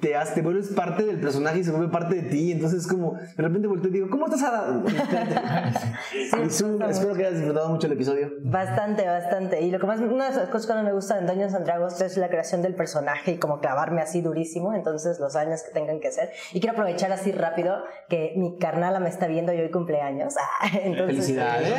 [0.00, 3.14] te, hace, te vuelves parte del personaje y se vuelve parte de ti, entonces como
[3.14, 4.80] de repente volteo y digo, ¿cómo estás Ara?
[6.32, 8.30] Tilisu, espero que hayas disfrutado mucho el episodio.
[8.42, 9.60] Bastante, bastante.
[9.60, 11.64] Y lo que más, una de las cosas que más me gusta de Dungeons and
[11.64, 14.74] Dragons es la creación del personaje y como clavarme así durísimo.
[14.74, 16.30] Entonces, los años que tengan que hacer.
[16.52, 17.76] Y quiero aprovechar así rápido
[18.08, 20.34] que mi carnala me está viendo y hoy cumpleaños.
[20.62, 21.72] Ah, entonces, Felicidades.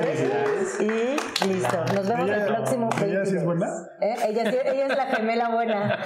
[0.00, 0.80] Felicidades.
[0.80, 1.76] Y listo.
[1.94, 2.88] Nos vemos el próximo.
[3.04, 3.44] ¿Ella sí es 22.
[3.44, 3.66] buena?
[4.00, 4.14] ¿Eh?
[4.28, 5.98] Ella, sí- ella es la gemela buena.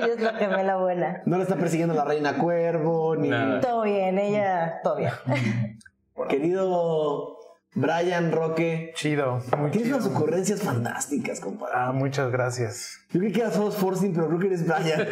[0.14, 1.22] es la gemela buena.
[1.26, 3.28] No la está persiguiendo la reina cuervo, ni...
[3.28, 3.60] Nada.
[3.60, 5.12] Todo bien, ella, todo bien.
[6.28, 7.38] Querido
[7.74, 9.40] Brian Roque, Chido.
[9.56, 9.96] Muy tienes chido.
[9.98, 11.74] unas ocurrencias fantásticas, compadre.
[11.76, 12.98] Ah, muchas gracias.
[13.10, 15.06] Yo creí que eras Foss Forcing, pero creo que eres Brian.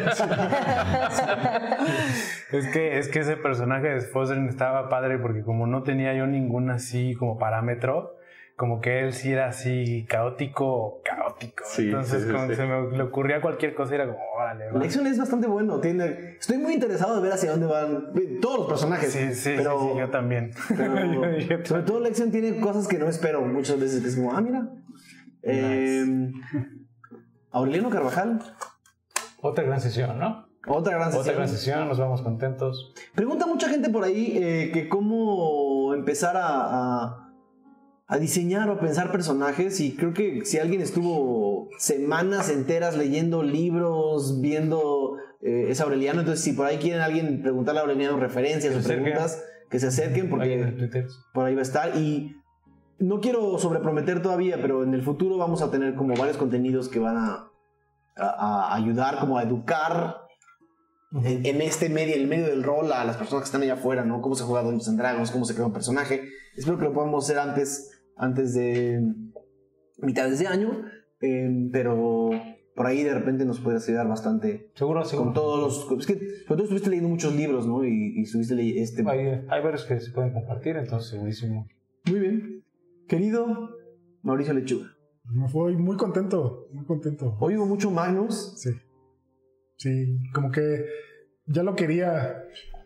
[2.51, 6.25] Es que, es que ese personaje de Foster estaba padre porque como no tenía yo
[6.25, 8.15] ningún así como parámetro,
[8.55, 11.28] como que él sí era así caótico, caótico.
[11.65, 12.55] Sí, Entonces sí, sí.
[12.55, 14.79] se me le ocurría cualquier cosa era como, órale, va.
[14.79, 15.79] Lexion es bastante bueno.
[15.79, 16.35] Tiene...
[16.39, 18.11] Estoy muy interesado de ver hacia dónde van
[18.41, 19.11] todos los personajes.
[19.11, 20.51] Sí, sí, pero, sí, sí, yo también.
[20.77, 24.01] pero- Yo- yo sobre todo Lexion tiene cosas que no espero muchas veces.
[24.01, 24.67] Que es como, ah, mira.
[25.43, 26.31] Eh,
[27.51, 28.39] Aureliano Carvajal,
[29.41, 30.47] Otra gran sesión, ¿no?
[30.67, 31.35] otra gran Otra sesión.
[31.37, 32.93] gran sesión, nos vamos contentos.
[33.15, 37.28] Pregunta mucha gente por ahí eh, que cómo empezar a, a,
[38.11, 43.43] a diseñar o a pensar personajes y creo que si alguien estuvo semanas enteras leyendo
[43.43, 48.75] libros, viendo eh, es Aureliano, entonces si por ahí quieren alguien preguntarle a Aureliano referencias
[48.75, 50.47] o preguntas, que se acerquen en porque
[51.33, 52.35] por ahí va a estar y
[52.97, 56.97] no quiero sobreprometer todavía, pero en el futuro vamos a tener como varios contenidos que
[56.99, 57.47] van a,
[58.17, 60.17] a- a ayudar como a educar
[61.23, 64.03] en, en este medio, el medio del rol a las personas que están allá afuera,
[64.03, 64.19] ¿no?
[64.21, 66.23] Cómo se juega Dungeons and Dragons, cómo se crea un personaje.
[66.57, 67.88] Espero que lo podamos hacer antes,
[68.19, 69.01] antes de
[70.01, 70.85] mitades de año,
[71.21, 72.29] eh, pero
[72.75, 75.25] por ahí de repente nos puede ayudar bastante Seguro, seguro.
[75.25, 75.99] con todos los...
[75.99, 77.83] Es que sobre todo estuviste leyendo muchos libros, ¿no?
[77.83, 79.03] Y, y estuviste leyendo este...
[79.09, 81.67] Hay, hay varios que se pueden compartir, entonces segurísimo.
[82.05, 82.63] Muy bien.
[83.07, 83.69] Querido
[84.21, 84.87] Mauricio Lechuga.
[85.25, 87.37] Me fui muy contento, muy contento.
[87.39, 88.53] Hoy hubo mucho Magnus.
[88.57, 88.69] Sí.
[89.77, 90.85] Sí, como que
[91.45, 92.43] ya lo quería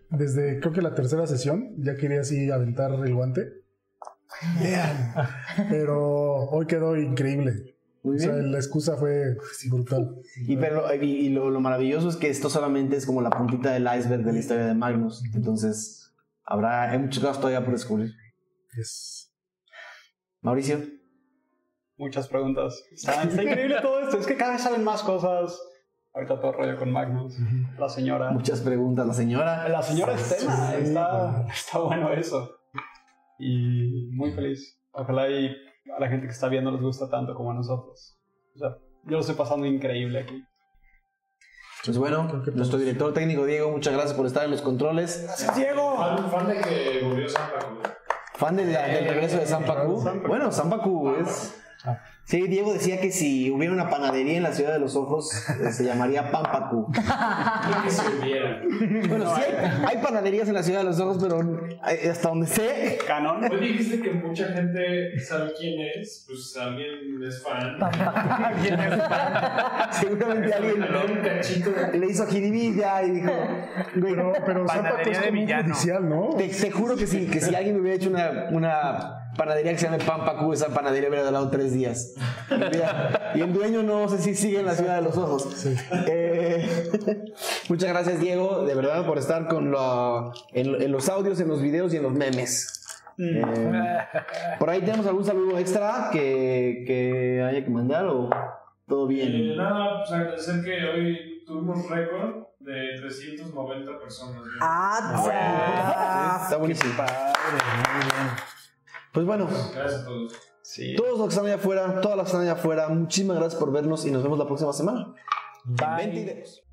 [0.09, 3.62] desde creo que la tercera sesión, ya quería así aventar el guante.
[5.69, 7.75] Pero hoy quedó increíble.
[8.03, 8.51] Muy O sea, bien.
[8.51, 10.17] la excusa fue sí, brutal.
[10.45, 13.71] Y, pero, y, y lo, lo maravilloso es que esto solamente es como la puntita
[13.71, 15.23] del iceberg de la historia de Magnus.
[15.33, 16.13] Entonces,
[16.43, 18.11] habrá, hay muchas cosas todavía por descubrir.
[18.77, 19.31] Es-
[20.41, 20.81] Mauricio.
[21.95, 22.83] Muchas preguntas.
[22.91, 24.17] Está, está increíble todo esto.
[24.17, 25.57] Es que cada vez salen más cosas.
[26.13, 27.37] Ahorita todo rollo con Magnus.
[27.79, 28.31] La señora.
[28.31, 29.07] Muchas preguntas.
[29.07, 29.69] La señora.
[29.69, 30.75] La señora Estela.
[30.77, 32.51] Está, está bueno eso.
[33.45, 34.79] Y muy feliz.
[34.91, 35.47] Ojalá y
[35.95, 38.17] a la gente que está viendo les gusta tanto como a nosotros.
[38.55, 38.69] O sea,
[39.03, 40.43] yo lo estoy pasando increíble aquí.
[41.83, 45.27] Pues bueno, nuestro director técnico Diego, muchas gracias por estar en los controles.
[45.55, 45.97] ¡Diego!
[45.97, 47.59] Fan, fan de que volvió Sampa.
[48.35, 50.01] Fan del, del regreso de Sampaku.
[50.25, 51.61] Bueno, Sampaku es.
[52.25, 55.29] Sí, Diego decía que si hubiera una panadería en la ciudad de los ojos,
[55.61, 56.89] eh, se llamaría Pampaku.
[56.91, 58.61] que se hubiera.
[59.09, 61.41] Bueno, sí hay, hay panaderías en la ciudad de los ojos, pero
[61.89, 63.43] eh, hasta donde sé, Canon.
[63.51, 67.77] Hoy dijiste que mucha gente sabe quién es, pues alguien es fan.
[69.91, 73.31] seguramente alguien Un cachito de le hizo jiribilla y dijo,
[73.95, 75.63] Pero, pero Zapato Panadería es de como un villano.
[75.73, 76.29] judicial, ¿no?
[76.37, 79.77] te, te juro que sí, que si alguien me hubiera hecho una, una panadería que
[79.79, 82.13] se llame Pampaku, esa panadería hubiera durado tres días.
[83.35, 85.65] Y el dueño no sé si sigue en la ciudad de los ojos.
[86.07, 87.31] Eh,
[87.69, 91.61] muchas gracias, Diego, de verdad, por estar con la- en, en los audios, en los
[91.61, 92.79] videos y en los memes.
[93.17, 93.43] Eh,
[94.59, 98.29] por ahí tenemos algún saludo extra que, que haya que mandar o
[98.87, 99.55] todo Eh, bien.
[99.57, 104.35] nada, pues agradecer que hoy tuvimos récord de 390 personas.
[104.41, 104.51] ¿no?
[104.61, 106.93] Ah, Está buenísimo.
[109.13, 110.33] Pues bueno, Gracias a todos.
[110.97, 113.71] todos los que están allá afuera, todas las que están allá afuera, muchísimas gracias por
[113.71, 115.13] vernos y nos vemos la próxima semana.
[115.65, 116.07] Bye.
[116.07, 116.63] 20 videos.